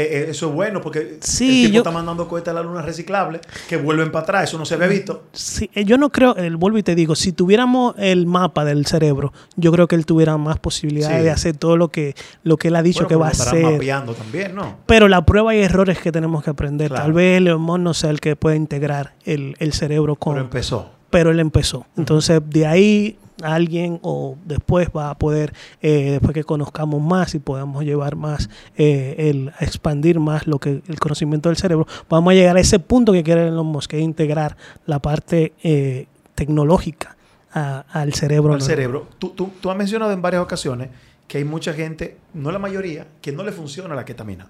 [0.00, 2.62] Eh, eh, eso es bueno porque Sí, el tipo yo- está mandando cohetes a la
[2.62, 4.44] luna reciclable que vuelven para atrás.
[4.44, 5.24] Eso no se había visto.
[5.32, 8.86] Sí, eh, yo no creo, el, vuelvo y te digo, si tuviéramos el mapa del
[8.86, 11.24] cerebro, yo creo que él tuviera más posibilidades Sí.
[11.24, 12.14] de hacer todo lo que,
[12.44, 13.62] lo que él ha dicho Bueno, que va a hacer.
[13.64, 14.76] mapeando también, ¿no?
[14.86, 16.90] Pero la prueba y errores que tenemos que aprender.
[16.90, 17.02] Claro.
[17.02, 20.34] Tal vez Musk no sea el que puede integrar el, el cerebro con...
[20.34, 20.90] Pero empezó.
[21.10, 21.86] pero él empezó.
[21.96, 27.38] Entonces, de ahí alguien o después va a poder, eh, después que conozcamos más y
[27.38, 32.34] podamos llevar más, eh, el, expandir más lo que el conocimiento del cerebro, vamos a
[32.34, 34.56] llegar a ese punto que quieren los Musk, que es integrar
[34.86, 37.16] la parte eh, tecnológica
[37.52, 38.54] a- al cerebro.
[38.54, 39.08] al cerebro.
[39.18, 40.88] Tú, tú- tú has mencionado en varias ocasiones
[41.26, 44.48] que hay mucha gente, no la mayoría, que no le funciona la ketamina.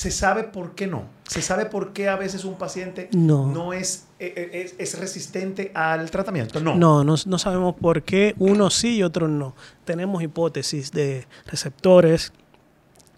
[0.00, 1.04] ¿Se sabe por qué no?
[1.28, 3.74] ¿Se sabe por qué a veces un paciente No.
[3.74, 6.58] es, eh, eh, es, es resistente al tratamiento?
[6.58, 6.74] No.
[6.74, 9.54] No, no, no sabemos por qué unos sí y otros no.
[9.84, 12.32] Tenemos hipótesis de receptores,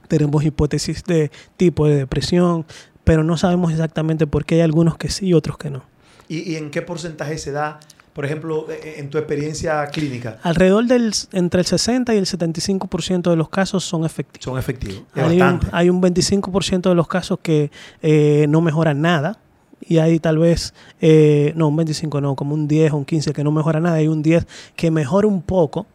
[0.09, 2.67] tenemos hipótesis de tipo de depresión,
[3.05, 5.85] pero no sabemos exactamente por qué hay algunos que sí y otros que no.
[6.27, 7.79] ¿Y, y en qué porcentaje se da,
[8.13, 10.39] por ejemplo, eh, en tu experiencia clínica?
[10.43, 14.45] Alrededor del entre el 60 y el 75% de los casos son efectivos.
[14.45, 15.03] Son efectivos.
[15.15, 17.71] Hay un, hay un 25% de los casos que
[18.03, 19.39] eh, no mejoran nada.
[19.85, 23.33] Y hay tal vez, eh, no, un 25 no, como un 10 o un 15
[23.33, 23.97] que no mejora nada.
[23.97, 25.87] Hay un 10 que mejora un poco,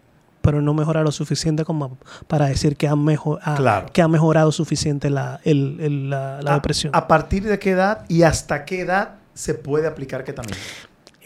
[0.41, 3.85] pero no mejora lo suficiente como para decir que ha, mejo- ha- Claro.
[3.93, 6.93] que ha mejorado suficiente la, el- el- la, la A- depresión.
[6.95, 10.57] ¿A partir de qué edad y hasta qué edad se puede aplicar ketamina?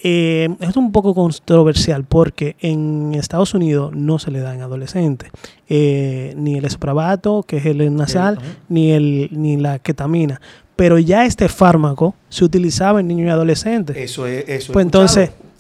[0.04, 5.30] Eh, es un poco controversial porque en Estados Unidos no se le da en adolescentes.
[5.70, 10.42] Eh, ni el espravato, que es el nasal, ni, el, ni la ketamina.
[10.76, 13.96] Pero ya este fármaco se utilizaba en niños y adolescentes.
[13.96, 14.48] Eso es.
[14.50, 15.51] Eso pues entonces, escuchado.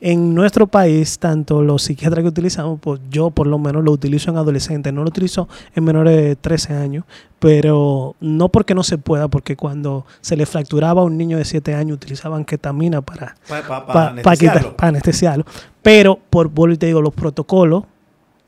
[0.00, 4.30] En nuestro país, tanto los psiquiatras que utilizamos, pues yo por lo menos lo utilizo
[4.30, 7.04] en adolescentes, no lo utilizo en menores de 13 años,
[7.38, 11.44] pero no porque no se pueda, porque cuando se le fracturaba a un niño de
[11.44, 14.76] 7 años utilizaban ketamina para, anestesiarlo.
[14.76, 15.44] para anestesiarlo.
[15.82, 17.84] Pero, por vuelvo y te digo, los protocolos,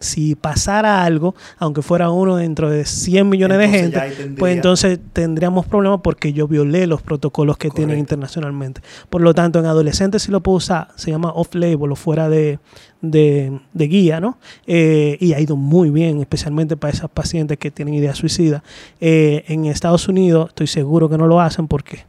[0.00, 4.98] si pasara algo, aunque fuera uno dentro de 100 millones de gente, tendría- pues entonces
[5.12, 8.80] tendríamos problemas porque yo violé los protocolos que tienen internacionalmente.
[9.10, 12.58] Por lo tanto, en adolescentes sí lo puedo usar, se llama off-label o fuera de,
[13.02, 14.38] de- de guía, ¿no?
[14.66, 18.62] Eh, y ha ido muy bien, especialmente para esas pacientes que tienen ideas suicidas.
[19.00, 22.04] Eh, en Estados Unidos estoy seguro que no lo hacen porque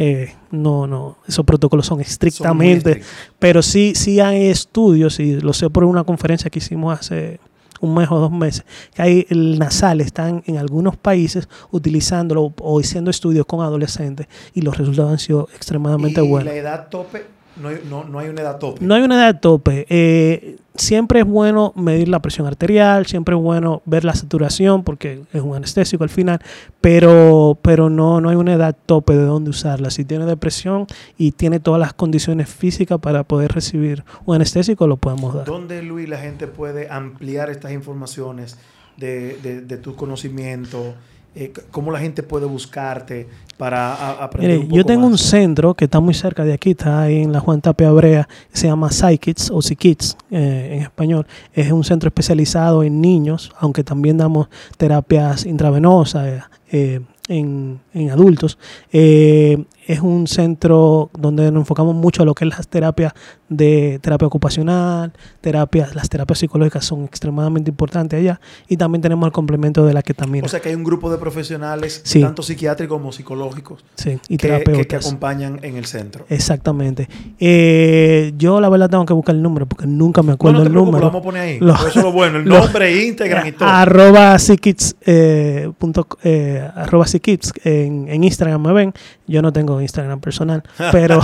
[0.00, 3.02] eh, no, no, esos protocolos son estrictamente
[3.40, 7.40] pero sí, sí hay estudios, y lo sé por una conferencia que hicimos hace
[7.80, 8.64] un mes o dos meses,
[8.94, 14.62] que hay el nasal, están en algunos países utilizándolo o haciendo estudios con adolescentes y
[14.62, 16.52] los resultados han sido extremadamente y buenos.
[16.52, 17.26] la edad tope,
[17.60, 18.84] no hay, no, no hay una edad tope.
[18.84, 19.86] No hay una edad tope.
[19.88, 25.22] Eh, siempre es bueno medir la presión arterial, siempre es bueno ver la saturación, porque
[25.32, 26.40] es un anestésico al final,
[26.80, 29.90] pero, pero no, no hay una edad tope de dónde usarla.
[29.90, 30.86] Si tiene depresión
[31.16, 35.44] y tiene todas las condiciones físicas para poder recibir un anestésico, lo podemos dar.
[35.44, 38.58] ¿Dónde, Luis, la gente puede ampliar estas informaciones
[38.96, 40.94] de, de- de tu conocimiento?
[41.40, 45.16] Eh, ¿Cómo la gente puede buscarte para a- aprender Mire, un poco yo tengo un
[45.18, 48.66] centro que está muy cerca de aquí, está ahí en la Juan Tapia Brea, se
[48.66, 51.26] llama Psykids o Psykids eh, en español.
[51.52, 56.42] Es un centro especializado en niños, aunque también damos terapias intravenosas
[56.72, 58.58] eh, en, en adultos.
[58.92, 63.12] Eh, es un centro donde nos enfocamos mucho a lo que es las terapias
[63.48, 68.38] de terapia ocupacional, terapias, las terapias psicológicas son extremadamente importantes allá
[68.68, 70.44] y también tenemos el complemento de la ketamina.
[70.44, 72.20] O sea que hay un grupo de profesionales, Sí.
[72.20, 76.26] tanto psiquiátricos como psicológicos, sí, y que, que- acompañan en el centro.
[76.28, 77.08] Exactamente.
[77.40, 80.66] Eh, yo la verdad tengo que buscar el número porque nunca me acuerdo no te
[80.68, 81.06] el preocupes, lo número.
[81.10, 81.58] vamos a poner ahí.
[81.60, 83.68] Lo- Eso es lo bueno, el lo- nombre, Instagram y todo.
[83.68, 88.92] Arroba psikids, eh, punto- eh, arroba psikids en, en Instagram me ven.
[89.28, 91.20] Yo no tengo Instagram personal, pero,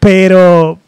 [0.00, 0.78] pero,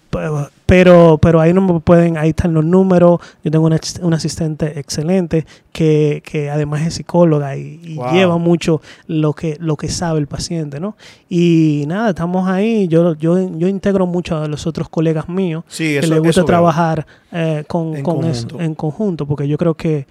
[0.66, 3.20] pero, pero ahí no me pueden, ahí están los números.
[3.44, 8.12] Yo tengo una, una asistente excelente que, que además es psicóloga y, y Wow.
[8.12, 10.96] lleva mucho lo que, lo que sabe el paciente, ¿no?
[11.28, 12.88] Y nada, estamos ahí.
[12.88, 16.44] Yo, yo, yo integro mucho a los otros colegas míos Sí, que eso, le gusta
[16.44, 20.06] trabajar eh, con, En con eso, en conjunto, porque yo creo que,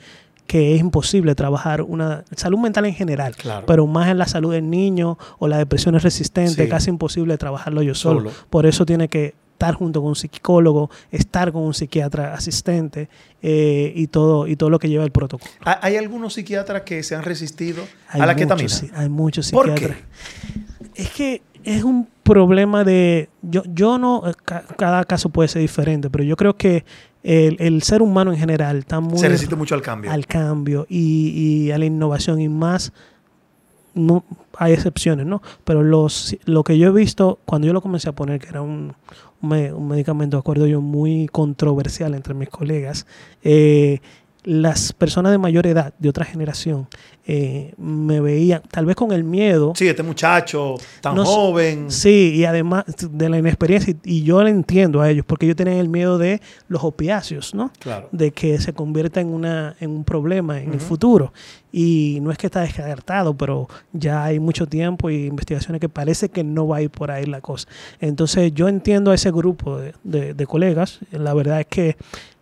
[0.47, 3.65] que es imposible trabajar una salud mental en general, Claro.
[3.65, 6.69] pero más en la salud del niño o la depresión es resistente, Sí.
[6.69, 8.19] casi imposible trabajarlo yo solo.
[8.19, 8.31] Solo.
[8.49, 13.07] Por eso tiene que estar junto con un psicólogo, estar con un psiquiatra asistente
[13.41, 15.49] eh, y todo y todo lo que lleva el protocolo.
[15.63, 18.69] ¿Hay algunos psiquiatras que se han resistido Hay a la muchos, ketamina?
[18.69, 19.97] sí, hay muchos ¿Por psiquiatras.
[20.95, 23.29] Es que es un problema de.
[23.41, 24.21] Yo, yo no.
[24.43, 26.83] ca- cada caso puede ser diferente, pero yo creo que
[27.23, 30.11] el, el ser humano en general está muy Se resiste mucho al cambio.
[30.11, 31.29] al cambio y,
[31.67, 32.91] y a la innovación y más.
[33.95, 34.23] No,
[34.57, 35.41] hay excepciones, ¿no?
[35.63, 38.61] Pero los, lo que yo he visto cuando yo lo comencé a poner, que era
[38.63, 38.93] un,
[39.41, 43.05] un me- un medicamento, acuerdo yo, muy controversial entre mis colegas,
[43.43, 43.99] eh,
[44.43, 46.87] las personas de mayor edad, de otra generación,
[47.25, 51.89] eh, me veían, tal vez con el miedo, Sí, este muchacho tan No joven.
[51.89, 55.77] Sí, y además de la inexperiencia, y, yo le entiendo a ellos, porque ellos tienen
[55.77, 57.71] el miedo de los opiáceos, ¿no?
[57.79, 58.09] Claro.
[58.11, 61.31] De que se convierta en, una, en un problema en el futuro.
[61.71, 66.29] Y no es que está descartado, pero ya hay mucho tiempo y investigaciones que parece
[66.29, 67.67] que no va a ir por ahí la cosa.
[67.99, 70.99] Entonces yo entiendo a ese grupo de, de- de colegas.
[71.11, 71.95] La verdad es que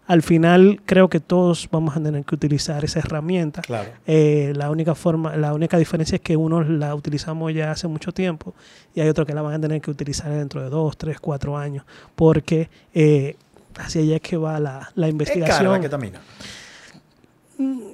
[0.07, 3.61] al final creo que todos vamos a tener que utilizar esa herramienta.
[3.61, 3.89] Claro.
[4.07, 8.11] Eh, la única forma, la única diferencia es que unos la utilizamos ya hace mucho
[8.11, 8.53] tiempo
[8.93, 11.57] y hay otros que la van a tener que utilizar dentro de dos, tres, cuatro
[11.57, 13.35] años, porque eh,
[13.77, 15.81] hacia allá es que va la, la Es cara la investigación.
[15.81, 16.19] ketamina.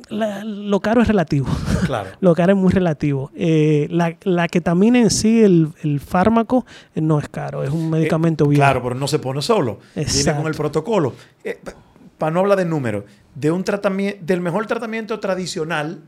[0.09, 1.45] La- lo caro es relativo,
[1.85, 2.11] Claro.
[2.21, 3.31] lo caro es muy relativo.
[3.35, 6.65] Eh, la, la ketamina en sí, el, el fármaco,
[6.95, 8.61] eh, no es caro, es un medicamento bien.
[8.61, 9.79] Eh, Claro, pero no se pone solo.
[9.93, 11.13] Viene con el protocolo.
[12.18, 13.03] Para no hablar de números,
[13.35, 16.02] de un tratamiento, del mejor tratamiento tradicional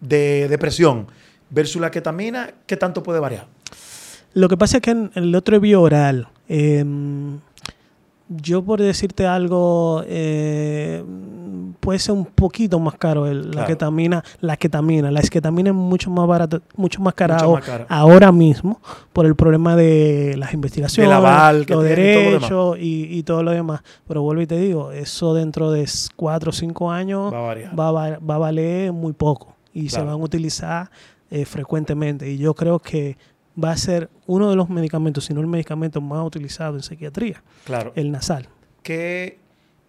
[0.00, 1.06] de depresión
[1.50, 3.46] versus la ketamina, ¿qué tanto puede variar?
[4.34, 6.28] Lo que pasa es que en el otro es vía oral.
[8.28, 11.04] Yo por decirte algo, eh,
[11.78, 14.24] puede ser un poquito más caro el- la ketamina.
[14.40, 17.86] La ketamina, la esketamina es mucho más barata, mucho más cara, Mucho aho- más cara.
[17.88, 18.80] ahora mismo
[19.12, 23.52] por el problema de las investigaciones, Del aval los y derechos y, y todo lo
[23.52, 23.82] demás.
[24.08, 27.88] Pero vuelvo y te digo, eso dentro de cuatro o cinco años Va a va,
[27.88, 30.90] a va- va a valer muy poco y se van a utilizar
[31.30, 32.28] eh, frecuentemente.
[32.30, 33.16] Y yo creo que
[33.62, 37.42] va a ser uno de los medicamentos, si no el medicamento más utilizado en psiquiatría,
[37.64, 37.92] Claro.
[37.96, 38.48] el nasal.
[38.82, 39.38] ¿qué,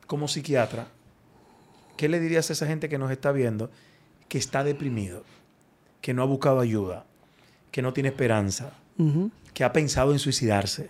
[0.07, 0.87] como psiquiatra,
[1.97, 3.69] qué le dirías a esa gente que nos está viendo
[4.27, 5.23] que está deprimido,
[6.01, 7.05] que no ha buscado ayuda,
[7.71, 8.71] que no tiene esperanza,
[9.53, 10.89] que ha pensado en suicidarse,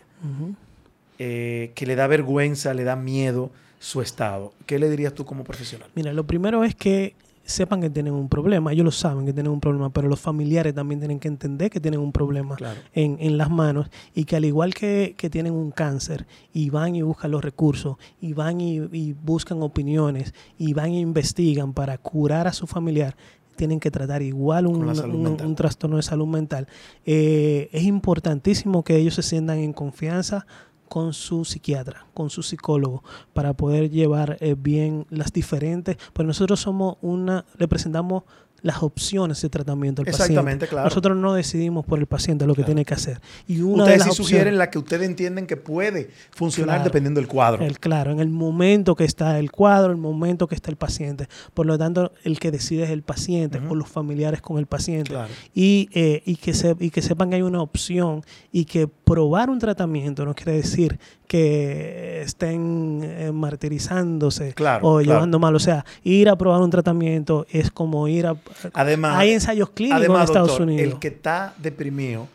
[1.19, 4.53] eh, que le da vergüenza, le da miedo su estado?
[4.65, 5.89] ¿Qué le dirías tú como profesional?
[5.95, 7.15] Mira, lo primero es que
[7.47, 8.71] sepan que tienen un problema.
[8.73, 11.79] Ellos lo saben que tienen un problema, pero los familiares también tienen que entender que
[11.79, 12.79] tienen un problema Claro.
[12.93, 16.95] en, en las manos y que al igual que, que tienen un cáncer y van
[16.95, 21.97] y buscan los recursos y van y, y buscan opiniones y van e investigan para
[21.97, 23.15] curar a su familiar,
[23.55, 26.67] tienen que tratar igual un, un trastorno de salud mental.
[27.07, 30.45] Eh, es importantísimo que ellos se sientan en confianza
[30.87, 33.03] con su psiquiatra, con su psicólogo,
[33.33, 38.23] para poder llevar eh, bien las diferentes, pues nosotros somos una, le presentamos
[38.63, 40.33] las opciones de tratamiento al paciente.
[40.33, 40.85] Exactamente, claro.
[40.85, 42.65] Nosotros no decidimos por el paciente lo que Claro.
[42.67, 43.21] tiene que hacer.
[43.47, 46.75] Y una de Ustedes las sí opciones, sugieren la que ustedes entienden que puede funcionar
[46.77, 46.83] Claro.
[46.85, 47.63] dependiendo del cuadro.
[47.63, 51.27] el, claro, en el momento que está el cuadro, el momento que está el paciente.
[51.53, 53.71] Por lo tanto, el que decide es el paciente Ujú.
[53.73, 55.11] o los familiares con el paciente.
[55.11, 55.29] Claro.
[55.53, 59.49] Y, eh, y, que se, y que sepan que hay una opción y que probar
[59.49, 65.55] un tratamiento no quiere decir que estén eh, martirizándose Claro, o llevando mal.
[65.55, 68.35] O sea, ir a probar un tratamiento es como ir a...
[68.73, 70.93] Además, hay ensayos clínicos además, en Estados doctor, Unidos.
[70.93, 72.27] el que está deprimido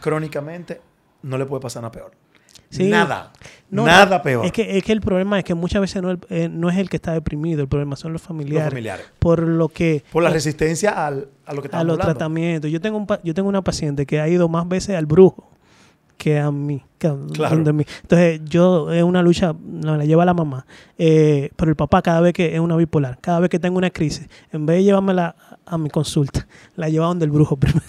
[0.00, 0.80] crónicamente
[1.22, 2.12] no le puede pasar nada peor.
[2.70, 2.88] Sí.
[2.88, 3.32] Nada.
[3.68, 4.46] No, nada no, peor.
[4.46, 6.76] Es que, es que el problema es que muchas veces no, el- eh, no es
[6.78, 8.68] el que está deprimido, el problema son los los familiares.
[8.68, 9.06] familiares.
[9.18, 10.04] Por lo que...
[10.12, 12.04] Por la resistencia al, a lo que a los hablando.
[12.04, 12.70] tratamientos.
[12.70, 15.50] Yo tengo, un yo tengo una paciente que ha ido más veces al brujo
[16.16, 16.82] que a mí.
[16.98, 17.56] Que a- Claro.
[17.72, 17.84] mí.
[18.02, 20.64] Entonces, yo es una lucha, no, la lleva la mamá.
[20.96, 23.90] Eh, pero el papá, cada vez que es una bipolar, cada vez que tengo una
[23.90, 25.34] crisis, en vez de llevármela
[25.70, 27.86] a mi consulta, la lleva donde el brujo primero.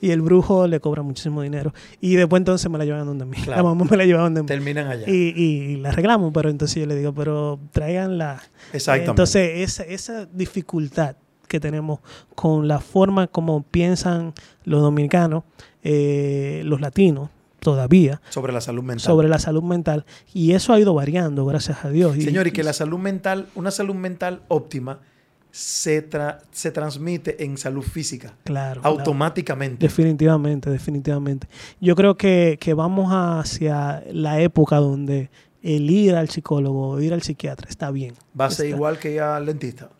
[0.00, 1.72] Y el brujo le cobra muchísimo dinero.
[2.00, 3.36] Y después entonces me la llevan donde mí.
[3.36, 3.62] Claro.
[3.62, 4.46] La mamá me la lleva donde mí.
[4.46, 5.04] Terminan allá.
[5.08, 8.40] Y, y la arreglamos, pero entonces yo le digo, pero tráiganla.
[8.72, 9.10] Exactamente.
[9.10, 11.16] Entonces, esa, esa dificultad
[11.48, 11.98] que tenemos
[12.34, 15.44] con la forma como piensan los dominicanos,
[15.82, 17.30] eh, los latinos,
[17.60, 19.00] todavía, sobre la salud mental.
[19.04, 22.16] sobre la salud mental, y eso ha ido variando, gracias a Dios.
[22.16, 25.00] Y- Señor, y que la salud mental, una salud mental óptima,
[25.50, 28.34] se, tra- se transmite en salud física.
[28.44, 28.98] claro, claro.
[28.98, 29.86] Automáticamente.
[29.86, 31.48] Definitivamente, definitivamente.
[31.80, 35.30] Yo creo que, que vamos hacia la época donde
[35.62, 38.14] el ir al psicólogo o ir al psiquiatra está bien.
[38.38, 39.90] Va a ser Está- igual que ir al dentista.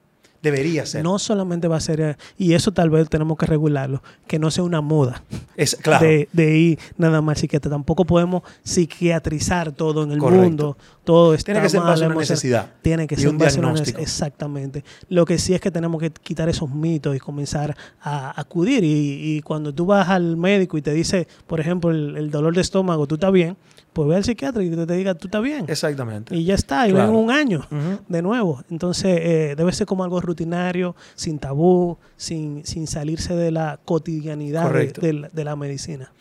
[0.50, 1.02] Debería ser.
[1.04, 4.64] No solamente va a ser, y eso tal vez tenemos que regularlo, que no sea
[4.64, 5.22] una moda
[5.56, 6.06] Es, claro.
[6.06, 7.70] de, de ir nada más psiquiatra.
[7.70, 10.42] Tampoco podemos psiquiatrizar todo en el Correcto.
[10.44, 10.76] mundo.
[11.04, 12.70] Todo está Tiene que ser base una necesidad.
[12.82, 14.00] Tiene que y ser un una diagnóstico.
[14.00, 14.84] Exactamente.
[15.08, 18.84] Lo que sí es que tenemos que quitar esos mitos y comenzar a acudir.
[18.84, 22.54] Y, y cuando tú vas al médico y te dice, por ejemplo, el, el dolor
[22.54, 23.56] de estómago, tú estás bien,
[23.92, 25.64] pues ve al psiquiatra y que te diga, tú estás bien.
[25.68, 26.36] Exactamente.
[26.36, 27.12] Y ya está, y Claro.
[27.12, 27.66] ven un año
[28.08, 28.62] de nuevo.
[28.70, 34.72] Entonces, eh, debe ser como algo rutinario, sin tabú, sin, sin salirse de la cotidianidad
[34.72, 36.12] de, la- de la medicina.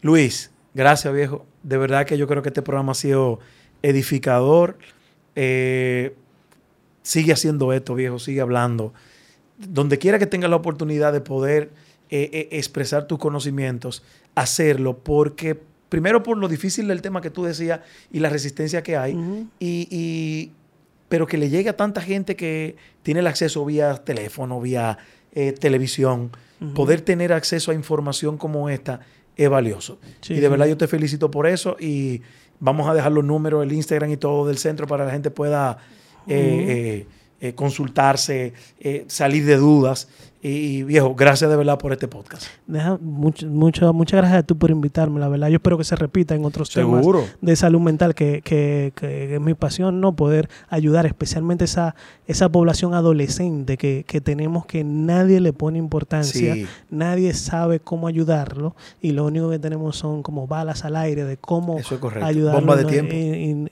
[0.00, 1.44] Luis, gracias viejo.
[1.62, 3.38] De verdad que yo creo que este programa ha sido
[3.82, 4.78] edificador.
[5.36, 6.14] Eh,
[7.02, 8.92] sigue haciendo esto, viejo, sigue hablando.
[9.58, 11.70] Donde quiera que tengas la oportunidad de poder
[12.10, 14.02] eh, eh, expresar tus conocimientos,
[14.34, 15.60] hacerlo, porque
[15.92, 19.12] primero por lo difícil del tema que tú decías y la resistencia que hay,
[19.60, 20.50] y, y-
[21.10, 24.96] pero que le llegue a tanta gente que tiene el acceso vía teléfono, vía
[25.34, 26.30] eh, televisión,
[26.74, 29.00] poder tener acceso a información como esta
[29.36, 29.98] es valioso.
[30.22, 30.48] Sí, y de sí.
[30.48, 32.22] verdad yo te felicito por eso y
[32.60, 35.30] vamos a dejar los números, el Instagram y todo del centro para que la gente
[35.30, 35.76] pueda
[36.26, 37.06] eh, eh,
[37.48, 40.08] eh, consultarse, eh, salir de dudas.
[40.44, 42.46] Y, viejo, gracias de verdad por este podcast.
[42.66, 45.46] Deja, mucho, mucho- muchas gracias a tú por invitarme, la verdad.
[45.48, 47.24] Yo espero que se repita en otros temas Seguro.
[47.40, 50.16] de salud mental, que, que- que es mi pasión, ¿no?
[50.16, 51.94] Poder ayudar especialmente esa,
[52.26, 56.66] esa población adolescente que, que tenemos que nadie le pone importancia, Sí.
[56.90, 61.36] nadie sabe cómo ayudarlo y lo único que tenemos son como balas al aire de
[61.36, 63.14] cómo Eso es ayudarlo Bomba de y no- tiempo.
[63.14, 63.18] Y,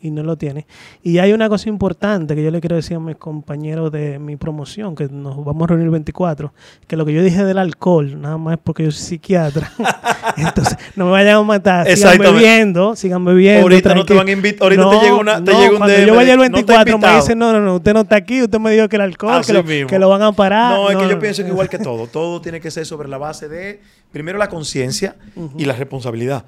[0.04, 0.68] y- y no lo tiene.
[1.02, 4.36] Y hay una cosa importante que yo le quiero decir a mis compañeros de mi
[4.36, 6.52] promoción, que nos vamos a reunir el 24,
[6.86, 9.72] que lo que yo dije del alcohol, nada más porque yo soy psiquiatra.
[10.36, 11.86] Entonces, no me vayan a matar.
[11.96, 13.62] Sigan bebiendo, sigan bebiendo.
[13.62, 15.76] Ahorita no te van a invitar, ahorita No, te llega una, te no, llega un
[15.78, 17.20] cuando DM yo vaya el de, "No te he 24 me invitado".
[17.20, 19.48] dicen, no, no, no, usted no está aquí, usted me dijo que el alcohol, Así
[19.48, 19.86] que lo, mismo.
[19.88, 20.74] que lo van a parar.
[20.74, 23.18] No, es que yo pienso que igual que todo, todo tiene que ser sobre la
[23.18, 23.80] base de,
[24.12, 25.16] primero, la conciencia
[25.56, 26.44] y la responsabilidad.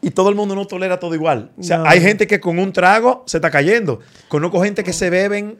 [0.00, 1.50] Y todo el mundo no tolera todo igual.
[1.58, 3.98] O sea, hay gente que con un trago se está cayendo.
[4.28, 5.58] Conozco gente que se beben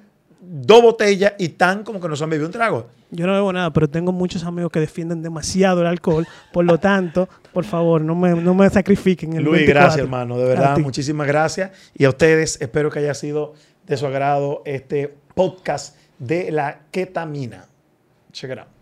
[0.51, 2.87] dos botellas y tan como que no se han bebido un trago.
[3.11, 6.27] Yo no bebo nada, pero tengo muchos amigos que defienden demasiado el alcohol.
[6.53, 9.35] Por lo tanto, por favor, no me, no me sacrifiquen.
[9.35, 9.81] El Luis, 24.
[9.81, 10.39] gracias, hermano.
[10.39, 11.71] De verdad, muchísimas gracias.
[11.95, 13.55] Y a ustedes, espero que haya sido
[13.87, 17.67] de su agrado este podcast de la ketamina.
[18.33, 18.78] Check it out.